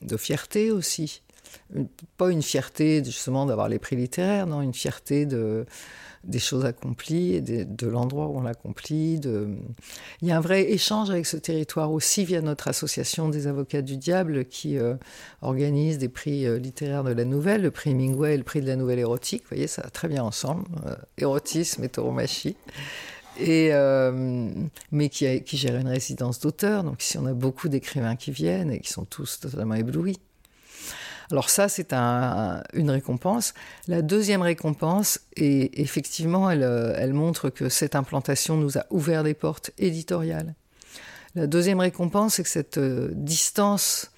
de 0.03 0.17
fierté 0.17 0.73
aussi. 0.73 1.23
Pas 2.17 2.33
une 2.33 2.43
fierté 2.43 3.05
justement 3.05 3.47
d'avoir 3.47 3.69
les 3.69 3.79
prix 3.79 3.95
littéraires, 3.95 4.49
non, 4.49 4.63
une 4.63 4.75
fierté 4.75 5.27
de, 5.27 5.65
des 6.29 6.39
choses 6.39 6.65
accomplies, 6.65 7.41
de, 7.41 7.87
l'endroit 7.87 8.27
où 8.27 8.39
on 8.39 8.43
l'accomplit. 8.43 9.21
Il 10.21 10.29
y 10.29 10.31
a 10.31 10.37
un 10.37 10.41
vrai 10.41 10.71
échange 10.71 11.11
avec 11.11 11.27
ce 11.27 11.37
territoire 11.37 11.91
aussi 11.91 12.25
via 12.25 12.43
notre 12.43 12.69
association 12.69 13.29
des 13.29 13.47
avocats 13.47 13.83
du 13.83 13.97
diable 13.97 14.45
qui 14.45 14.77
euh, 14.77 14.95
organise 15.41 15.99
des 15.99 16.09
prix 16.09 16.47
euh, 16.47 16.59
littéraires 16.59 17.03
de 17.03 17.13
la 17.13 17.25
nouvelle, 17.25 17.63
le 17.63 17.71
prix 17.71 17.95
Mingway 17.95 18.35
et 18.35 18.37
le 18.37 18.45
prix 18.45 18.61
de 18.61 18.67
la 18.67 18.77
nouvelle 18.77 18.99
érotique. 18.99 19.43
Vous 19.45 19.57
voyez, 19.57 19.67
ça 19.67 19.83
va 19.83 19.91
très 19.91 20.09
bien 20.09 20.23
ensemble, 20.23 20.65
euh, 20.87 20.95
érotisme 21.17 21.83
et 21.85 21.89
tauromachie. 21.89 22.57
Et, 23.41 23.71
mais 24.91 25.09
qui, 25.11 25.45
qui 25.45 25.57
gère 25.57 25.77
une 25.77 25.87
résidence 25.87 26.41
d'auteur. 26.41 26.83
Donc 26.83 27.05
ici, 27.05 27.19
on 27.19 27.27
a 27.27 27.33
beaucoup 27.35 27.69
d'écrivains 27.69 28.17
qui 28.17 28.33
viennent 28.33 28.73
et 28.73 28.81
qui 28.81 28.93
sont 28.93 29.05
tous 29.05 29.39
totalement 29.39 29.77
éblouis. 29.77 30.19
Alors 31.31 31.51
ça, 31.51 31.69
c'est 31.69 31.93
une 31.93 32.91
récompense. 32.91 33.53
La 33.87 34.01
deuxième 34.01 34.41
récompense, 34.41 35.21
et 35.37 35.83
effectivement, 35.83 36.49
euh, 36.49 36.95
elle, 36.97 37.13
montre 37.13 37.51
que 37.51 37.69
cette 37.69 37.95
implantation 37.95 38.57
nous 38.57 38.79
a 38.79 38.87
ouvert 38.91 39.25
des 39.25 39.35
portes 39.35 39.71
éditoriales. 39.79 40.55
La 41.35 41.47
deuxième 41.47 41.81
récompense, 41.81 42.35
c'est 42.35 42.43
que 42.45 42.49
cette 42.49 42.79
euh, 42.79 43.11
distance 43.13 44.11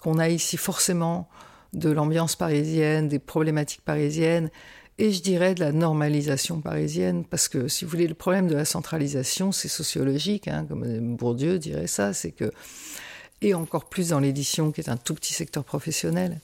qu'on 0.00 0.18
a 0.18 0.30
ici 0.30 0.56
forcément 0.56 1.28
de 1.74 1.90
l'ambiance 1.90 2.36
parisienne, 2.36 3.08
des 3.08 3.18
problématiques 3.18 3.82
parisiennes, 3.84 4.50
et 4.96 5.12
je 5.12 5.22
dirais 5.22 5.54
de 5.54 5.60
la 5.60 5.72
normalisation 5.72 6.60
parisienne, 6.60 7.24
parce 7.24 7.48
que 7.48 7.68
si 7.68 7.84
vous 7.84 7.90
voulez, 7.90 8.06
le 8.06 8.14
problème 8.14 8.46
de 8.46 8.54
la 8.54 8.64
centralisation, 8.64 9.50
c'est 9.50 9.68
sociologique, 9.68 10.46
hein, 10.46 10.64
comme 10.68 11.16
Bourdieu 11.16 11.58
dirait 11.58 11.88
ça, 11.88 12.12
c'est 12.12 12.30
que, 12.30 12.52
et 13.42 13.54
encore 13.54 13.86
plus 13.86 14.10
dans 14.10 14.20
l'édition, 14.20 14.70
qui 14.70 14.80
est 14.80 14.88
un 14.88 14.96
tout 14.96 15.14
petit 15.14 15.34
secteur 15.34 15.64
professionnel, 15.64 16.40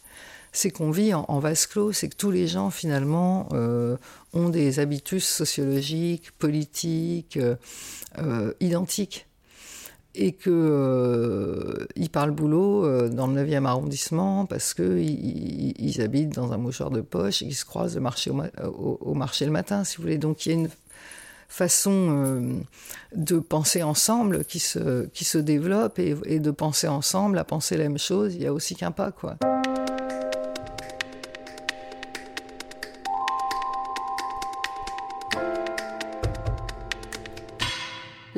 c'est 0.52 0.70
qu'on 0.70 0.90
vit 0.90 1.14
en, 1.14 1.38
vase 1.38 1.66
clos, 1.66 1.92
c'est 1.92 2.08
que 2.08 2.16
tous 2.16 2.30
les 2.30 2.46
gens 2.46 2.70
finalement 2.70 3.48
euh, 3.52 3.96
ont 4.32 4.48
des 4.48 4.80
habitus 4.80 5.26
sociologiques, 5.26 6.32
politiques, 6.32 7.36
euh, 7.36 7.56
euh, 8.18 8.52
identiques. 8.60 9.26
Et 10.16 10.32
qu'ils 10.32 12.10
parlent 12.10 12.32
boulot 12.32 13.08
dans 13.10 13.28
le 13.28 13.44
9e 13.44 13.64
arrondissement 13.64 14.44
parce 14.44 14.74
qu'ils 14.74 15.72
ils 15.80 16.00
habitent 16.02 16.34
dans 16.34 16.52
un 16.52 16.56
mouchoir 16.56 16.90
de 16.90 17.00
poche 17.00 17.42
et 17.42 17.44
qu'ils 17.44 17.54
se 17.54 17.64
croisent 17.64 17.96
au 17.96 19.14
marché, 19.14 19.44
le 19.44 19.52
matin, 19.52 19.84
si 19.84 19.98
vous 19.98 20.02
voulez. 20.02 20.18
Donc 20.18 20.44
il 20.44 20.48
y 20.48 20.52
a 20.52 20.58
une 20.58 20.68
façon 21.46 22.60
de 23.14 23.38
penser 23.38 23.84
ensemble 23.84 24.44
qui 24.44 24.58
se, 24.58 25.38
développe 25.38 26.00
et, 26.00 26.16
et, 26.24 26.40
de 26.40 26.50
penser 26.50 26.88
ensemble 26.88 27.38
à 27.38 27.44
penser 27.44 27.76
la 27.76 27.84
même 27.84 27.98
chose. 27.98 28.34
Il 28.34 28.42
y 28.42 28.48
a 28.48 28.52
aussi 28.52 28.74
qu'un 28.74 28.90
pas, 28.90 29.12
quoi. 29.12 29.36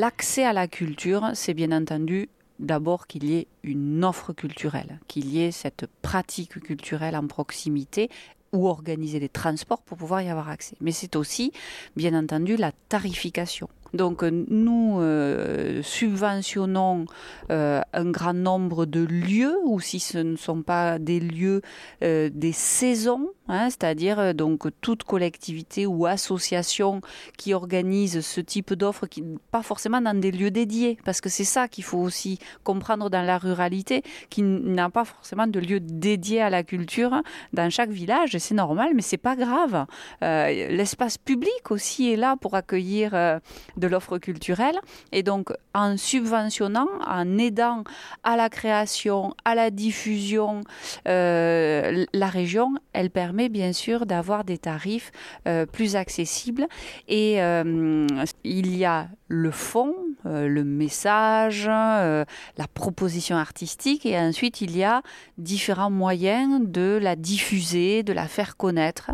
L'accès 0.02 0.44
à 0.44 0.52
la 0.52 0.66
culture, 0.66 1.30
c'est 1.34 1.54
bien 1.54 1.70
entendu 1.70 2.28
d'abord 2.58 3.06
qu'il 3.06 3.22
y 3.22 3.36
ait 3.36 3.46
une 3.62 4.04
offre 4.04 4.32
culturelle, 4.32 4.98
qu'il 5.06 5.28
y 5.28 5.40
ait 5.40 5.52
cette 5.52 5.86
pratique 6.02 6.58
culturelle 6.58 7.14
en 7.14 7.28
proximité 7.28 8.10
ou 8.50 8.66
organiser 8.66 9.20
les 9.20 9.28
transports 9.28 9.80
pour 9.80 9.96
pouvoir 9.96 10.20
y 10.20 10.28
avoir 10.28 10.48
accès. 10.48 10.74
Mais 10.80 10.90
c'est 10.90 11.14
aussi, 11.14 11.52
bien 11.94 12.18
entendu, 12.18 12.56
la 12.56 12.72
tarification. 12.88 13.68
Donc 13.94 14.22
nous 14.22 14.98
euh, 15.00 15.82
subventionnons 15.82 17.04
euh, 17.50 17.80
un 17.92 18.10
grand 18.10 18.32
nombre 18.32 18.86
de 18.86 19.00
lieux, 19.00 19.56
ou 19.64 19.80
si 19.80 20.00
ce 20.00 20.18
ne 20.18 20.36
sont 20.36 20.62
pas 20.62 20.98
des 20.98 21.20
lieux, 21.20 21.60
euh, 22.02 22.30
des 22.32 22.52
saisons, 22.52 23.28
hein, 23.48 23.68
c'est-à-dire 23.68 24.34
donc 24.34 24.68
toute 24.80 25.02
collectivité 25.04 25.86
ou 25.86 26.06
association 26.06 27.00
qui 27.36 27.52
organise 27.52 28.20
ce 28.20 28.40
type 28.40 28.72
d'offres, 28.72 29.06
pas 29.50 29.62
forcément 29.62 30.00
dans 30.00 30.18
des 30.18 30.30
lieux 30.30 30.50
dédiés, 30.50 30.98
parce 31.04 31.20
que 31.20 31.28
c'est 31.28 31.44
ça 31.44 31.68
qu'il 31.68 31.84
faut 31.84 31.98
aussi 31.98 32.38
comprendre 32.64 33.10
dans 33.10 33.22
la 33.22 33.36
ruralité, 33.36 34.02
qui 34.30 34.42
n'a 34.42 34.88
pas 34.88 35.04
forcément 35.04 35.46
de 35.46 35.60
lieu 35.60 35.80
dédié 35.80 36.40
à 36.40 36.48
la 36.48 36.62
culture 36.62 37.22
dans 37.52 37.70
chaque 37.70 37.90
village. 37.90 38.38
C'est 38.38 38.54
normal, 38.54 38.92
mais 38.94 39.02
c'est 39.02 39.16
pas 39.16 39.36
grave. 39.36 39.86
L'espace 40.20 41.18
public 41.18 41.70
aussi 41.70 42.12
est 42.12 42.16
là 42.16 42.36
pour 42.36 42.54
accueillir 42.54 43.40
de 43.82 43.88
l'offre 43.88 44.18
culturelle. 44.18 44.78
Et 45.10 45.22
donc, 45.22 45.52
en 45.74 45.96
subventionnant, 45.96 46.88
en 47.04 47.36
aidant 47.36 47.82
à 48.22 48.36
la 48.36 48.48
création, 48.48 49.34
à 49.44 49.54
la 49.54 49.70
diffusion, 49.70 50.60
euh, 51.08 52.06
la 52.14 52.28
région, 52.28 52.74
elle 52.92 53.10
permet 53.10 53.48
bien 53.48 53.72
sûr 53.72 54.06
d'avoir 54.06 54.44
des 54.44 54.56
tarifs 54.56 55.10
euh, 55.48 55.66
plus 55.66 55.96
accessibles. 55.96 56.66
Et 57.08 57.42
euh, 57.42 58.06
il 58.44 58.76
y 58.76 58.84
a 58.84 59.08
le 59.26 59.50
fond, 59.50 59.94
le 60.24 60.62
message, 60.62 61.66
la 61.66 62.68
proposition 62.74 63.36
artistique, 63.36 64.04
et 64.04 64.18
ensuite 64.18 64.60
il 64.60 64.76
y 64.76 64.84
a 64.84 65.00
différents 65.38 65.90
moyens 65.90 66.60
de 66.62 66.98
la 67.00 67.16
diffuser, 67.16 68.02
de 68.02 68.12
la 68.12 68.28
faire 68.28 68.58
connaître. 68.58 69.10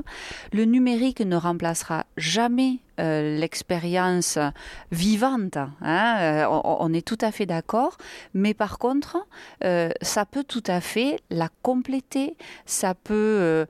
Le 0.53 0.65
numérique 0.65 1.21
ne 1.21 1.37
remplacera 1.37 2.05
jamais 2.17 2.81
euh, 2.99 3.39
l'expérience 3.39 4.39
vivante. 4.91 5.57
Hein, 5.57 6.17
euh, 6.21 6.47
on, 6.49 6.93
est 6.93 7.07
tout 7.07 7.19
à 7.21 7.31
fait 7.31 7.47
d'accord. 7.47 7.97
Mais 8.35 8.55
par 8.55 8.79
contre, 8.79 9.19
euh, 9.65 9.91
ça 10.03 10.27
peut 10.27 10.45
tout 10.45 10.63
à 10.67 10.81
fait 10.81 11.21
la 11.31 11.49
compléter. 11.63 12.37
Ça 12.67 12.95
peut 12.95 13.67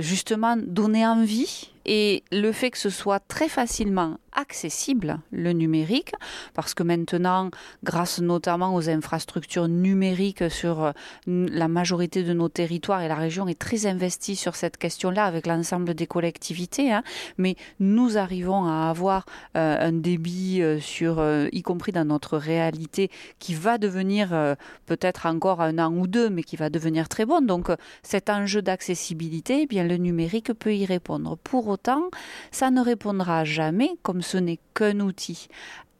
justement 0.00 0.56
donner 0.56 1.06
envie. 1.06 1.70
Et 1.86 2.22
le 2.32 2.50
fait 2.52 2.70
que 2.70 2.78
ce 2.78 2.88
soit 2.88 3.20
très 3.20 3.48
facilement 3.48 4.16
accessible, 4.34 5.20
le 5.32 5.52
numérique, 5.52 6.12
parce 6.54 6.74
que 6.74 6.82
maintenant, 6.82 7.50
grâce 7.82 8.20
notamment 8.20 8.74
aux 8.74 8.88
infrastructures 8.88 9.68
numériques 9.68 10.50
sur 10.50 10.82
euh, 10.82 10.92
la 11.26 11.68
majorité 11.68 12.22
de 12.22 12.32
nos 12.32 12.48
territoires, 12.48 13.02
et 13.02 13.08
la 13.08 13.14
région 13.14 13.48
est 13.48 13.58
très 13.58 13.86
investie 13.86 14.36
sur 14.36 14.56
cette 14.56 14.76
question-là 14.76 15.24
avec 15.24 15.46
l'ensemble 15.46 15.94
des 15.94 16.06
collectivités, 16.06 16.92
hein, 16.92 17.02
mais 17.38 17.56
nous 17.80 18.18
arrivons 18.18 18.66
à 18.66 18.88
avoir 18.90 19.26
euh, 19.56 19.88
un 19.88 19.92
débit 19.92 20.62
euh, 20.62 20.80
sur, 20.80 21.22
y 21.52 21.62
compris 21.62 21.92
dans 21.92 22.04
notre 22.04 22.36
réalité, 22.36 23.10
qui 23.38 23.54
va 23.54 23.78
devenir 23.78 24.56
peut-être 24.86 25.26
encore 25.26 25.60
un 25.60 25.78
an 25.78 25.92
ou 25.92 26.06
deux, 26.06 26.30
mais 26.30 26.42
qui 26.42 26.56
va 26.56 26.70
devenir 26.70 27.08
très 27.08 27.24
bon. 27.24 27.40
Donc 27.40 27.68
cet 28.02 28.30
enjeu 28.30 28.62
d'accessibilité, 28.62 29.62
eh 29.62 29.66
bien 29.66 29.84
le 29.84 29.96
numérique 29.96 30.52
peut 30.52 30.74
y 30.74 30.84
répondre. 30.86 31.36
Pour 31.44 31.68
autant, 31.68 32.10
ça 32.50 32.70
ne 32.70 32.80
répondra 32.80 33.44
jamais, 33.44 33.90
comme 34.02 34.22
ce 34.24 34.36
n'est 34.38 34.58
qu'un 34.74 34.98
outil 35.00 35.48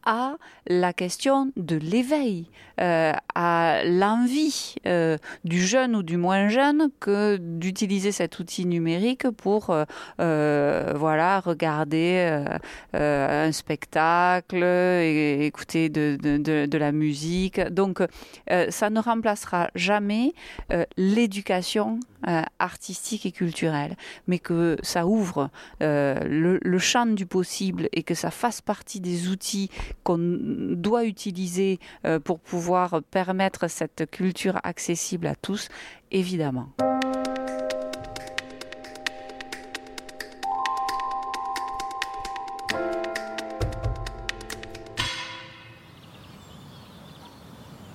à 0.05 0.37
la 0.67 0.93
question 0.93 1.51
de 1.57 1.77
l'éveil, 1.77 2.47
euh, 2.81 3.13
à 3.35 3.83
l'envie 3.85 4.75
euh, 4.87 5.17
du 5.45 5.65
jeune 5.65 5.95
ou 5.95 6.03
du 6.03 6.17
moins 6.17 6.49
jeune 6.49 6.91
que 6.99 7.37
d'utiliser 7.37 8.11
cet 8.13 8.39
outil 8.39 8.67
numérique 8.67 9.31
pour 9.31 9.75
euh, 10.21 10.93
voilà 10.97 11.41
regarder 11.41 12.45
un 12.93 13.53
spectacle, 13.53 14.63
et, 14.63 15.47
écouter 15.47 15.89
de, 15.89 16.77
la 16.77 16.93
musique. 16.93 17.61
Donc 17.61 18.03
ça 18.69 18.91
ne 18.91 19.01
remplacera 19.01 19.71
jamais 19.75 20.33
l'éducation 20.97 22.01
artistique 22.59 23.27
et 23.27 23.33
culturelle, 23.33 23.97
mais 24.27 24.39
que 24.39 24.77
ça 24.83 25.07
ouvre 25.07 25.51
le 25.81 26.79
champ 26.79 27.07
du 27.07 27.27
possible 27.27 27.89
et 27.93 28.03
que 28.03 28.15
ça 28.15 28.31
fasse 28.31 28.61
partie 28.61 29.01
des 29.01 29.29
outils 29.29 29.71
qu'on 30.03 30.19
doit 30.19 31.05
utiliser 31.05 31.79
euh, 32.05 32.19
pour 32.19 32.41
pouvoir 32.41 33.03
permettre 33.11 33.69
cette 33.69 34.11
culture 34.11 34.59
accessible 34.65 35.27
à 35.27 35.35
tous, 35.35 35.69
évidemment. 36.11 36.69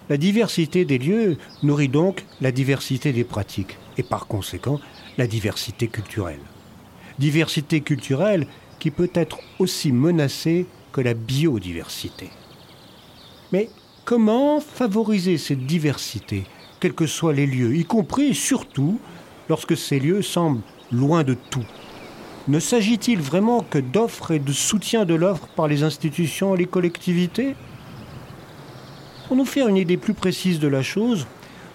La 0.09 0.17
diversité 0.17 0.85
des 0.85 0.97
lieux 0.97 1.37
nourrit 1.61 1.87
donc 1.87 2.25
la 2.41 2.51
diversité 2.51 3.13
des 3.13 3.23
pratiques 3.23 3.77
et 3.95 4.01
par 4.01 4.25
conséquent 4.25 4.79
la 5.19 5.27
diversité 5.27 5.87
culturelle. 5.87 6.39
Diversité 7.19 7.81
culturelle 7.81 8.47
qui 8.79 8.89
peut 8.89 9.11
être 9.13 9.37
aussi 9.59 9.91
menacée 9.91 10.65
que 10.91 11.01
la 11.01 11.13
biodiversité. 11.13 12.29
Mais 13.51 13.69
comment 14.05 14.59
favoriser 14.59 15.37
cette 15.37 15.65
diversité, 15.65 16.45
quels 16.79 16.93
que 16.93 17.07
soient 17.07 17.33
les 17.33 17.47
lieux, 17.47 17.75
y 17.75 17.85
compris 17.85 18.29
et 18.29 18.33
surtout 18.33 18.99
lorsque 19.49 19.77
ces 19.77 19.99
lieux 19.99 20.21
semblent 20.21 20.61
loin 20.91 21.23
de 21.23 21.35
tout? 21.49 21.65
Ne 22.47 22.59
s'agit-il 22.59 23.19
vraiment 23.19 23.61
que 23.61 23.77
d'offres 23.77 24.31
et 24.31 24.39
de 24.39 24.51
soutien 24.51 25.05
de 25.05 25.13
l'offre 25.13 25.47
par 25.55 25.67
les 25.67 25.83
institutions 25.83 26.55
et 26.55 26.59
les 26.59 26.65
collectivités? 26.65 27.55
Pour 29.27 29.35
nous 29.35 29.45
faire 29.45 29.67
une 29.67 29.77
idée 29.77 29.97
plus 29.97 30.15
précise 30.15 30.59
de 30.59 30.67
la 30.67 30.81
chose, 30.81 31.27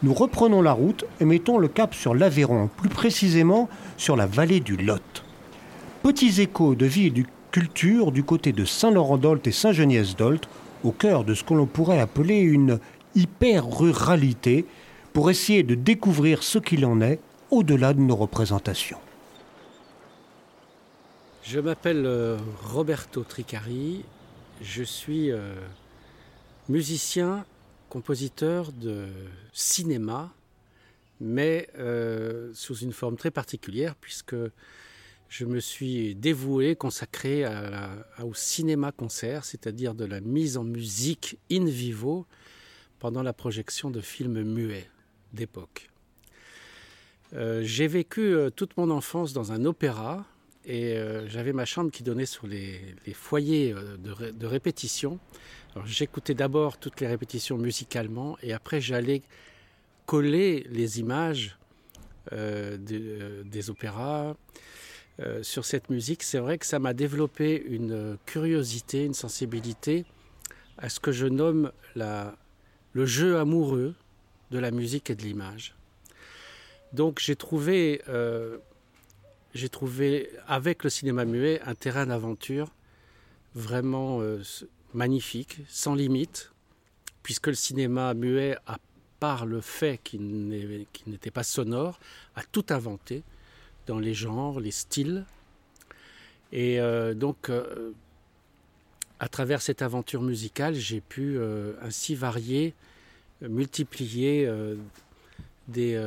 nous 0.03 0.13
reprenons 0.13 0.61
la 0.61 0.73
route 0.73 1.05
et 1.21 1.25
mettons 1.25 1.59
le 1.59 1.69
cap 1.69 1.95
sur 1.95 2.15
l'Aveyron, 2.15 2.69
plus 2.77 2.89
précisément 2.89 3.69
sur 3.97 4.17
la 4.17 4.27
vallée 4.27 4.61
du 4.61 4.77
Lot. 4.77 5.25
Petits 6.03 6.41
échos 6.41 6.75
de 6.75 6.87
vie 6.87 7.11
du 7.11 7.25
culture 7.55 8.11
du 8.11 8.25
côté 8.25 8.51
de 8.51 8.65
Saint-Laurent-d'Olt 8.65 9.47
et 9.47 9.53
Saint-Geniès-d'Olt, 9.53 10.49
au 10.83 10.91
cœur 10.91 11.23
de 11.23 11.35
ce 11.35 11.45
que 11.45 11.55
l'on 11.55 11.67
pourrait 11.67 12.01
appeler 12.01 12.41
une 12.41 12.81
hyper-ruralité, 13.15 14.67
pour 15.13 15.31
essayer 15.31 15.63
de 15.63 15.77
découvrir 15.77 16.43
ce 16.43 16.59
qu'il 16.59 16.85
en 16.85 17.01
est 17.01 17.21
au-delà 17.53 17.95
de 17.95 18.01
nos 18.01 18.17
représentations. 18.17 18.99
Je 21.45 21.61
m'appelle 21.61 22.03
euh, 22.05 22.37
Roberto 22.65 23.23
Tricari, 23.23 24.05
je 24.61 24.83
suis 24.83 25.31
euh, 25.31 25.55
musicien, 26.69 27.45
compositeur 27.89 28.73
de 28.73 29.07
cinéma, 29.53 30.33
mais 31.21 31.69
euh, 31.79 32.51
sous 32.53 32.79
une 32.79 32.93
forme 32.93 33.17
très 33.17 33.31
particulière 33.31 33.95
puisque 33.95 34.35
je 35.37 35.45
me 35.45 35.59
suis 35.59 36.15
dévoué, 36.15 36.77
consacré 36.77 37.45
au 38.23 38.35
cinéma-concert, 38.35 39.45
c'est-à-dire 39.45 39.93
de 39.93 40.05
la 40.05 40.21
mise 40.21 40.57
en 40.57 40.63
musique 40.63 41.39
in 41.51 41.65
vivo 41.65 42.25
pendant 43.01 43.21
la 43.21 43.33
projection 43.33 43.91
de 43.91 44.01
films 44.01 44.45
muets 44.45 44.89
d'époque. 45.33 45.91
Euh, 47.33 47.63
j'ai 47.65 47.89
vécu 47.89 48.21
euh, 48.21 48.51
toute 48.51 48.77
mon 48.77 48.91
enfance 48.91 49.33
dans 49.33 49.51
un 49.51 49.65
opéra 49.65 50.25
et 50.67 50.97
euh, 50.97 51.29
j'avais 51.29 51.53
ma 51.53 51.65
chambre 51.65 51.91
qui 51.91 52.05
donnait 52.05 52.27
sur 52.27 52.47
les, 52.47 52.95
foyers 53.13 53.75
de, 53.75 54.47
répétition. 54.47 55.19
j'écoutais 55.85 56.35
d'abord 56.35 56.79
toutes 56.79 57.01
les 57.01 57.09
répétitions 57.09 57.59
musicalement 57.59 58.39
et 58.41 58.53
après 58.53 58.81
j'allais 58.81 59.23
coller 60.07 60.65
les 60.71 61.01
images 61.01 61.59
des 62.31 63.71
opéras, 63.71 64.37
euh, 65.21 65.43
sur 65.43 65.65
cette 65.65 65.91
musique, 65.91 66.23
c'est 66.23 66.39
vrai 66.39 66.59
que 66.59 66.67
ça 66.67 66.79
m'a 66.79 66.93
développé 66.93 67.63
une 67.69 68.19
curiosité, 68.27 69.05
une 69.05 69.15
sensibilité 69.15 70.05
à 70.79 70.89
ce 70.89 70.99
que 70.99 71.13
je 71.13 71.27
nomme 71.27 71.71
le 71.95 73.07
jeu 73.07 73.39
amoureux 73.39 73.95
de 74.51 74.59
la 74.59 74.71
musique 74.71 75.11
et 75.11 75.15
de 75.15 75.23
l'image. 75.23 75.75
Donc 76.93 77.21
j'ai 77.21 77.37
trouvé, 77.37 78.03
euh, 78.09 78.59
j'ai 79.55 79.69
trouvé 79.69 80.31
avec 80.47 80.85
le 80.85 80.91
cinéma 80.91 81.25
muet 81.25 81.61
un 81.65 81.75
terrain 81.75 82.07
d'aventure 82.07 82.69
vraiment 83.55 84.21
euh, 84.21 84.43
magnifique, 84.95 85.61
sans 85.69 85.95
limite, 85.95 86.53
puisque 87.23 87.49
le 87.49 87.55
cinéma 87.55 88.15
muet, 88.15 88.57
à 88.67 88.79
part 89.21 89.47
le 89.47 89.61
fait 89.61 90.01
qu'il 90.03 90.87
n'était 91.07 91.31
pas 91.31 91.45
sonore, 91.45 91.99
a 92.35 92.43
tout 92.43 92.67
inventé 92.71 93.23
dans 93.87 93.99
les 93.99 94.15
genres, 94.15 94.61
les 94.61 94.71
styles. 94.71 95.25
Et 96.53 96.81
euh, 96.81 97.15
donc, 97.15 97.51
euh, 97.51 97.93
à 99.19 99.29
travers 99.29 99.61
cette 99.63 99.83
aventure 99.83 100.23
musicale, 100.23 100.75
j'ai 100.75 101.01
pu 101.01 101.37
euh, 101.37 101.73
ainsi 101.83 102.15
varier, 102.15 102.75
multiplier 103.43 104.49
des, 105.69 106.01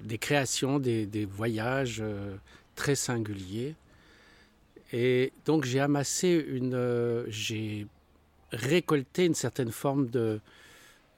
des, 0.00 0.18
créations, 0.18 0.78
des, 0.78 1.06
des 1.06 1.24
voyages 1.24 2.02
très 2.74 2.94
singuliers. 2.94 3.74
Et 4.92 5.32
donc, 5.44 5.64
j'ai 5.64 5.78
amassé 5.78 6.44
une. 6.48 7.24
j'ai 7.28 7.86
récolté 8.50 9.26
une 9.26 9.34
certaine 9.34 9.70
forme 9.70 10.08
de, 10.08 10.40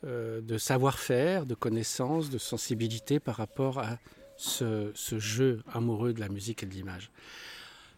de 0.03 0.59
savoir-faire, 0.59 1.47
de 1.47 1.55
connaissance, 1.55 2.28
de 2.28 2.39
sensibilité 2.39 3.20
par 3.20 3.37
rapport 3.37 3.78
à 3.78 3.99
ce, 4.45 5.18
jeu 5.18 5.61
amoureux 5.72 6.12
de 6.12 6.20
la 6.20 6.28
musique 6.28 6.62
et 6.62 6.66
de 6.66 6.74
l'image. 6.74 7.11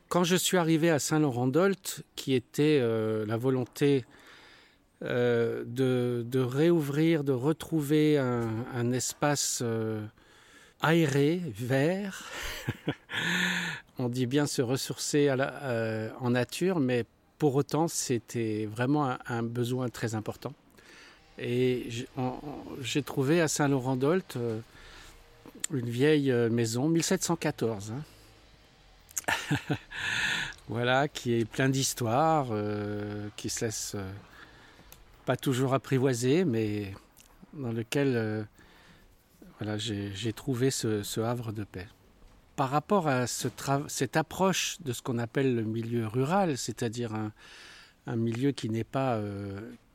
Quand 0.09 0.25
je 0.25 0.37
suis 0.37 0.57
arrivé 0.57 0.91
à 0.91 0.99
Saint-Laurent-d'Olt, 0.99 2.05
qui 2.15 2.35
était 2.35 2.79
euh, 2.81 3.27
la 3.27 3.37
volonté 3.37 4.05
euh, 5.03 5.65
de, 5.67 6.39
réouvrir, 6.39 7.25
de 7.25 7.33
retrouver 7.33 8.17
un, 8.19 8.93
espace 8.93 9.61
euh, 9.63 10.05
aéré, 10.81 11.43
vert, 11.59 12.25
on 13.99 14.09
dit 14.09 14.27
bien 14.27 14.47
se 14.47 14.63
ressourcer 14.63 15.31
en 16.21 16.31
nature, 16.31 16.79
mais 16.79 17.05
pour 17.39 17.57
autant 17.57 17.89
c'était 17.89 18.67
vraiment 18.67 19.11
un, 19.11 19.19
un, 19.27 19.43
besoin 19.43 19.89
très 19.89 20.15
important. 20.15 20.53
Et 21.39 21.89
j'ai 22.81 23.03
trouvé 23.03 23.43
à 23.43 23.49
Saint-Laurent-d'Olt 23.49 24.39
une 25.73 25.89
vieille 25.89 26.31
euh, 26.31 26.49
maison, 26.49 26.89
1714. 26.89 27.93
Hein. 27.93 29.57
voilà, 30.69 31.09
qui 31.09 31.35
est 31.35 31.45
plein 31.45 31.69
d'histoires, 31.69 32.49
euh, 32.51 33.29
qui 33.37 33.49
se 33.49 33.65
laisse 33.65 33.93
euh, 33.95 34.11
pas 35.25 35.37
toujours 35.37 35.75
apprivoiser, 35.75 36.45
mais 36.45 36.95
dans 37.53 37.73
lequel 37.73 38.47
voilà, 39.59 39.79
j'ai 39.79 40.33
trouvé 40.35 40.71
ce, 40.71 41.21
havre 41.21 41.53
de 41.53 41.65
paix. 41.65 41.89
Par 42.55 42.71
rapport 42.71 43.09
à 43.09 43.27
ce 43.27 43.49
cette 43.89 44.17
approche 44.17 44.77
de 44.83 44.93
ce 44.93 45.03
qu'on 45.03 45.19
appelle 45.19 45.55
le 45.55 45.63
milieu 45.63 46.07
rural, 46.07 46.57
c'est-à-dire 46.59 47.15
un, 47.15 47.33
un, 48.07 48.17
milieu 48.17 48.53
qui 48.53 48.69
n'est 48.69 48.85
pas 48.85 49.19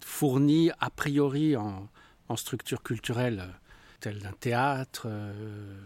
fourni 0.03 0.71
a 0.79 0.89
priori 0.89 1.55
en, 1.55 1.87
en 2.27 2.35
structure 2.35 2.81
culturelle 2.81 3.47
tel 4.01 4.19
d'un 4.19 4.33
théâtre, 4.33 5.03
euh, 5.05 5.33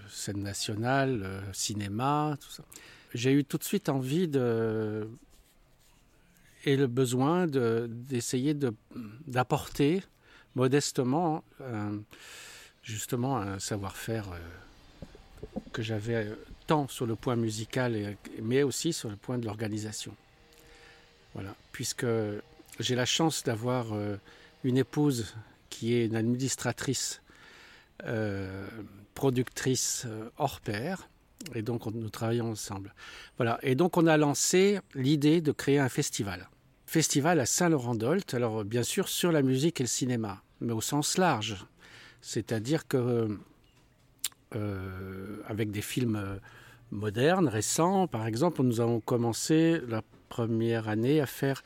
scène 0.10 0.42
nationale, 0.42 1.22
euh, 1.24 1.54
cinéma, 1.54 2.36
tout 2.42 2.50
ça. 2.50 2.64
J'ai 3.14 3.32
eu 3.32 3.46
tout 3.46 3.58
de 3.58 3.64
suite 3.64 3.88
envie 3.88 4.28
de, 4.28 5.08
et 6.66 6.76
le 6.76 6.88
besoin 6.88 7.46
d'essayer 7.48 8.54
d'apporter 9.26 10.04
modestement 10.56 11.44
justement 12.84 13.38
un 13.38 13.60
savoir-faire 13.60 14.26
que 15.72 15.82
j'avais 15.82 16.30
tant 16.68 16.90
sur 16.90 17.06
le 17.06 17.16
point 17.16 17.38
musical, 17.38 18.18
mais 18.42 18.64
aussi 18.64 18.92
sur 18.92 19.10
le 19.10 19.16
point 19.16 19.38
de 19.38 19.46
l'organisation. 19.46 20.14
Voilà, 21.34 21.56
puisque 21.72 22.06
j'ai 22.80 22.96
la 22.96 23.06
chance 23.06 23.44
d'avoir 23.44 23.94
euh, 23.94 24.18
une 24.64 24.78
épouse 24.78 25.36
qui 25.70 25.94
est 25.94 26.06
une 26.06 26.16
administratrice, 26.16 27.22
euh, 28.04 28.68
productrice 29.14 30.04
euh, 30.06 30.30
hors 30.38 30.60
pair, 30.62 31.10
et 31.54 31.62
donc 31.62 31.86
nous 31.86 32.10
travaillons 32.10 32.52
ensemble. 32.52 32.94
Voilà, 33.38 33.60
et 33.62 33.76
donc 33.76 33.98
on 33.98 34.08
a 34.08 34.18
lancé 34.18 34.80
l'idée 34.94 35.42
de 35.42 35.52
créer 35.52 35.80
un 35.80 35.90
festival. 35.90 36.50
Festival 36.86 37.40
à 37.40 37.46
Saint-Laurent-d'Olt, 37.46 38.34
alors 38.34 38.64
bien 38.64 38.84
sûr 38.84 39.08
sur 39.08 39.32
la 39.32 39.42
musique 39.42 39.80
et 39.80 39.84
le 39.84 39.90
cinéma, 39.90 40.42
mais 40.62 40.74
au 40.74 40.82
sens 40.82 41.18
large. 41.18 41.66
C'est-à-dire 42.22 42.88
que 42.88 43.38
avec 45.50 45.70
des 45.72 45.82
films 45.82 46.40
modernes, 46.92 47.50
récents, 47.50 48.08
par 48.08 48.26
exemple, 48.26 48.64
nous 48.64 48.80
avons 48.80 49.02
commencé 49.02 49.82
la 49.88 50.02
première 50.30 50.88
année 50.88 51.20
à 51.20 51.26
faire 51.26 51.64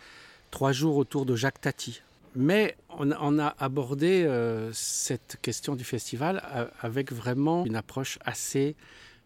trois 0.52 0.72
jours 0.72 0.98
autour 0.98 1.26
de 1.26 1.36
Jacques 1.36 1.62
Tati. 1.62 2.02
Mais 2.36 2.78
on, 2.90 3.40
a 3.40 3.56
abordé 3.58 4.24
euh, 4.24 4.72
cette 4.72 5.38
question 5.42 5.76
du 5.76 5.84
festival 5.84 6.44
avec 6.82 7.12
vraiment 7.12 7.66
une 7.66 7.76
approche 7.76 8.20
assez 8.24 8.76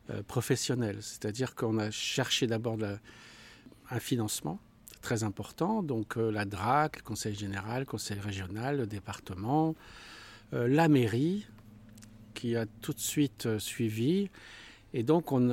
euh, 0.10 0.24
professionnelle. 0.24 0.98
C'est-à-dire 1.02 1.54
qu'on 1.56 1.78
a 1.80 1.92
cherché 1.92 2.48
d'abord 2.48 2.78
un 3.90 4.00
financement 4.00 4.60
très 5.02 5.24
important, 5.24 5.84
donc 5.84 6.18
euh, 6.18 6.32
la 6.32 6.46
DRAC, 6.46 6.98
le 6.98 7.04
Conseil 7.04 7.36
général, 7.36 7.82
le 7.82 7.86
Conseil 7.86 8.20
régional, 8.20 8.78
le 8.78 8.88
département, 8.88 9.76
la 10.52 10.88
mairie, 10.88 11.48
qui 12.36 12.56
a 12.56 12.68
tout 12.82 12.94
de 12.94 13.00
suite 13.00 13.58
suivi. 13.58 14.30
Et 14.94 15.02
donc, 15.02 15.32
on 15.32 15.50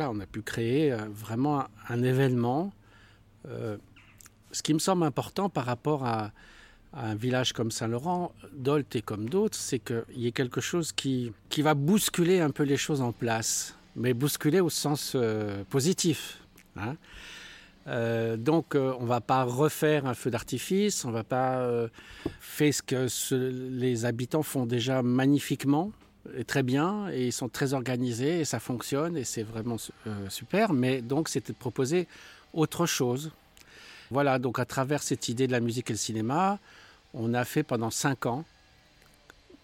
a 0.00 0.26
pu 0.26 0.42
créer 0.42 0.92
vraiment 1.12 1.64
un, 1.88 2.02
événement 2.02 2.72
ce 4.52 4.62
qui 4.62 4.74
me 4.74 4.78
semble 4.78 5.04
important 5.04 5.48
par 5.48 5.64
rapport 5.64 6.04
à, 6.04 6.32
un 6.92 7.14
village 7.14 7.52
comme 7.52 7.70
Saint-Laurent, 7.70 8.32
Dolt 8.52 8.96
et 8.96 9.00
comme 9.00 9.28
d'autres, 9.28 9.56
c'est 9.56 9.78
qu'il 9.78 10.02
y 10.16 10.26
ait 10.26 10.32
quelque 10.32 10.60
chose 10.60 10.90
qui, 10.90 11.32
qui 11.48 11.62
va 11.62 11.74
bousculer 11.74 12.40
un 12.40 12.50
peu 12.50 12.64
les 12.64 12.76
choses 12.76 13.00
en 13.00 13.12
place, 13.12 13.76
mais 13.94 14.12
bousculer 14.12 14.58
au 14.58 14.70
sens 14.70 15.12
euh, 15.14 15.62
positif. 15.70 16.40
Hein. 16.76 16.96
Euh, 17.86 18.36
donc 18.36 18.74
euh, 18.74 18.92
on 18.98 19.04
ne 19.04 19.08
va 19.08 19.20
pas 19.20 19.44
refaire 19.44 20.06
un 20.06 20.14
feu 20.14 20.32
d'artifice, 20.32 21.04
on 21.04 21.10
ne 21.10 21.14
va 21.14 21.22
pas 21.22 21.64
faire 22.40 22.74
ce 22.74 22.82
que 22.82 23.06
les 23.70 24.04
habitants 24.04 24.42
font 24.42 24.66
déjà 24.66 25.00
magnifiquement 25.00 25.92
et 26.36 26.44
très 26.44 26.64
bien, 26.64 27.08
et 27.12 27.28
ils 27.28 27.32
sont 27.32 27.48
très 27.48 27.72
organisés, 27.72 28.40
et 28.40 28.44
ça 28.44 28.58
fonctionne, 28.58 29.16
et 29.16 29.24
c'est 29.24 29.44
vraiment 29.44 29.76
super, 30.28 30.72
mais 30.72 31.02
donc 31.02 31.28
c'était 31.28 31.52
de 31.52 31.58
proposer 31.58 32.08
autre 32.52 32.84
chose, 32.84 33.30
voilà, 34.10 34.38
donc 34.38 34.58
à 34.58 34.64
travers 34.64 35.02
cette 35.02 35.28
idée 35.28 35.46
de 35.46 35.52
la 35.52 35.60
musique 35.60 35.90
et 35.90 35.92
le 35.92 35.98
cinéma, 35.98 36.58
on 37.14 37.34
a 37.34 37.44
fait 37.44 37.62
pendant 37.62 37.90
cinq 37.90 38.26
ans 38.26 38.44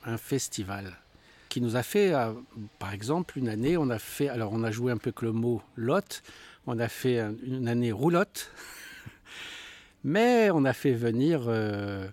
un 0.04 0.18
festival 0.18 0.96
qui 1.48 1.60
nous 1.60 1.76
a 1.76 1.82
fait, 1.82 2.12
euh, 2.12 2.32
par 2.78 2.92
exemple, 2.92 3.38
une 3.38 3.48
année, 3.48 3.76
on 3.76 3.88
a 3.90 3.98
fait, 3.98 4.28
alors 4.28 4.52
on 4.52 4.62
a 4.62 4.70
joué 4.70 4.92
un 4.92 4.98
peu 4.98 5.10
que 5.10 5.24
le 5.24 5.32
mot 5.32 5.62
lot, 5.76 6.22
on 6.66 6.78
a 6.78 6.88
fait 6.88 7.18
une 7.46 7.66
année 7.66 7.92
roulotte, 7.92 8.50
mais 10.04 10.50
on 10.50 10.64
a 10.64 10.72
fait 10.72 10.92
venir 10.92 11.44
euh, 11.46 12.06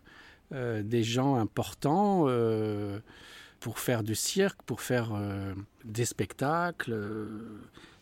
euh, 0.54 0.82
des 0.82 1.04
gens 1.04 1.36
importants 1.36 2.28
pour 3.60 3.80
faire 3.80 4.04
du 4.04 4.16
cirque, 4.16 4.62
pour 4.64 4.82
faire 4.82 5.12
des 5.84 6.06
spectacles, 6.06 6.96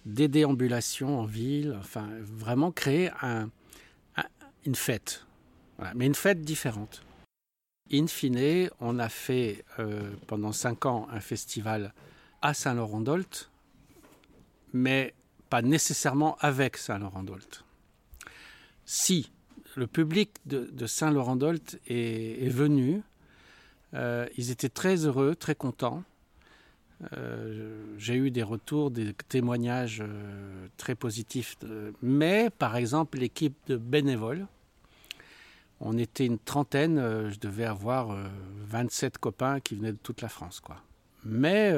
des 0.06 0.28
déambulations 0.28 1.20
en 1.20 1.26
ville, 1.26 1.76
enfin 1.80 2.08
vraiment 2.22 2.72
créer 2.72 3.10
un, 3.22 3.50
une 4.66 4.76
fête, 4.76 5.26
mais 5.96 6.06
une 6.06 6.16
fête 6.16 6.42
différente. 6.42 7.04
In 7.94 8.08
fine, 8.08 8.70
on 8.80 9.00
a 9.00 9.10
fait 9.10 9.66
euh, 9.80 10.14
pendant 10.28 10.54
cinq 10.54 10.86
ans 10.86 11.08
un 11.12 11.20
festival 11.20 11.94
à 12.42 12.54
Saint-Laurent-d'Olt, 12.54 13.50
mais 14.74 15.14
pas 15.50 15.62
nécessairement 15.62 16.38
avec 16.40 16.78
Saint-Laurent-d'Olt. 16.78 17.66
Si 18.86 19.30
le 19.76 19.88
public 19.88 20.32
de, 20.46 20.86
Saint-Laurent-d'Olt 20.86 21.80
est, 21.88 22.50
venu, 22.50 23.02
euh, 23.94 24.28
ils 24.38 24.52
étaient 24.52 24.70
très 24.70 25.06
heureux, 25.06 25.36
très 25.36 25.56
contents. 25.56 26.04
Euh, 27.14 27.96
j'ai 27.98 28.16
eu 28.16 28.32
des 28.32 28.44
retours, 28.44 28.92
des 28.92 29.14
témoignages 29.28 30.02
euh, 30.02 30.68
très 30.78 30.96
positifs. 30.96 31.58
mais 32.02 32.50
par 32.50 32.76
exemple, 32.76 33.18
l'équipe 33.18 33.56
de 33.68 33.78
bénévoles, 33.78 34.46
on 35.80 35.98
était 35.98 36.26
une 36.26 36.38
trentaine, 36.38 37.00
euh, 37.00 37.32
je 37.32 37.40
devais 37.40 37.66
avoir 37.66 38.16
27 38.68 39.18
copains 39.18 39.60
qui 39.60 39.76
venaient 39.76 39.94
de 39.94 39.98
toute 39.98 40.22
la 40.22 40.30
France. 40.30 40.60
Quoi. 40.60 40.78
Mais 41.24 41.70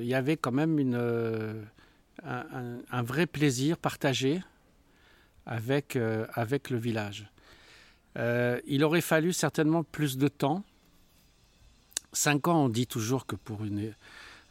il 0.00 0.06
y 0.06 0.14
avait 0.14 0.36
quand 0.36 0.52
même 0.52 0.78
une, 0.78 1.66
un, 2.24 3.02
vrai 3.02 3.26
plaisir 3.26 3.76
partagé 3.76 4.42
avec, 5.44 5.98
avec 6.32 6.70
le 6.70 6.78
village. 6.78 7.28
il 8.16 8.84
aurait 8.84 9.02
fallu 9.02 9.34
certainement 9.34 9.84
plus 9.84 10.16
de 10.16 10.28
temps. 10.28 10.64
Cinq 12.14 12.48
ans, 12.48 12.64
on 12.64 12.68
dit 12.70 12.86
toujours 12.86 13.26
que 13.26 13.36
pour 13.36 13.64
une, 13.64 13.92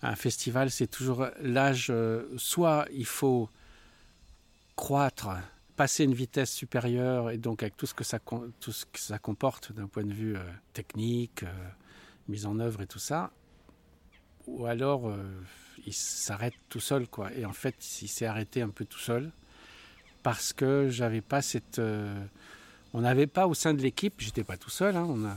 un 0.04 0.16
festival, 0.16 0.70
c'est 0.70 0.88
toujours 0.88 1.28
l'âge, 1.42 1.88
euh, 1.90 2.28
soit 2.38 2.86
il 2.92 3.06
faut 3.06 3.50
croître, 4.76 5.30
passer 5.78 6.04
une 6.04 6.14
vitesse 6.14 6.52
supérieure, 6.52 7.32
et 7.32 7.38
donc 7.38 7.64
avec 7.64 7.78
tout 7.78 7.86
ce 7.86 7.94
que 7.94 8.04
ça, 8.04 8.20
tout 8.60 8.74
ce 8.74 8.86
que 8.86 9.00
ça 9.00 9.18
comporte 9.18 9.72
d'un 9.72 9.88
point 9.88 10.04
de 10.04 10.14
vue 10.14 10.36
euh, 10.36 10.44
technique, 10.74 11.44
euh, 11.44 11.70
mise 12.28 12.46
en 12.46 12.60
œuvre 12.60 12.82
et 12.82 12.88
tout 12.88 13.00
ça, 13.00 13.32
ou 14.46 14.66
alors 14.66 15.14
il 15.86 15.94
s'arrête 15.94 16.54
tout 16.68 16.82
seul. 16.82 17.08
quoi. 17.08 17.32
Et 17.34 17.46
en 17.46 17.54
fait, 17.54 18.02
il 18.02 18.10
s'est 18.10 18.26
arrêté 18.26 18.62
un 18.62 18.70
peu 18.70 18.84
tout 18.84 19.00
seul, 19.00 19.32
parce 20.22 20.52
que 20.52 20.90
j'avais 20.90 21.22
pas 21.22 21.42
cette... 21.42 21.82
on 22.94 23.02
n'avait 23.02 23.28
pas 23.28 23.48
au 23.48 23.54
sein 23.54 23.74
de 23.74 23.82
l'équipe, 23.82 24.16
j'étais 24.18 24.44
pas 24.44 24.58
tout 24.58 24.70
seul, 24.70 24.98
hein, 24.98 25.06
on, 25.08 25.26
a, 25.26 25.36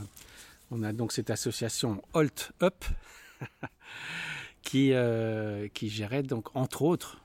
on 0.71 0.83
a 0.83 0.91
donc 0.91 1.13
cette 1.13 1.29
association 1.29 2.01
Holt 2.13 2.51
Up. 2.61 2.83
qui, 4.67 4.91
euh, 4.91 5.69
qui 5.73 5.87
gérait 5.87 6.23
donc 6.23 6.53
entre 6.53 6.81
autres 6.81 7.21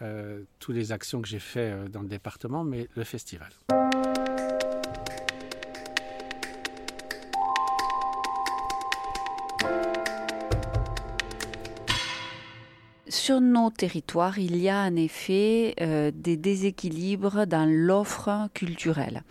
euh, 0.00 0.44
toutes 0.60 0.76
les 0.76 0.92
actions 0.92 1.20
que 1.20 1.26
j'ai 1.26 1.40
faites 1.40 1.72
euh, 1.72 1.88
dans 1.88 2.02
le 2.02 2.06
département, 2.06 2.62
mais 2.62 2.86
le 2.94 3.02
festival. 3.02 3.48
Sur 13.08 13.40
nos 13.40 13.70
territoires, 13.70 14.38
il 14.38 14.56
y 14.56 14.68
a 14.68 14.84
en 14.84 14.94
effet 14.94 15.74
des 16.14 16.36
déséquilibres 16.36 17.46
dans 17.46 17.68
l'offre 17.68 18.48
culturelle. 18.54 19.22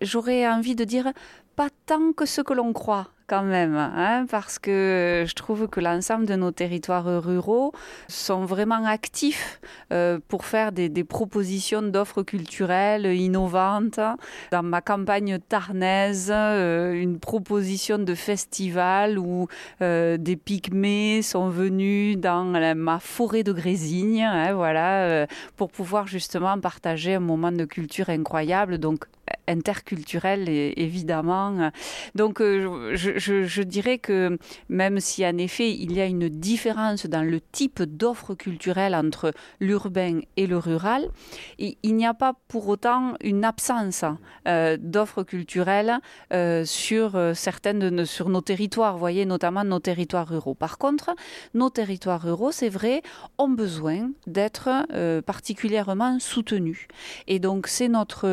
J'aurais 0.00 0.48
envie 0.48 0.74
de 0.74 0.84
dire 0.84 1.12
pas 1.54 1.68
tant 1.84 2.12
que 2.12 2.24
ce 2.24 2.40
que 2.40 2.54
l'on 2.54 2.72
croit 2.72 3.10
quand 3.26 3.42
même, 3.42 3.76
hein, 3.76 4.26
parce 4.30 4.58
que 4.58 5.24
je 5.26 5.34
trouve 5.34 5.68
que 5.68 5.80
l'ensemble 5.80 6.26
de 6.26 6.34
nos 6.34 6.50
territoires 6.50 7.22
ruraux 7.22 7.72
sont 8.08 8.44
vraiment 8.44 8.84
actifs 8.84 9.60
euh, 9.92 10.18
pour 10.28 10.44
faire 10.44 10.72
des, 10.72 10.90
propositions 11.04 11.82
d'offres 11.82 12.22
culturelles 12.22 13.06
innovantes. 13.06 14.00
Dans 14.50 14.62
ma 14.62 14.80
campagne 14.80 15.38
tarnaise, 15.38 16.30
euh, 16.34 16.92
une 16.92 17.18
proposition 17.18 17.98
de 17.98 18.14
festival 18.14 19.18
où 19.18 19.48
euh, 19.82 20.16
des 20.16 20.36
pygmées 20.36 21.22
sont 21.22 21.48
venus 21.48 22.18
dans 22.18 22.44
ma 22.74 22.98
forêt 22.98 23.42
de 23.42 23.52
Grésigne, 23.52 24.22
hein, 24.22 24.52
voilà, 24.54 25.26
pour 25.56 25.70
pouvoir 25.70 26.06
justement 26.06 26.58
partager 26.58 27.14
un 27.14 27.20
moment 27.20 27.52
de 27.52 27.64
culture 27.64 28.08
incroyable. 28.10 28.78
Donc 28.78 29.04
interculturel 29.46 30.48
évidemment. 30.48 31.70
Donc 32.14 32.40
je, 32.40 33.62
dirais 33.62 33.98
que 33.98 34.38
même 34.68 35.00
si 35.00 35.26
en 35.26 35.36
effet 35.38 35.70
il 35.70 35.92
y 35.92 36.00
a 36.00 36.06
une 36.06 36.28
différence 36.28 37.06
dans 37.06 37.22
le 37.22 37.40
type 37.40 37.82
d'offre 37.82 38.34
culturelle 38.34 38.94
entre 38.94 39.32
l'urbain 39.60 40.20
et 40.36 40.46
le 40.46 40.58
rural, 40.58 41.08
il, 41.58 41.96
n'y 41.96 42.06
a 42.06 42.14
pas 42.14 42.34
pour 42.48 42.68
autant 42.68 43.14
une 43.22 43.44
absence 43.44 44.04
d'offres 44.78 45.22
culturelles 45.22 45.98
sur 46.64 47.32
certaines 47.34 48.04
sur 48.04 48.28
nos 48.28 48.40
territoires, 48.40 48.96
voyez 48.96 49.26
notamment 49.26 49.64
nos 49.64 49.80
territoires 49.80 50.28
ruraux. 50.28 50.54
Par 50.54 50.78
contre, 50.78 51.14
nos 51.54 51.70
territoires 51.70 52.22
ruraux, 52.22 52.52
c'est 52.52 52.68
vrai, 52.68 53.02
ont 53.38 53.48
besoin 53.48 54.10
d'être 54.26 54.68
particulièrement 55.22 56.18
soutenus. 56.18 56.86
Et 57.26 57.38
donc 57.38 57.66
c'est 57.66 57.88
notre 57.88 58.26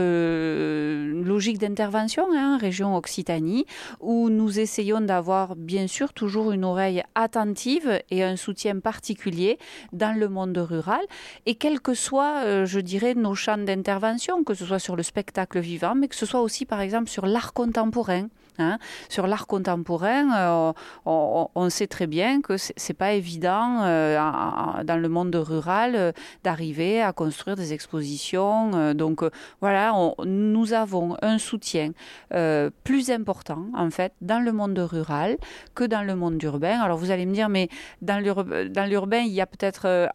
logique 1.23 1.57
d'intervention, 1.57 2.25
hein, 2.33 2.57
région 2.57 2.95
Occitanie, 2.95 3.65
où 3.99 4.29
nous 4.29 4.59
essayons 4.59 5.01
d'avoir 5.01 5.55
bien 5.55 5.87
sûr 5.87 6.13
toujours 6.13 6.51
une 6.51 6.65
oreille 6.65 7.03
attentive 7.15 8.01
et 8.09 8.23
un 8.23 8.35
soutien 8.35 8.79
particulier 8.79 9.57
dans 9.93 10.17
le 10.17 10.29
monde 10.29 10.57
rural. 10.57 11.01
Et 11.45 11.55
quels 11.55 11.79
que 11.79 11.93
soient, 11.93 12.43
euh, 12.45 12.65
je 12.65 12.79
dirais, 12.79 13.13
nos 13.15 13.35
champs 13.35 13.57
d'intervention, 13.57 14.43
que 14.43 14.53
ce 14.53 14.65
soit 14.65 14.79
sur 14.79 14.95
le 14.95 15.03
spectacle 15.03 15.59
vivant, 15.59 15.95
mais 15.95 16.07
que 16.07 16.15
ce 16.15 16.25
soit 16.25 16.41
aussi 16.41 16.65
par 16.65 16.81
exemple 16.81 17.09
sur 17.09 17.25
l'art 17.25 17.53
contemporain. 17.53 18.27
Hein. 18.59 18.77
Sur 19.09 19.27
l'art 19.27 19.47
contemporain, 19.47 20.35
euh, 20.35 20.73
on, 21.05 21.69
sait 21.69 21.87
très 21.87 22.07
bien 22.07 22.41
que 22.41 22.57
c'est 22.57 22.93
pas 22.93 23.13
évident 23.13 23.79
dans 23.81 25.01
le 25.01 25.09
monde 25.09 25.35
rural 25.35 26.13
d'arriver 26.43 27.01
à 27.01 27.13
construire 27.13 27.55
des 27.55 27.73
expositions. 27.73 28.93
donc 28.93 29.23
voilà, 29.61 29.93
nous 30.25 30.73
avons 30.73 31.17
un 31.21 31.37
soutien 31.37 31.91
euh, 32.33 32.69
plus 32.83 33.11
important, 33.11 33.65
en 33.75 33.89
fait, 33.89 34.13
dans 34.21 34.39
le 34.39 34.51
monde 34.51 34.77
rural 34.79 35.37
que 35.75 35.83
dans 35.83 36.03
le 36.03 36.15
monde 36.15 36.41
urbain. 36.41 36.79
Alors 36.79 36.97
vous 36.97 37.11
allez 37.11 37.25
me 37.25 37.33
dire, 37.33 37.49
mais 37.49 37.69
dans 38.01 38.19
l'urbain, 38.19 39.19
il 39.19 39.33
y 39.33 39.41
a 39.41 39.45
peut-être 39.45 39.85
euh, 39.85 40.07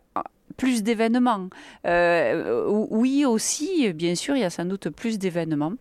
plus 0.57 0.83
d'événements. 0.83 1.49
Euh, 1.87 2.65
oui 2.91 3.25
aussi, 3.25 3.93
bien 3.93 4.15
sûr, 4.15 4.37
il 4.37 4.41
y 4.41 4.45
a 4.45 4.51
sans 4.51 4.65
doute 4.65 4.91
plus 4.91 5.19
d'événements. 5.19 5.75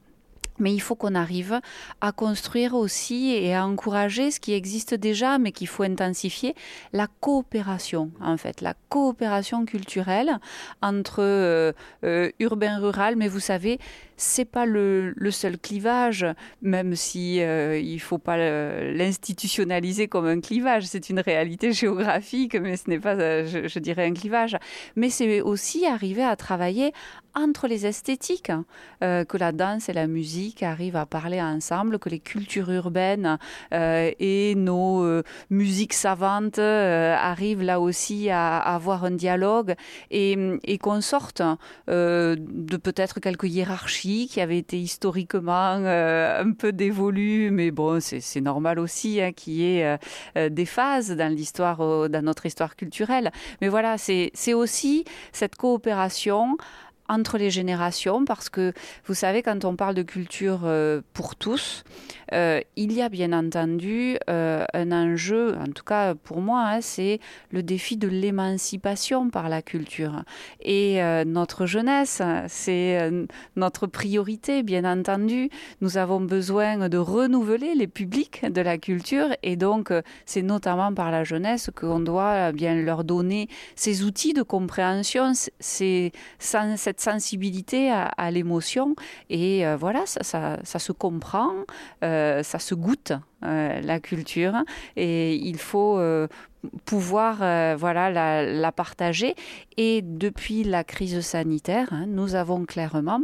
Mais 0.60 0.74
il 0.74 0.80
faut 0.80 0.96
qu'on 0.96 1.16
arrive 1.16 1.60
à 2.02 2.12
construire 2.12 2.74
aussi 2.74 3.32
et 3.32 3.54
à 3.54 3.66
encourager 3.66 4.32
ce 4.32 4.40
qui 4.40 4.54
existe 4.54 4.94
déjà, 4.94 5.38
mais 5.38 5.52
qu'il 5.52 5.68
faut 5.68 5.84
intensifier, 5.84 6.56
la 6.94 7.08
coopération, 7.20 8.12
en 8.22 8.38
fait, 8.38 8.62
la 8.62 8.74
coopération 8.90 9.66
culturelle 9.66 10.40
entre 10.82 11.22
euh, 11.22 11.72
euh, 12.04 12.32
urbain 12.40 12.80
rural. 12.80 13.16
Mais 13.16 13.28
vous 13.28 13.40
savez, 13.40 13.80
c'est 14.18 14.46
pas 14.46 14.66
le, 14.66 15.14
seul 15.32 15.58
clivage, 15.58 16.26
même 16.62 16.96
si 16.96 17.42
euh, 17.42 17.78
il 17.78 18.00
faut 18.00 18.18
pas 18.18 18.38
l'institutionnaliser 18.38 20.08
comme 20.08 20.26
un 20.26 20.40
clivage. 20.40 20.86
C'est 20.86 21.10
une 21.10 21.20
réalité 21.20 21.72
géographique, 21.74 22.56
mais 22.56 22.78
ce 22.78 22.90
n'est 22.90 23.00
pas, 23.00 23.16
je, 23.46 23.80
dirais, 23.80 24.06
un 24.06 24.14
clivage. 24.14 24.58
Mais 24.96 25.10
c'est 25.10 25.42
aussi 25.42 25.86
arriver 25.86 26.24
à 26.24 26.36
travailler 26.36 26.94
entre 27.36 27.68
les 27.68 27.86
esthétiques, 27.86 28.52
euh, 29.04 29.26
que 29.26 29.38
la 29.38 29.52
danse 29.52 29.90
et 29.90 29.94
la 29.94 30.08
musique 30.08 30.64
arrivent 30.64 30.96
à 30.96 31.06
parler 31.06 31.42
ensemble, 31.42 32.00
que 32.00 32.10
les 32.10 32.20
cultures 32.20 32.72
urbaines 32.72 33.38
euh, 33.74 34.12
et 34.20 34.56
nos 34.56 35.04
euh, 35.04 35.24
musiques 35.50 35.94
savantes 35.94 36.60
arrivent 36.60 37.62
là 37.62 37.80
aussi 37.80 38.30
à, 38.30 38.58
avoir 38.58 39.04
un 39.04 39.12
dialogue 39.12 39.76
et, 40.12 40.38
qu'on 40.82 41.02
sorte 41.02 41.42
de 41.88 42.78
peut-être 42.78 43.20
quelques 43.20 43.46
hiérarchies 43.46 44.28
qui 44.28 44.40
avaient 44.40 44.58
été 44.58 44.80
historiquement 44.80 45.74
un 45.86 46.52
peu 46.52 46.72
dévolues, 46.72 47.50
mais 47.52 47.72
bon, 47.72 48.00
c'est 48.00 48.42
normal 48.42 48.80
aussi 48.80 49.20
hein, 49.22 49.32
qu'il 49.34 49.54
y 49.54 49.80
ait 49.80 49.98
des 50.50 50.66
phases 50.66 51.12
dans 51.12 51.34
l'histoire, 51.34 51.78
dans 52.10 52.24
notre 52.24 52.46
histoire 52.46 52.76
culturelle. 52.76 53.32
Mais 53.62 53.68
voilà, 53.68 53.98
c'est 53.98 54.54
aussi 54.54 55.06
cette 55.32 55.56
coopération 55.56 56.58
entre 57.08 57.38
les 57.38 57.50
générations 57.50 58.26
parce 58.26 58.50
que 58.50 58.74
vous 59.06 59.14
savez 59.14 59.44
quand 59.44 59.66
on 59.66 59.76
parle 59.76 59.96
de 59.96 60.02
culture 60.02 60.62
euh, 60.64 61.02
pour 61.14 61.36
tous 61.36 61.84
euh, 62.34 62.60
il 62.76 62.92
y 62.92 63.02
a 63.02 63.10
bien 63.10 63.32
entendu 63.34 64.18
euh, 64.30 64.66
un 64.74 64.92
enjeu 64.92 65.56
en 65.58 65.72
tout 65.72 65.84
cas 65.84 66.16
pour 66.16 66.42
moi 66.42 66.64
hein, 66.66 66.82
c'est 66.82 67.20
le 67.52 67.62
défi 67.62 67.98
de 67.98 68.08
l'émancipation 68.08 69.30
par 69.30 69.50
la 69.50 69.62
culture. 69.62 70.24
Et 70.62 71.00
notre 71.26 71.66
jeunesse 71.66 72.22
c'est 72.48 73.10
notre 73.56 73.88
priorité 73.88 74.64
bien 74.64 74.86
entendu. 74.86 75.50
Nous 75.82 75.98
avons 75.98 76.22
besoin 76.22 76.90
de 76.90 76.98
renouveler 76.98 77.76
les 77.76 77.88
publics 77.88 78.46
de 78.46 78.62
la 78.62 78.78
culture 78.78 79.28
et 79.44 79.56
donc 79.56 79.92
c'est 80.26 80.42
notamment 80.42 80.94
par 80.94 81.12
la 81.12 81.24
jeunesse 81.24 81.70
qu'on 81.76 82.00
doit 82.00 82.52
bien 82.52 82.76
leur 82.76 83.04
donner 83.04 83.48
ces 83.76 84.04
outils 84.04 84.34
de 84.34 84.44
compréhension 84.44 85.34
c'est 85.60 86.12
cette 86.40 86.95
sensibilité 87.02 87.92
à, 87.92 88.32
l'émotion. 88.32 88.96
Et 89.30 89.66
euh, 89.66 89.76
voilà, 89.76 90.04
ça, 90.06 90.60
ça, 90.64 90.80
se 90.80 90.92
comprend, 90.92 91.54
euh, 92.04 92.44
ça 92.44 92.60
se 92.60 92.76
goûte, 92.76 93.14
euh, 93.44 93.82
la 93.82 94.00
culture. 94.00 94.54
Et 94.96 95.36
il 95.36 95.58
faut 95.58 96.00
pouvoir 96.86 97.38
voilà 97.78 98.42
la, 98.42 98.72
partager 98.72 99.36
et 99.78 100.02
depuis 100.02 100.64
la 100.64 100.84
crise 100.84 101.22
sanitaire 101.22 101.90
hein, 101.92 102.06
nous 102.08 102.34
avons 102.34 102.66
clairement 102.66 103.22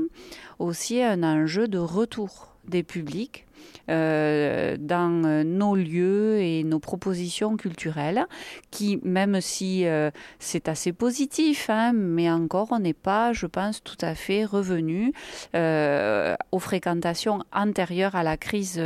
aussi 0.59 1.01
un 1.01 1.23
enjeu 1.23 1.67
de 1.67 1.79
retour 1.79 2.55
des 2.67 2.83
publics 2.83 3.47
dans 3.87 5.21
euh, 5.25 5.43
nos 5.43 5.75
lieux 5.75 6.39
et 6.39 6.63
nos 6.63 6.79
propositions 6.79 7.57
culturelles, 7.57 8.25
qui, 8.69 8.99
même 9.03 9.41
si 9.41 9.85
euh, 9.85 10.11
c'est 10.39 10.67
assez 10.67 10.93
positif, 10.93 11.69
hein, 11.69 11.91
mais 11.93 12.29
encore 12.29 12.69
on 12.71 12.79
n'est 12.79 12.93
pas, 12.93 13.33
je 13.33 13.45
pense, 13.47 13.83
tout 13.83 13.97
à 14.01 14.15
fait 14.15 14.45
revenu 14.45 15.13
aux 15.53 16.59
fréquentations 16.59 17.43
antérieures 17.53 18.15
à 18.15 18.23
la 18.23 18.37
crise 18.37 18.81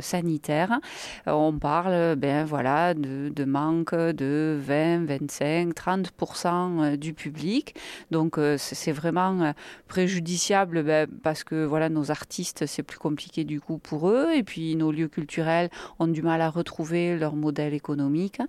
sanitaire. 0.00 0.80
On 1.26 1.52
parle, 1.52 2.16
ben 2.16 2.44
voilà, 2.44 2.94
de, 2.94 3.44
manque 3.44 3.94
de 3.94 4.58
20, 4.60 5.06
25, 5.06 5.74
30% 5.74 6.96
du 6.96 7.14
public. 7.14 7.74
Donc 8.10 8.38
c'est 8.56 8.92
vraiment 8.92 9.54
préjudiciable 9.88 10.82
ben, 10.82 11.08
parce 11.22 11.44
que 11.44 11.64
voilà, 11.64 11.88
nos 11.88 12.10
artistes, 12.10 12.66
c'est 12.66 12.82
plus 12.82 12.98
compliqué 12.98 13.44
du 13.44 13.60
coup 13.60 13.78
pour 13.78 14.08
eux 14.08 14.19
et 14.34 14.42
puis 14.42 14.76
nos 14.76 14.92
lieux 14.92 15.08
culturels 15.08 15.70
ont 15.98 16.08
du 16.08 16.22
mal 16.22 16.40
à 16.40 16.50
retrouver 16.50 17.16
leur 17.16 17.34
modèle 17.34 17.74
économique 17.74 18.40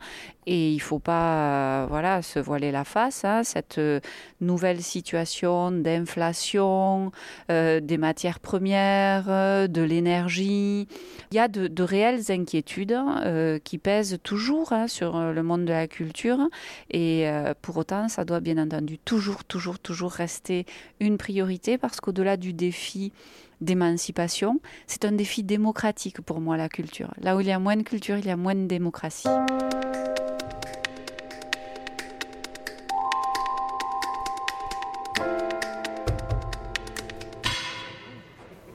et 0.47 0.71
il 0.71 0.79
faut 0.79 0.99
pas 0.99 1.85
voilà 1.87 2.21
se 2.21 2.39
voiler 2.39 2.71
la 2.71 2.83
face 2.83 3.23
hein, 3.25 3.43
cette 3.43 3.77
euh, 3.77 3.99
nouvelle 4.39 4.81
situation 4.81 5.71
d'inflation 5.71 7.11
euh, 7.49 7.79
des 7.79 7.97
matières 7.97 8.39
premières 8.39 9.25
euh, 9.29 9.67
de 9.67 9.81
l'énergie. 9.81 10.87
Il 11.31 11.35
y 11.35 11.39
a 11.39 11.47
de, 11.47 11.83
réelles 11.83 12.31
inquiétudes 12.31 12.97
qui 13.63 13.77
pèsent 13.77 14.19
toujours 14.23 14.73
hein, 14.73 14.87
sur 14.87 15.17
le 15.19 15.43
monde 15.43 15.65
de 15.65 15.71
la 15.71 15.87
culture. 15.87 16.39
Et 16.91 17.25
pour 17.61 17.77
autant 17.77 18.07
ça 18.07 18.25
doit 18.25 18.39
bien 18.39 18.57
entendu 18.57 18.97
toujours 18.97 19.43
toujours 19.43 19.79
toujours 19.79 20.11
rester 20.11 20.65
une 20.99 21.17
priorité 21.17 21.77
parce 21.77 21.99
qu'au-delà 22.01 22.37
du 22.37 22.53
défi 22.53 23.11
d'émancipation. 23.61 24.59
C'est 24.87 25.05
un 25.05 25.11
défi 25.11 25.43
démocratique 25.43 26.21
pour 26.21 26.41
moi, 26.41 26.57
la 26.57 26.67
culture. 26.67 27.13
Là 27.21 27.37
où 27.37 27.39
il 27.39 27.47
y 27.47 27.51
a 27.51 27.59
moins 27.59 27.77
de 27.77 27.83
culture, 27.83 28.17
il 28.17 28.25
y 28.25 28.31
a 28.31 28.37
moins 28.37 28.55
de 28.55 28.65
démocratie. 28.65 29.29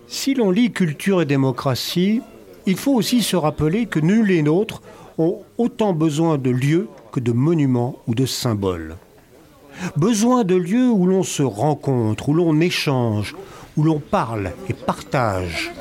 Si 0.08 0.34
l'on 0.34 0.50
lit 0.50 0.72
culture 0.72 1.22
et 1.22 1.26
démocratie, 1.26 2.20
il 2.66 2.76
faut 2.76 2.94
aussi 2.94 3.22
se 3.22 3.36
rappeler 3.36 3.86
que 3.86 4.00
nul 4.00 4.30
et 4.30 4.42
nôtres 4.42 4.82
ont 5.18 5.42
autant 5.56 5.92
besoin 5.92 6.36
de 6.36 6.50
lieux 6.50 6.88
que 7.12 7.20
de 7.20 7.32
monuments 7.32 7.96
ou 8.06 8.14
de 8.14 8.26
symboles. 8.26 8.96
Besoin 9.96 10.42
de 10.42 10.56
lieux 10.56 10.90
où 10.90 11.06
l'on 11.06 11.22
se 11.22 11.42
rencontre, 11.42 12.28
où 12.28 12.34
l'on 12.34 12.60
échange, 12.60 13.36
où 13.76 13.82
l'on 13.82 14.00
parle 14.00 14.52
et 14.68 14.72
partage. 14.72 15.72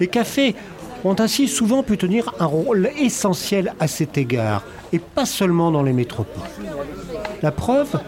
Les 0.00 0.06
cafés 0.06 0.54
ont 1.04 1.16
ainsi 1.18 1.48
souvent 1.48 1.82
pu 1.82 1.96
tenir 1.96 2.34
un 2.40 2.46
rôle 2.46 2.90
essentiel 2.98 3.74
à 3.78 3.88
cet 3.88 4.18
égard, 4.18 4.64
et 4.92 4.98
pas 4.98 5.26
seulement 5.26 5.70
dans 5.70 5.82
les 5.82 5.92
métropoles. 5.92 6.42
La 7.42 7.52
preuve 7.52 8.00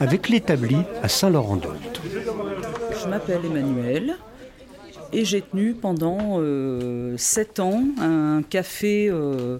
avec 0.00 0.28
l'établi 0.28 0.76
à 1.02 1.08
Saint-Laurent-d'Olt. 1.08 2.00
Je 3.02 3.08
m'appelle 3.08 3.40
Emmanuel 3.44 4.16
et 5.12 5.24
j'ai 5.24 5.40
tenu 5.40 5.74
pendant 5.74 6.38
euh, 6.40 7.14
sept 7.16 7.60
ans 7.60 7.82
un 8.00 8.42
café, 8.42 9.08
euh, 9.08 9.58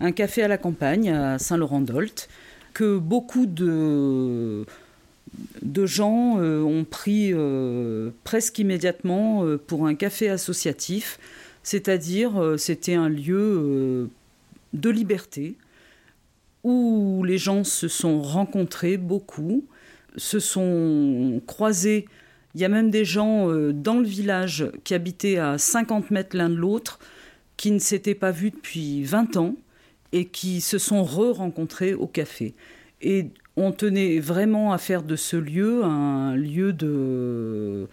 un 0.00 0.12
café 0.12 0.42
à 0.42 0.48
la 0.48 0.58
campagne 0.58 1.10
à 1.10 1.38
Saint-Laurent-d'Olt 1.38 2.28
que 2.74 2.98
beaucoup 2.98 3.46
de 3.46 4.64
de 5.62 5.86
gens 5.86 6.38
ont 6.38 6.84
pris 6.84 7.32
presque 8.24 8.58
immédiatement 8.58 9.44
pour 9.66 9.86
un 9.86 9.94
café 9.94 10.28
associatif, 10.28 11.18
c'est-à-dire 11.62 12.54
c'était 12.56 12.94
un 12.94 13.08
lieu 13.08 14.08
de 14.72 14.90
liberté 14.90 15.56
où 16.64 17.24
les 17.24 17.38
gens 17.38 17.64
se 17.64 17.88
sont 17.88 18.20
rencontrés 18.20 18.96
beaucoup, 18.96 19.64
se 20.16 20.40
sont 20.40 21.40
croisés. 21.46 22.06
Il 22.54 22.60
y 22.60 22.64
a 22.64 22.68
même 22.68 22.90
des 22.90 23.04
gens 23.04 23.48
dans 23.72 23.98
le 23.98 24.06
village 24.06 24.66
qui 24.84 24.94
habitaient 24.94 25.38
à 25.38 25.58
50 25.58 26.10
mètres 26.10 26.36
l'un 26.36 26.50
de 26.50 26.56
l'autre, 26.56 26.98
qui 27.56 27.70
ne 27.70 27.78
s'étaient 27.78 28.14
pas 28.14 28.30
vus 28.30 28.50
depuis 28.50 29.02
20 29.04 29.36
ans 29.36 29.54
et 30.12 30.24
qui 30.24 30.60
se 30.60 30.78
sont 30.78 31.04
re-rencontrés 31.04 31.94
au 31.94 32.06
café. 32.06 32.54
Et 33.02 33.26
on 33.58 33.72
tenait 33.72 34.20
vraiment 34.20 34.72
à 34.72 34.78
faire 34.78 35.02
de 35.02 35.16
ce 35.16 35.36
lieu 35.36 35.84
un 35.84 36.36
lieu 36.36 36.72
de, 36.72 37.88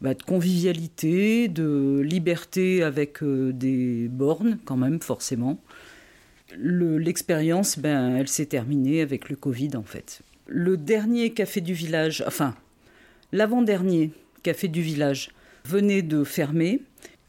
bah, 0.00 0.14
convivialité, 0.14 1.48
de 1.48 2.00
liberté 2.00 2.82
avec 2.82 3.22
euh, 3.22 3.52
des 3.52 4.08
bornes 4.08 4.58
quand 4.64 4.76
même 4.76 5.00
forcément. 5.00 5.60
L'expérience, 6.56 7.78
ben, 7.78 8.16
elle 8.16 8.28
s'est 8.28 8.46
terminée 8.46 9.02
avec 9.02 9.28
le 9.28 9.36
Covid 9.36 9.70
en 9.76 9.84
fait. 9.84 10.22
Le 10.46 10.76
dernier 10.76 11.30
café 11.30 11.60
du 11.60 11.74
village, 11.74 12.24
enfin 12.26 12.54
l'avant-dernier 13.32 14.12
café 14.42 14.68
du 14.68 14.82
village 14.82 15.30
venait 15.64 16.02
de 16.02 16.24
fermer. 16.24 16.82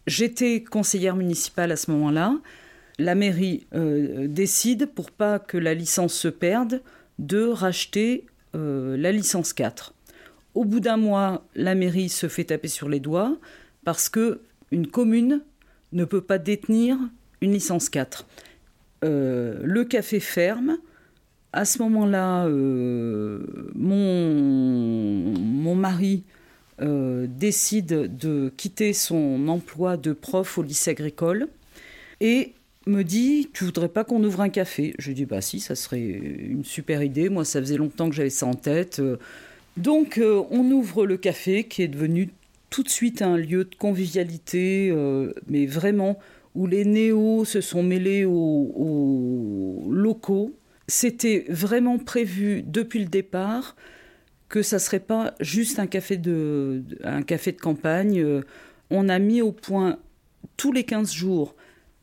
J'étais 0.08 0.64
conseillère 0.64 1.16
municipale 1.16 1.72
à 1.72 1.76
ce 1.76 1.92
moment-là 1.92 2.36
la 3.02 3.16
mairie 3.16 3.66
euh, 3.74 4.28
décide, 4.28 4.88
pour 4.88 5.12
pas 5.12 5.40
que 5.40 5.58
la 5.58 5.74
licence 5.74 6.14
se 6.14 6.28
perde, 6.28 6.82
de 7.22 7.46
racheter 7.46 8.26
euh, 8.56 8.98
la 8.98 9.14
licence 9.14 9.54
4. 9.54 9.94
Au 10.56 10.66
bout 10.66 10.82
d'un 10.82 10.98
mois, 10.98 11.46
la 11.56 11.76
mairie 11.76 12.10
se 12.10 12.28
fait 12.28 12.44
taper 12.46 12.68
sur 12.68 12.90
les 12.90 13.00
doigts 13.00 13.38
parce 13.86 14.10
que 14.10 14.42
une 14.72 14.88
commune 14.88 15.42
ne 15.94 16.04
peut 16.04 16.22
pas 16.22 16.40
détenir 16.40 16.98
une 17.40 17.54
licence 17.54 17.90
4. 17.90 18.26
Euh, 19.04 19.60
le 19.64 19.86
café 19.86 20.20
ferme. 20.20 20.78
À 21.54 21.66
ce 21.66 21.80
moment-là, 21.80 22.48
mon, 22.48 24.30
mon, 25.38 25.76
mari 25.76 26.24
décide 26.80 28.16
de 28.18 28.54
quitter 28.56 28.94
son 28.94 29.50
emploi 29.50 29.98
de 29.98 30.14
prof 30.14 30.58
au 30.58 30.64
lycée 30.64 30.92
agricole 30.92 31.50
et 32.22 32.54
me 32.88 33.04
dit 33.04 33.50
Tu 33.54 33.64
voudrais 33.64 33.90
pas 33.90 34.04
qu'on 34.04 34.24
ouvre 34.24 34.42
un 34.42 34.50
café? 34.50 34.94
Je 35.00 35.12
dis 35.12 35.26
Bah 35.26 35.42
si, 35.42 35.60
ça 35.60 35.76
serait 35.76 36.02
une 36.02 36.64
super 36.64 37.04
idée. 37.04 37.30
Moi, 37.30 37.46
ça 37.46 37.60
faisait 37.60 37.78
longtemps 37.78 38.10
que 38.10 38.16
j'avais 38.16 38.30
ça 38.30 38.48
en 38.48 38.54
tête. 38.54 39.02
Donc, 39.78 40.18
euh, 40.18 40.44
on 40.52 40.70
ouvre 40.72 41.06
le 41.06 41.18
café 41.18 41.64
qui 41.64 41.82
est 41.82 41.88
devenu 41.88 42.30
tout 42.70 42.84
de 42.84 42.90
suite 42.90 43.22
un 43.22 43.38
lieu 43.38 43.66
de 43.66 43.76
convivialité, 43.76 44.90
euh, 44.92 45.34
mais 45.48 45.66
vraiment 45.66 46.20
où 46.56 46.68
les 46.68 46.86
néos 46.86 47.46
se 47.46 47.62
sont 47.62 47.84
mêlés 47.84 48.26
aux, 48.26 49.88
locaux. 49.90 50.54
C'était 50.88 51.46
vraiment 51.48 51.98
prévu 51.98 52.64
depuis 52.66 53.00
le 53.00 53.06
départ 53.06 53.76
que 54.50 54.62
ça 54.62 54.80
serait 54.80 55.00
pas 55.00 55.34
juste 55.40 55.80
un 55.80 55.88
café 55.88 56.18
de, 56.18 56.84
un 57.04 57.22
café 57.22 57.54
de 57.54 57.62
campagne. 57.62 58.26
On 58.90 59.08
a 59.08 59.18
mis 59.20 59.42
au 59.42 59.54
point 59.54 60.00
tous 60.58 60.74
les 60.74 60.84
15 60.84 61.14
jours 61.14 61.56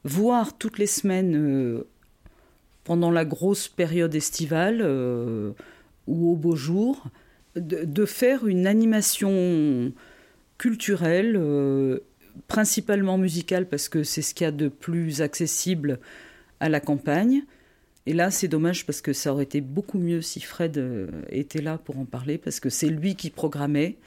voir 0.08 0.56
toutes 0.56 0.78
les 0.78 0.86
semaines 0.86 1.36
euh, 1.36 1.86
pendant 2.84 3.10
la 3.10 3.24
grosse 3.24 3.68
période 3.68 4.14
estivale 4.14 4.80
euh, 4.80 5.52
ou 6.06 6.32
au 6.32 6.36
beau 6.36 6.56
jour, 6.56 7.04
de, 7.54 8.06
faire 8.06 8.46
une 8.46 8.66
animation 8.66 9.92
culturelle, 10.56 11.36
euh, 11.36 12.00
principalement 12.46 13.18
musicale 13.18 13.68
parce 13.68 13.88
que 13.88 14.02
c'est 14.02 14.22
ce 14.22 14.34
qu'il 14.34 14.44
y 14.44 14.48
a 14.48 14.52
de 14.52 14.68
plus 14.68 15.22
accessible 15.22 15.98
à 16.60 16.68
la 16.68 16.80
campagne. 16.80 17.42
Et 18.06 18.14
là, 18.14 18.30
c'est 18.30 18.48
dommage 18.48 18.86
parce 18.86 19.02
que 19.02 19.12
ça 19.12 19.32
aurait 19.32 19.44
été 19.44 19.60
beaucoup 19.60 19.98
mieux 19.98 20.22
si 20.22 20.40
Fred 20.40 20.82
était 21.28 21.60
là 21.60 21.76
pour 21.76 21.98
en 21.98 22.06
parler, 22.06 22.38
parce 22.38 22.58
que 22.58 22.70
c'est 22.70 22.88
lui 22.88 23.16
qui 23.16 23.28
programmait. 23.28 23.98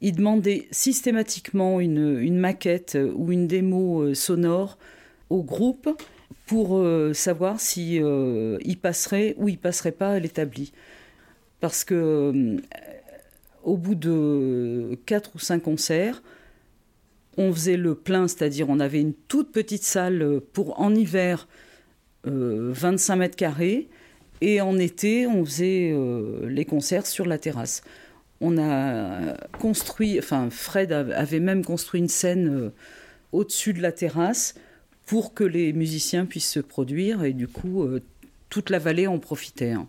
Il 0.00 0.14
demandait 0.14 0.68
systématiquement 0.70 1.80
une, 1.80 2.20
une 2.20 2.38
maquette 2.38 2.96
ou 3.16 3.32
une 3.32 3.48
démo 3.48 4.14
sonore 4.14 4.78
au 5.30 5.42
groupe 5.42 5.88
pour 6.46 6.76
euh, 6.76 7.12
savoir 7.14 7.60
si 7.60 8.00
euh, 8.02 8.58
il 8.64 8.78
passerait 8.78 9.34
ou 9.38 9.48
il 9.48 9.58
passerait 9.58 9.92
pas 9.92 10.10
à 10.10 10.18
l'établi. 10.18 10.72
Parce 11.60 11.84
que 11.84 11.94
euh, 11.94 12.56
au 13.62 13.76
bout 13.76 13.94
de 13.94 14.98
quatre 15.06 15.34
ou 15.34 15.38
cinq 15.38 15.62
concerts, 15.62 16.22
on 17.36 17.52
faisait 17.52 17.76
le 17.76 17.94
plein, 17.94 18.28
c'est-à-dire 18.28 18.68
on 18.68 18.78
avait 18.78 19.00
une 19.00 19.14
toute 19.14 19.52
petite 19.52 19.82
salle 19.82 20.40
pour 20.52 20.80
en 20.80 20.94
hiver 20.94 21.48
25 22.26 23.16
mètres 23.16 23.36
carrés 23.36 23.88
et 24.40 24.60
en 24.60 24.78
été 24.78 25.26
on 25.26 25.44
faisait 25.44 25.94
les 26.44 26.64
concerts 26.64 27.06
sur 27.06 27.26
la 27.26 27.38
terrasse. 27.38 27.82
On 28.40 28.56
a 28.56 29.36
construit, 29.58 30.18
enfin 30.18 30.48
Fred 30.48 30.92
avait 30.92 31.40
même 31.40 31.64
construit 31.64 32.00
une 32.00 32.08
scène 32.08 32.70
au-dessus 33.32 33.72
de 33.72 33.82
la 33.82 33.90
terrasse 33.90 34.54
pour 35.06 35.34
que 35.34 35.44
les 35.44 35.72
musiciens 35.72 36.26
puissent 36.26 36.50
se 36.50 36.60
produire 36.60 37.24
et 37.24 37.32
du 37.32 37.48
coup 37.48 37.82
euh, 37.82 38.00
toute 38.48 38.70
la 38.70 38.78
vallée 38.78 39.06
en 39.06 39.18
profitait. 39.18 39.72
Hein. 39.72 39.88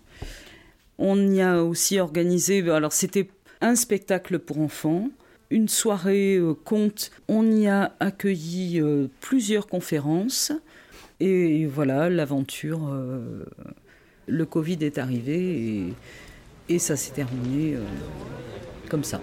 On 0.98 1.32
y 1.32 1.42
a 1.42 1.64
aussi 1.64 2.00
organisé, 2.00 2.70
alors 2.70 2.94
c'était 2.94 3.30
un 3.62 3.76
spectacle 3.76 4.40
pour 4.40 4.60
enfants, 4.60 5.10
une 5.50 5.70
soirée 5.70 6.38
euh, 6.38 6.54
conte, 6.54 7.12
on 7.28 7.50
y 7.52 7.68
a 7.68 7.96
accueilli 8.00 8.82
euh, 8.82 9.08
plusieurs 9.22 9.68
conférences 9.68 10.52
et 11.20 11.66
voilà 11.66 12.10
l'aventure. 12.10 12.94
le 14.28 14.46
Covid 14.46 14.80
est 14.82 14.98
arrivé 14.98 15.94
et 16.68 16.78
ça 16.78 16.98
s'est 16.98 17.14
terminé 17.14 17.78
comme 18.90 19.06
ça. 19.06 19.22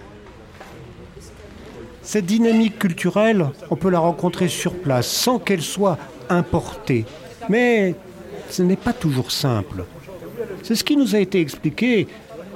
Cette 2.02 2.26
dynamique 2.26 2.78
culturelle, 2.78 3.46
on 3.70 3.76
peut 3.76 3.90
la 3.90 4.00
rencontrer 4.00 4.48
sur 4.48 4.74
place 4.74 5.06
sans 5.06 5.38
qu'elle 5.38 5.62
soit 5.62 5.98
importée. 6.28 7.04
Mais 7.48 7.94
ce 8.50 8.62
n'est 8.62 8.76
pas 8.76 8.92
toujours 8.92 9.30
simple. 9.30 9.84
C'est 10.62 10.74
ce 10.74 10.84
qui 10.84 10.96
nous 10.96 11.14
a 11.14 11.18
été 11.18 11.40
expliqué, 11.40 12.08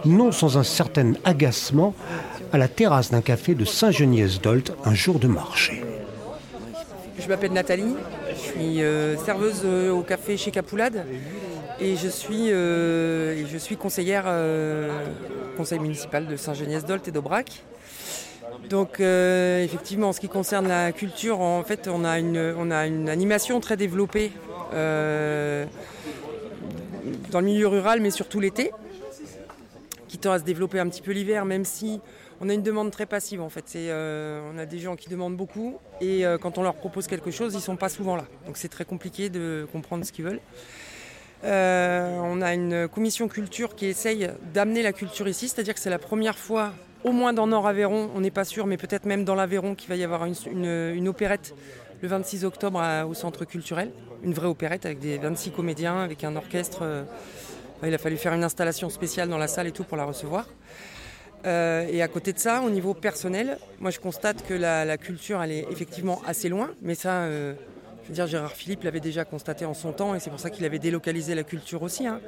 non 0.05 0.33
sans 0.33 0.59
un 0.59 0.65
certain 0.65 1.13
agacement, 1.25 1.95
à 2.53 2.59
la 2.59 2.69
terrasse 2.69 3.11
d'un 3.11 3.23
café 3.23 3.55
de 3.55 3.65
Saint-Geniès-d'Olt 3.65 4.73
un 4.85 4.95
jour 4.95 5.19
de 5.19 5.29
marché. 5.29 5.83
Je 7.19 7.29
m'appelle 7.29 7.53
Nathalie, 7.53 7.95
je 8.31 8.39
suis 8.39 8.83
euh, 8.83 9.17
serveuse 9.17 9.63
euh, 9.65 9.91
au 9.91 10.03
café 10.03 10.37
chez 10.37 10.51
Capoulade 10.51 11.05
et 11.81 11.97
je 11.97 12.09
suis, 12.09 12.53
euh, 12.53 13.45
conseillère 13.79 14.25
conseil 15.57 15.79
municipal 15.79 16.27
de 16.27 16.37
Saint-Geniès-d'Olt 16.37 17.09
et 17.09 17.11
d'Aubrac. 17.11 17.63
Donc 18.69 18.99
euh, 18.99 19.63
effectivement, 19.63 20.09
en 20.09 20.13
ce 20.13 20.21
qui 20.21 20.29
concerne 20.29 20.67
la 20.67 20.93
culture, 20.93 21.41
en 21.41 21.63
fait, 21.63 21.89
on 21.89 22.05
a 22.05 22.19
une, 22.19 22.55
on 22.59 22.71
a 22.71 22.87
une 22.87 23.09
animation 23.09 23.61
très 23.61 23.77
développée 23.77 24.33
euh, 24.75 25.65
dans 27.31 27.41
le 27.41 27.47
milieu 27.47 27.69
rural, 27.69 28.01
mais 28.01 28.11
surtout 28.11 28.41
l'été, 28.41 28.73
qui 30.09 30.19
tend 30.19 30.33
à 30.33 30.39
se 30.41 30.45
développer 30.45 30.81
un 30.81 30.89
petit 30.89 31.03
peu 31.03 31.13
l'hiver, 31.13 31.45
même 31.45 31.65
si 31.65 32.01
on 32.41 32.49
a 32.49 32.55
une 32.55 32.63
demande 32.63 32.91
très 32.91 33.07
passive 33.07 33.41
en 33.41 33.49
fait. 33.49 33.65
Euh, 33.77 34.41
on 34.53 34.59
a 34.59 34.67
des 34.67 34.81
gens 34.81 34.97
qui 34.97 35.09
demandent 35.09 35.37
beaucoup 35.37 35.79
et 36.01 36.25
quand 36.41 36.59
on 36.59 36.63
leur 36.63 36.75
propose 36.75 37.07
quelque 37.07 37.31
chose, 37.31 37.53
ils 37.53 37.59
ne 37.59 37.63
sont 37.63 37.77
pas 37.77 37.89
souvent 37.89 38.17
là. 38.17 38.25
Donc 38.47 38.57
c'est 38.57 38.69
très 38.69 38.85
compliqué 38.85 39.29
de 39.29 39.67
comprendre 39.71 40.05
ce 40.05 40.11
qu'ils 40.11 40.25
veulent. 40.25 40.41
on 41.45 42.43
a 42.43 42.53
une 42.53 42.89
commission 42.89 43.29
culture 43.29 43.77
qui 43.77 43.87
essaye 43.87 44.29
d'amener 44.53 44.83
la 44.83 44.93
culture 44.93 45.29
ici, 45.29 45.49
c'est-à-dire 45.49 45.75
que 45.75 45.81
c'est 45.81 45.91
la 45.91 46.01
première 46.01 46.37
fois 46.37 46.73
au 47.05 47.13
moins 47.13 47.33
dans 47.33 47.47
Nord-Aveyron, 47.47 48.11
on 48.15 48.21
n'est 48.21 48.31
pas 48.31 48.45
sûr, 48.45 48.67
mais 48.67 48.77
peut-être 48.77 49.05
même 49.05 49.25
dans 49.25 49.35
l'Aveyron, 49.35 49.75
qu'il 49.75 49.89
va 49.89 49.97
y 49.97 50.05
avoir 50.05 50.25
une, 50.25 51.09
opérette 51.09 51.55
le 52.03 52.09
26 52.09 52.45
octobre 52.45 52.83
au 53.09 53.15
Centre 53.15 53.45
culturel. 53.45 53.91
Une 54.23 54.35
vraie 54.35 54.49
opérette 54.49 54.87
avec 54.87 54.99
des 54.99 55.19
26 55.19 55.51
comédiens, 55.51 55.99
avec 55.99 56.25
un 56.25 56.37
orchestre. 56.37 56.81
Euh, 56.83 57.05
il 57.85 57.95
a 57.95 57.99
fallu 57.99 58.17
faire 58.17 58.33
une 58.33 58.45
installation 58.45 58.89
spéciale 58.89 59.29
dans 59.29 59.39
la 59.39 59.49
salle 59.49 59.67
et 59.67 59.73
tout 59.73 59.85
pour 59.85 59.97
la 59.97 60.05
recevoir. 60.05 60.47
Euh, 61.47 61.87
et 61.91 62.03
à 62.03 62.09
côté 62.09 62.33
de 62.33 62.39
ça, 62.39 62.63
au 62.63 62.71
niveau 62.71 62.95
personnel, 62.95 63.59
moi 63.79 63.91
je 63.91 64.01
constate 64.01 64.45
que 64.47 64.55
la, 64.55 64.97
culture, 64.99 65.43
elle 65.43 65.53
est 65.53 65.67
effectivement 65.71 66.21
assez 66.27 66.49
loin, 66.49 66.71
mais 66.83 66.95
ça, 66.95 67.23
euh, 67.23 67.55
je 68.03 68.09
veux 68.09 68.15
dire, 68.15 68.27
Gérard 68.27 68.53
Philippe 68.53 68.83
l'avait 68.83 69.01
déjà 69.01 69.25
constaté 69.25 69.65
en 69.65 69.75
son 69.75 69.93
temps, 69.93 70.15
et 70.15 70.21
c'est 70.21 70.31
pour 70.31 70.41
ça 70.41 70.51
qu'il 70.51 70.65
avait 70.65 70.79
délocalisé 70.79 71.35
la 71.35 71.45
culture 71.45 71.83
aussi. 71.83 72.07
Hein. 72.07 72.21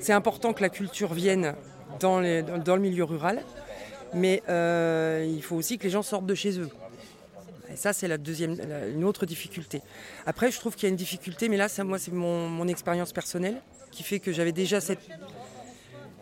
C'est 0.00 0.12
important 0.12 0.52
que 0.52 0.62
la 0.62 0.68
culture 0.68 1.12
vienne 1.12 1.54
dans, 2.00 2.20
le 2.20 2.78
milieu 2.78 3.04
rural. 3.04 3.42
Mais 4.14 4.42
euh, 4.48 5.24
il 5.28 5.42
faut 5.42 5.56
aussi 5.56 5.78
que 5.78 5.84
les 5.84 5.90
gens 5.90 6.02
sortent 6.02 6.26
de 6.26 6.34
chez 6.34 6.58
eux. 6.58 6.68
Et 7.72 7.76
ça, 7.76 7.92
c'est 7.92 8.08
la 8.08 8.18
deuxième, 8.18 8.56
une 8.92 9.04
autre 9.04 9.26
difficulté. 9.26 9.80
Après, 10.26 10.50
je 10.50 10.58
trouve 10.58 10.74
qu'il 10.74 10.84
y 10.84 10.86
a 10.86 10.90
une 10.90 10.96
difficulté, 10.96 11.48
mais 11.48 11.56
là, 11.56 11.68
ça, 11.68 11.84
moi, 11.84 11.98
c'est 11.98 12.12
mon, 12.12 12.66
expérience 12.66 13.12
personnelle 13.12 13.62
qui 13.92 14.02
fait 14.02 14.18
que 14.18 14.32
j'avais 14.32 14.52
déjà 14.52 14.80
cette, 14.80 14.98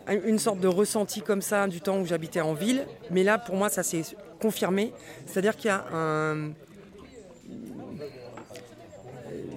une 0.08 0.38
sorte 0.38 0.60
de 0.60 0.68
ressenti 0.68 1.22
comme 1.22 1.40
ça 1.40 1.66
du 1.66 1.80
temps 1.80 1.98
où 1.98 2.04
j'habitais 2.04 2.42
en 2.42 2.52
ville. 2.52 2.86
Mais 3.10 3.22
là, 3.22 3.38
pour 3.38 3.56
moi, 3.56 3.70
ça 3.70 3.82
s'est 3.82 4.02
confirmé. 4.40 4.92
C'est-à-dire 5.24 5.56
qu'il 5.56 5.68
y 5.68 5.72
a 5.72 6.34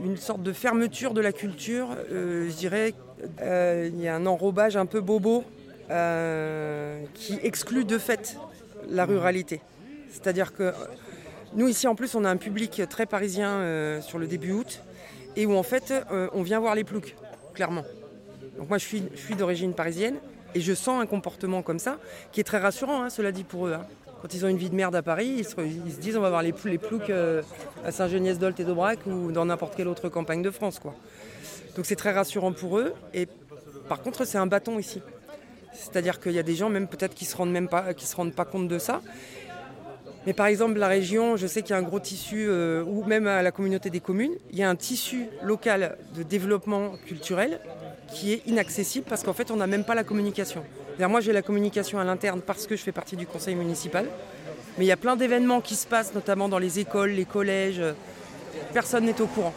une 0.03 0.17
sorte 0.17 0.43
de 0.43 0.53
fermeture 0.53 1.13
de 1.13 1.21
la 1.21 1.31
culture. 1.31 1.89
Euh, 2.11 2.49
je 2.49 2.55
dirais 2.55 2.93
euh, 3.41 3.89
il 3.91 3.99
y 4.01 4.07
a 4.07 4.15
un 4.15 4.25
enrobage 4.25 4.75
un 4.77 4.85
peu 4.85 5.01
bobo 5.01 5.43
euh, 5.89 7.03
qui 7.13 7.39
exclut 7.43 7.85
de 7.85 7.97
fait 7.97 8.37
la 8.89 9.05
ruralité. 9.05 9.61
C'est-à-dire 10.11 10.53
que 10.53 10.73
nous, 11.53 11.67
ici, 11.67 11.87
en 11.87 11.95
plus, 11.95 12.15
on 12.15 12.25
a 12.25 12.29
un 12.29 12.37
public 12.37 12.81
très 12.89 13.05
parisien 13.05 13.99
sur 14.01 14.19
le 14.19 14.27
début 14.27 14.51
août 14.53 14.81
et 15.35 15.45
où, 15.45 15.53
en 15.55 15.63
fait, 15.63 15.93
on 16.33 16.43
vient 16.43 16.59
voir 16.59 16.75
les 16.75 16.83
ploucs, 16.83 17.15
clairement. 17.53 17.83
Donc 18.57 18.69
moi, 18.69 18.77
je 18.77 18.85
suis, 18.85 19.35
d'origine 19.37 19.73
parisienne. 19.73 20.15
Et 20.53 20.59
je 20.59 20.73
sens 20.73 21.01
un 21.01 21.05
comportement 21.05 21.61
comme 21.61 21.79
ça, 21.79 21.97
qui 22.33 22.41
est 22.41 22.43
très 22.43 22.57
rassurant, 22.57 23.03
hein, 23.03 23.09
cela 23.09 23.31
dit 23.31 23.45
pour 23.45 23.67
eux. 23.67 23.73
Hein. 23.73 23.85
Quand 24.21 24.33
ils 24.35 24.45
ont 24.45 24.49
une 24.49 24.57
vie 24.57 24.69
de 24.69 24.75
merde 24.75 24.95
à 24.95 25.01
Paris, 25.01 25.33
ils 25.39 25.45
se, 25.45 25.55
disent 25.99 26.15
on 26.15 26.21
va 26.21 26.29
voir 26.29 26.43
les, 26.43 26.53
les 26.65 26.77
ploucs 26.77 27.09
euh, 27.09 27.41
à 27.83 27.91
Saint-Geniès-d'Olt 27.91 28.59
et 28.59 28.63
d'Aubrac 28.63 28.99
ou 29.07 29.31
dans 29.31 29.45
n'importe 29.45 29.75
quelle 29.75 29.87
autre 29.87 30.09
campagne 30.09 30.43
de 30.43 30.51
France. 30.51 30.77
Quoi. 30.77 30.93
Donc 31.75 31.87
c'est 31.87 31.95
très 31.95 32.11
rassurant 32.11 32.51
pour 32.51 32.77
eux. 32.77 32.93
Et 33.15 33.27
par 33.89 34.01
contre, 34.01 34.25
c'est 34.25 34.37
un 34.37 34.45
bâton 34.45 34.77
ici. 34.77 35.01
C'est-à-dire 35.73 36.19
qu'il 36.19 36.33
y 36.33 36.39
a 36.39 36.43
des 36.43 36.53
gens, 36.53 36.69
même 36.69 36.87
peut-être, 36.87 37.15
qui 37.15 37.23
ne 37.25 37.29
se, 37.29 38.05
se 38.05 38.15
rendent 38.15 38.35
pas 38.35 38.45
compte 38.45 38.67
de 38.67 38.77
ça. 38.77 39.01
Mais 40.27 40.33
par 40.33 40.45
exemple, 40.45 40.77
la 40.77 40.87
région, 40.87 41.35
je 41.35 41.47
sais 41.47 41.63
qu'il 41.63 41.71
y 41.71 41.73
a 41.73 41.77
un 41.77 41.83
gros 41.83 41.99
tissu, 41.99 42.45
euh, 42.47 42.83
ou 42.83 43.03
même 43.05 43.25
à 43.25 43.41
la 43.41 43.51
communauté 43.51 43.89
des 43.89 44.01
communes, 44.01 44.33
il 44.51 44.59
y 44.59 44.63
a 44.63 44.69
un 44.69 44.75
tissu 44.75 45.25
local 45.41 45.97
de 46.15 46.21
développement 46.21 46.91
culturel 47.07 47.59
qui 48.13 48.33
est 48.33 48.41
inaccessible 48.47 49.05
parce 49.07 49.23
qu'en 49.23 49.33
fait, 49.33 49.51
on 49.51 49.55
n'a 49.55 49.67
même 49.67 49.83
pas 49.83 49.95
la 49.95 50.03
communication. 50.03 50.63
Moi, 50.99 51.21
j'ai 51.21 51.33
la 51.33 51.41
communication 51.41 51.99
à 51.99 52.03
l'interne 52.03 52.41
parce 52.41 52.67
que 52.67 52.75
je 52.75 52.83
fais 52.83 52.91
partie 52.91 53.15
du 53.15 53.25
conseil 53.25 53.55
municipal. 53.55 54.07
Mais 54.77 54.85
il 54.85 54.87
y 54.87 54.91
a 54.91 54.97
plein 54.97 55.15
d'événements 55.15 55.61
qui 55.61 55.75
se 55.75 55.87
passent, 55.87 56.13
notamment 56.13 56.47
dans 56.47 56.59
les 56.59 56.79
écoles, 56.79 57.11
les 57.11 57.25
collèges. 57.25 57.81
Personne 58.73 59.05
n'est 59.05 59.19
au 59.19 59.27
courant. 59.27 59.53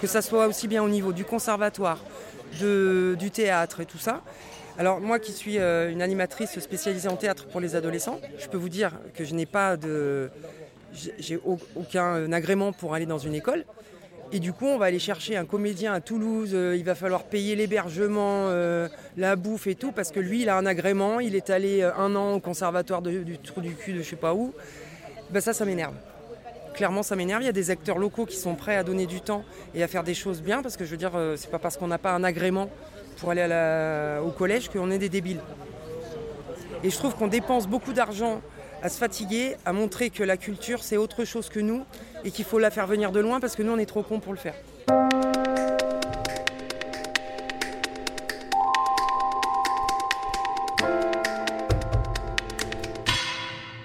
Que 0.00 0.06
ça 0.06 0.22
soit 0.22 0.46
aussi 0.46 0.68
bien 0.68 0.82
au 0.82 0.88
niveau 0.88 1.12
du 1.12 1.24
conservatoire, 1.24 2.02
du 2.60 3.30
théâtre 3.30 3.80
et 3.80 3.86
tout 3.86 3.98
ça. 3.98 4.22
Alors 4.78 5.00
moi 5.00 5.18
qui 5.18 5.32
suis 5.32 5.58
euh, 5.58 5.90
une 5.90 6.00
animatrice 6.02 6.56
spécialisée 6.60 7.08
en 7.08 7.16
théâtre 7.16 7.46
pour 7.48 7.60
les 7.60 7.74
adolescents, 7.74 8.20
je 8.38 8.46
peux 8.46 8.56
vous 8.56 8.68
dire 8.68 8.92
que 9.14 9.24
je 9.24 9.34
n'ai 9.34 9.46
pas 9.46 9.76
de... 9.76 10.30
J'ai 11.18 11.40
aucun 11.74 12.32
agrément 12.32 12.72
pour 12.72 12.94
aller 12.94 13.04
dans 13.04 13.18
une 13.18 13.34
école. 13.34 13.64
Et 14.30 14.40
du 14.40 14.52
coup, 14.52 14.66
on 14.66 14.76
va 14.76 14.86
aller 14.86 14.98
chercher 14.98 15.38
un 15.38 15.46
comédien 15.46 15.94
à 15.94 16.00
Toulouse, 16.02 16.50
euh, 16.52 16.76
il 16.76 16.84
va 16.84 16.94
falloir 16.94 17.24
payer 17.24 17.56
l'hébergement, 17.56 18.48
euh, 18.48 18.86
la 19.16 19.36
bouffe 19.36 19.66
et 19.66 19.74
tout, 19.74 19.90
parce 19.90 20.10
que 20.10 20.20
lui, 20.20 20.42
il 20.42 20.50
a 20.50 20.56
un 20.58 20.66
agrément, 20.66 21.18
il 21.18 21.34
est 21.34 21.48
allé 21.48 21.80
euh, 21.80 21.94
un 21.96 22.14
an 22.14 22.34
au 22.34 22.40
conservatoire 22.40 23.00
du 23.00 23.38
trou 23.38 23.62
du 23.62 23.74
cul 23.74 23.94
de 23.94 24.02
je 24.02 24.10
sais 24.10 24.16
pas 24.16 24.34
où. 24.34 24.52
Ben 25.30 25.40
ça, 25.40 25.54
ça 25.54 25.64
m'énerve. 25.64 25.94
Clairement, 26.74 27.02
ça 27.02 27.16
m'énerve. 27.16 27.42
Il 27.42 27.46
y 27.46 27.48
a 27.48 27.52
des 27.52 27.70
acteurs 27.70 27.96
locaux 27.96 28.26
qui 28.26 28.36
sont 28.36 28.54
prêts 28.54 28.76
à 28.76 28.84
donner 28.84 29.06
du 29.06 29.22
temps 29.22 29.44
et 29.74 29.82
à 29.82 29.88
faire 29.88 30.04
des 30.04 30.14
choses 30.14 30.42
bien, 30.42 30.62
parce 30.62 30.76
que 30.76 30.84
je 30.84 30.90
veux 30.90 30.98
dire, 30.98 31.12
c'est 31.36 31.50
pas 31.50 31.58
parce 31.58 31.78
qu'on 31.78 31.88
n'a 31.88 31.98
pas 31.98 32.12
un 32.12 32.22
agrément 32.22 32.68
pour 33.16 33.30
aller 33.30 33.42
au 34.24 34.30
collège 34.30 34.68
qu'on 34.68 34.90
est 34.90 34.98
des 34.98 35.08
débiles. 35.08 35.40
Et 36.84 36.90
je 36.90 36.96
trouve 36.96 37.14
qu'on 37.16 37.28
dépense 37.28 37.66
beaucoup 37.66 37.92
d'argent 37.92 38.42
à 38.82 38.88
se 38.88 38.98
fatiguer, 38.98 39.56
à 39.64 39.72
montrer 39.72 40.10
que 40.10 40.22
la 40.22 40.36
culture 40.36 40.82
c'est 40.82 40.96
autre 40.96 41.24
chose 41.24 41.48
que 41.48 41.60
nous 41.60 41.84
et 42.24 42.30
qu'il 42.30 42.44
faut 42.44 42.58
la 42.58 42.70
faire 42.70 42.86
venir 42.86 43.12
de 43.12 43.20
loin 43.20 43.40
parce 43.40 43.56
que 43.56 43.62
nous 43.62 43.72
on 43.72 43.78
est 43.78 43.86
trop 43.86 44.02
cons 44.02 44.20
pour 44.20 44.32
le 44.32 44.38
faire. 44.38 44.54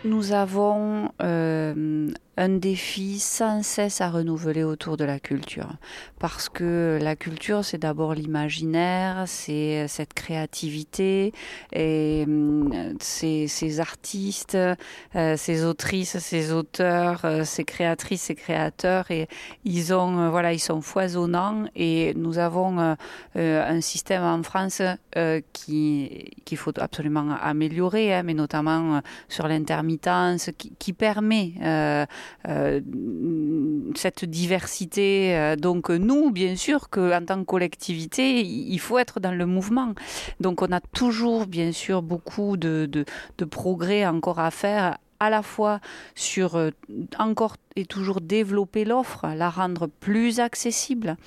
Nous 0.06 0.34
avons 0.34 1.10
euh, 1.22 2.10
un 2.38 2.50
défi 2.50 3.20
sans 3.20 3.64
cesse 3.64 4.02
à 4.02 4.10
renouveler 4.10 4.64
autour 4.64 4.98
de 4.98 5.06
la 5.06 5.20
culture. 5.20 5.70
Parce 6.20 6.50
que 6.50 6.98
la 7.02 7.16
culture, 7.16 7.64
c'est 7.64 7.78
d'abord 7.78 8.14
l'imaginaire, 8.14 9.24
c'est 9.28 9.88
cette 9.88 10.14
créativité, 10.14 11.34
et 11.72 12.24
hum, 12.28 12.96
ces, 13.00 13.80
artistes, 13.80 14.58
euh, 15.16 15.38
ces 15.38 15.64
autrices, 15.64 16.18
ces 16.20 16.52
auteurs, 16.52 17.22
euh, 17.26 17.44
ces 17.44 17.64
créatrices, 17.64 18.24
ces 18.24 18.36
créateurs, 18.36 19.12
et 19.12 19.28
ils 19.64 19.92
euh, 19.94 20.58
sont 20.58 20.82
foisonnants, 20.82 21.66
et 21.76 22.14
nous 22.16 22.38
avons 22.38 22.96
un 23.36 23.82
système 23.82 24.24
en 24.24 24.42
France 24.44 24.82
qui 25.52 26.34
qu'il 26.46 26.58
faut 26.58 26.78
absolument 26.80 27.36
améliorer, 27.42 28.14
hein, 28.14 28.24
mais 28.24 28.34
notamment 28.34 29.02
sur 29.28 29.48
l'intermittence, 29.48 30.50
qui, 30.58 30.94
permet 30.94 31.54
euh, 31.62 32.06
cette 33.96 34.26
diversité. 34.26 35.36
Euh, 35.36 35.56
donc 35.56 35.90
nous, 35.90 36.32
bien 36.32 36.56
sûr, 36.56 36.90
qu'en 36.90 37.24
tant 37.26 37.40
que 37.40 37.46
collectivité, 37.46 38.42
il 38.42 38.80
faut 38.80 38.98
être 38.98 39.20
dans 39.20 39.32
le 39.32 39.46
mouvement. 39.46 39.94
Donc 40.40 40.62
on 40.62 40.72
a 40.72 40.80
toujours, 40.80 41.48
bien 41.48 41.72
sûr, 41.72 42.02
beaucoup 42.02 42.58
de, 42.58 42.88
de, 42.92 43.06
de 43.38 43.46
progrès 43.46 44.06
encore 44.06 44.40
à 44.40 44.52
faire 44.52 44.98
à 45.24 45.30
la 45.30 45.42
fois 45.42 45.80
sur 46.16 46.56
euh, 46.56 46.72
encore 47.18 47.56
et 47.76 47.86
toujours 47.86 48.22
développer 48.22 48.86
l'offre, 48.86 49.26
la 49.36 49.50
rendre 49.50 49.88
plus 49.88 50.40
accessible, 50.40 51.18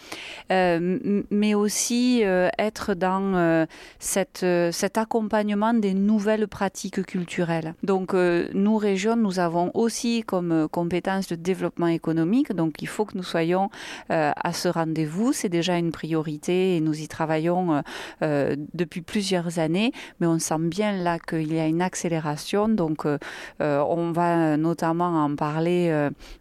euh, 0.52 1.22
mais 1.30 1.54
aussi 1.54 2.22
euh, 2.24 2.48
être 2.58 2.94
dans 2.94 3.34
euh, 3.34 3.66
cette, 3.98 4.46
cet 4.72 4.98
accompagnement 4.98 5.74
des 5.74 5.94
nouvelles 5.94 6.46
pratiques 6.46 7.04
culturelles. 7.04 7.74
Donc 7.82 8.14
nous, 8.14 8.76
régions, 8.76 9.16
nous 9.16 9.38
avons 9.38 9.70
aussi 9.74 10.22
comme 10.26 10.68
compétence 10.68 11.28
de 11.28 11.34
développement 11.34 11.88
économique, 11.88 12.52
donc 12.52 12.82
il 12.82 12.88
faut 12.88 13.04
que 13.04 13.16
nous 13.16 13.24
soyons 13.24 13.70
à 14.08 14.52
ce 14.52 14.68
rendez-vous. 14.68 15.32
C'est 15.32 15.48
déjà 15.48 15.76
une 15.76 15.92
priorité 15.92 16.76
et 16.76 16.80
nous 16.80 17.00
y 17.00 17.08
travaillons 17.08 17.82
depuis 18.20 19.02
plusieurs 19.02 19.58
années, 19.58 19.92
mais 20.20 20.26
on 20.26 20.38
sent 20.38 20.58
bien 20.58 20.92
là 20.92 21.18
qu'il 21.18 21.52
y 21.52 21.58
a 21.58 21.66
une 21.66 21.82
accélération. 21.82 22.68
Donc 22.68 23.06
on 23.90 24.12
va 24.12 24.56
notamment 24.56 25.24
en 25.24 25.34
parler 25.36 25.90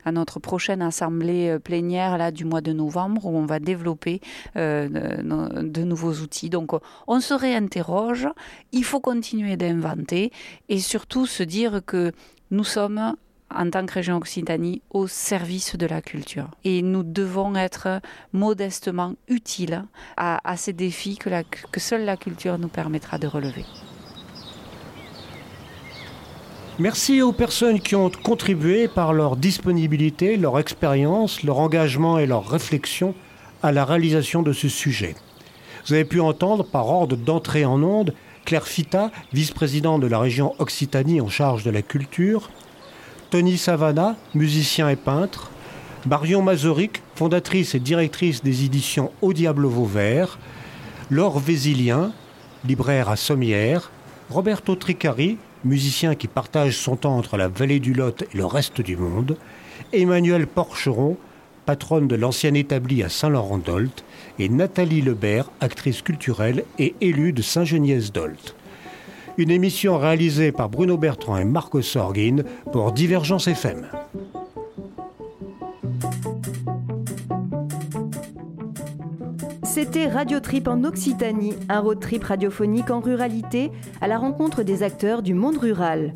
à 0.04 0.12
notre 0.12 0.40
prochaine 0.40 0.82
assemblée 0.82 1.50
euh, 1.50 1.60
plénière 1.60 2.18
là, 2.18 2.32
du 2.32 2.46
mois 2.46 2.62
de 2.62 2.74
novembre 2.74 3.26
où 3.26 3.38
on 3.38 3.46
va 3.46 3.60
développer 3.60 4.22
euh, 4.56 4.88
de, 4.88 5.84
nouveaux 5.84 6.14
outils. 6.14 6.50
Donc 6.50 6.72
on 7.08 7.20
se 7.20 7.34
réinterroge, 7.34 8.28
il 8.72 8.84
faut 8.84 9.00
continuer 9.00 9.58
d'inventer 9.58 10.32
et 10.70 10.80
surtout 10.80 11.26
se 11.26 11.44
dire 11.44 11.82
que 11.86 12.12
nous 12.52 12.64
sommes 12.64 13.16
en 13.54 13.70
tant 13.70 13.86
que 13.86 13.94
région 13.94 14.18
Occitanie 14.18 14.82
au 14.90 15.08
service 15.08 15.76
de 15.76 15.86
la 15.86 16.02
culture. 16.02 16.50
Et 16.64 16.82
nous 16.82 17.04
devons 17.04 17.56
être 17.56 18.02
modestement 18.34 19.14
utiles 19.28 19.86
à, 20.18 20.58
ces 20.58 20.74
défis 20.74 21.18
que 21.18 21.80
seule 21.80 22.06
la 22.06 22.18
culture 22.18 22.58
nous 22.58 22.70
permettra 22.70 23.18
de 23.18 23.28
relever. 23.28 23.66
Merci 26.78 27.22
aux 27.22 27.32
personnes 27.32 27.80
qui 27.80 27.96
ont 27.96 28.10
contribué 28.10 28.90
par 28.90 29.14
leur 29.14 29.38
disponibilité, 29.38 30.36
leur 30.36 30.60
expérience, 30.60 31.42
leur 31.44 31.60
engagement 31.60 32.20
et 32.20 32.26
leur 32.26 32.50
réflexion 32.50 33.16
à 33.64 33.72
la 33.72 33.86
réalisation 33.86 34.42
de 34.42 34.52
ce 34.52 34.68
sujet. 34.68 35.16
Vous 35.88 35.94
avez 35.94 36.04
pu 36.04 36.20
entendre 36.20 36.66
par 36.66 36.90
ordre 36.90 37.16
d'entrée 37.16 37.64
en 37.64 37.82
onde 37.82 38.14
Claire 38.44 38.68
Fita, 38.68 39.10
vice-présidente 39.32 40.02
de 40.02 40.08
la 40.08 40.20
région 40.20 40.54
Occitanie 40.60 41.22
en 41.22 41.30
charge 41.30 41.64
de 41.64 41.72
la 41.72 41.82
culture, 41.82 42.50
Tony 43.30 43.58
Savana, 43.58 44.18
musicien 44.34 44.90
et 44.90 44.98
peintre, 44.98 45.52
Marion 46.06 46.42
Mazoric, 46.42 47.02
fondatrice 47.16 47.74
et 47.74 47.80
directrice 47.80 48.44
des 48.44 48.66
éditions 48.66 49.14
Au 49.22 49.32
Diable 49.32 49.66
Vauvert, 49.66 50.40
Laure 51.10 51.40
Vésilien, 51.40 52.12
libraire 52.68 53.08
à 53.08 53.16
Sommières, 53.16 53.92
Roberto 54.30 54.76
Tricari, 54.76 55.38
musicien 55.66 56.16
qui 56.16 56.28
partage 56.28 56.78
son 56.78 56.96
temps 56.96 57.18
entre 57.18 57.38
la 57.38 57.48
vallée 57.48 57.80
du 57.80 57.94
Lot 57.94 58.22
et 58.22 58.38
le 58.38 58.46
reste 58.46 58.82
du 58.82 58.96
monde, 58.96 59.38
Emmanuel 59.92 60.48
Porcheron, 60.48 61.18
patronne 61.66 62.08
de 62.08 62.16
l'ancien 62.16 62.54
établi 62.54 63.04
à 63.04 63.10
Saint-Laurent-d'Olt, 63.10 64.04
et 64.38 64.50
Nathalie 64.50 65.02
Lebert, 65.02 65.50
actrice 65.62 66.02
culturelle 66.02 66.64
et 66.78 66.96
élue 67.02 67.34
de 67.34 67.42
Saint-Geniès-d'Olt. 67.42 68.56
Une 69.38 69.52
émission 69.52 69.98
réalisée 69.98 70.52
par 70.52 70.70
Bruno 70.70 70.98
Bertrand 70.98 71.38
et 71.38 71.44
Marco 71.44 71.82
Sorgin 71.82 72.44
pour 72.72 72.92
Divergence 72.92 73.48
FM. 73.48 73.88
C'était 79.76 80.08
Radio 80.08 80.40
Trip 80.40 80.70
en 80.70 80.86
Occitanie, 80.86 81.54
un 81.68 81.82
road 81.82 82.00
trip 82.00 82.24
radiophonique 82.24 82.92
en 82.92 83.02
ruralité 83.02 83.74
à 84.00 84.08
la 84.08 84.18
rencontre 84.18 84.64
des 84.64 84.84
acteurs 84.84 85.22
du 85.22 85.34
monde 85.34 85.58
rural. 85.58 86.14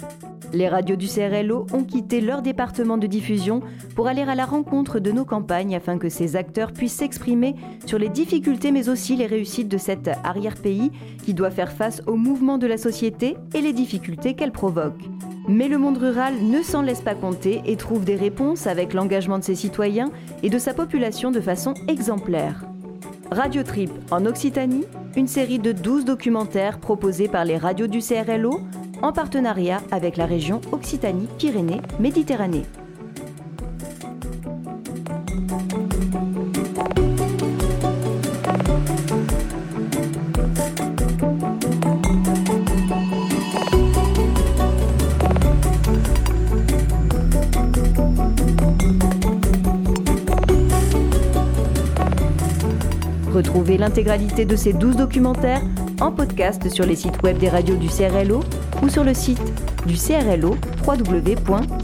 Les 0.53 0.70
radios 0.70 0.95
du 0.95 1.07
CRLO 1.07 1.68
ont 1.74 1.84
quitté 1.84 2.22
leur 2.22 2.41
département 2.41 2.97
de 2.97 3.05
diffusion 3.05 3.62
pour 3.97 4.07
aller 4.07 4.22
à 4.22 4.34
la 4.34 4.45
rencontre 4.45 5.01
de 5.01 5.12
nos 5.12 5.26
campagnes 5.26 5.76
afin 5.76 5.97
que 5.97 6.07
ces 6.07 6.38
acteurs 6.38 6.72
puissent 6.72 6.95
s'exprimer 6.95 7.53
sur 7.86 7.99
les 7.99 8.07
difficultés 8.07 8.72
mais 8.72 8.88
aussi 8.88 9.18
les 9.18 9.28
réussites 9.28 9.68
de 9.68 9.78
cet 9.78 10.10
arrière-pays 10.24 10.93
qui 11.26 11.34
doit 11.34 11.51
faire 11.51 11.74
face 11.74 12.01
aux 12.07 12.16
mouvements 12.16 12.60
de 12.60 12.68
la 12.68 12.78
société 12.78 13.36
et 13.53 13.60
les 13.60 13.74
difficultés 13.74 14.36
qu'elle 14.36 14.53
provoque. 14.53 15.03
Mais 15.49 15.68
le 15.68 15.78
monde 15.78 15.97
rural 15.97 16.36
ne 16.41 16.62
s'en 16.62 16.82
laisse 16.82 17.01
pas 17.01 17.14
compter 17.14 17.62
et 17.66 17.76
trouve 17.76 18.05
des 18.05 18.16
réponses 18.16 18.68
avec 18.68 18.93
l'engagement 18.93 19.38
de 19.38 19.43
ses 19.43 19.55
citoyens 19.55 20.12
et 20.43 20.49
de 20.49 20.60
sa 20.60 20.74
population 20.74 21.30
de 21.30 21.41
façon 21.41 21.74
exemplaire. 21.89 22.68
Radio 23.32 23.61
Trip 23.61 23.91
en 24.09 24.25
Occitanie, 24.25 24.86
une 25.15 25.27
série 25.27 25.59
de 25.59 25.71
12 25.71 26.03
documentaires 26.03 26.80
proposés 26.80 27.27
par 27.27 27.45
les 27.45 27.57
radios 27.57 27.86
du 27.86 27.99
CRLO 27.99 28.61
en 29.03 29.13
partenariat 29.13 29.82
avec 29.91 30.17
la 30.17 30.25
région 30.25 30.61
Occitanie-Pyrénées-Méditerranée. 30.71 32.65
L'intégralité 53.78 54.45
de 54.45 54.55
ces 54.55 54.74
12 54.74 54.95
documentaires 54.95 55.61
en 56.01 56.11
podcast 56.11 56.70
sur 56.70 56.86
les 56.86 56.95
sites 56.95 57.22
web 57.24 57.38
des 57.38 57.49
radios 57.49 57.76
du 57.76 57.88
CRLO 57.88 58.41
ou 58.82 58.89
sur 58.89 59.03
le 59.03 59.13
site 59.13 59.41
du 59.86 59.95
CRLO 59.95 60.55
www.crlo.fr. 60.86 61.80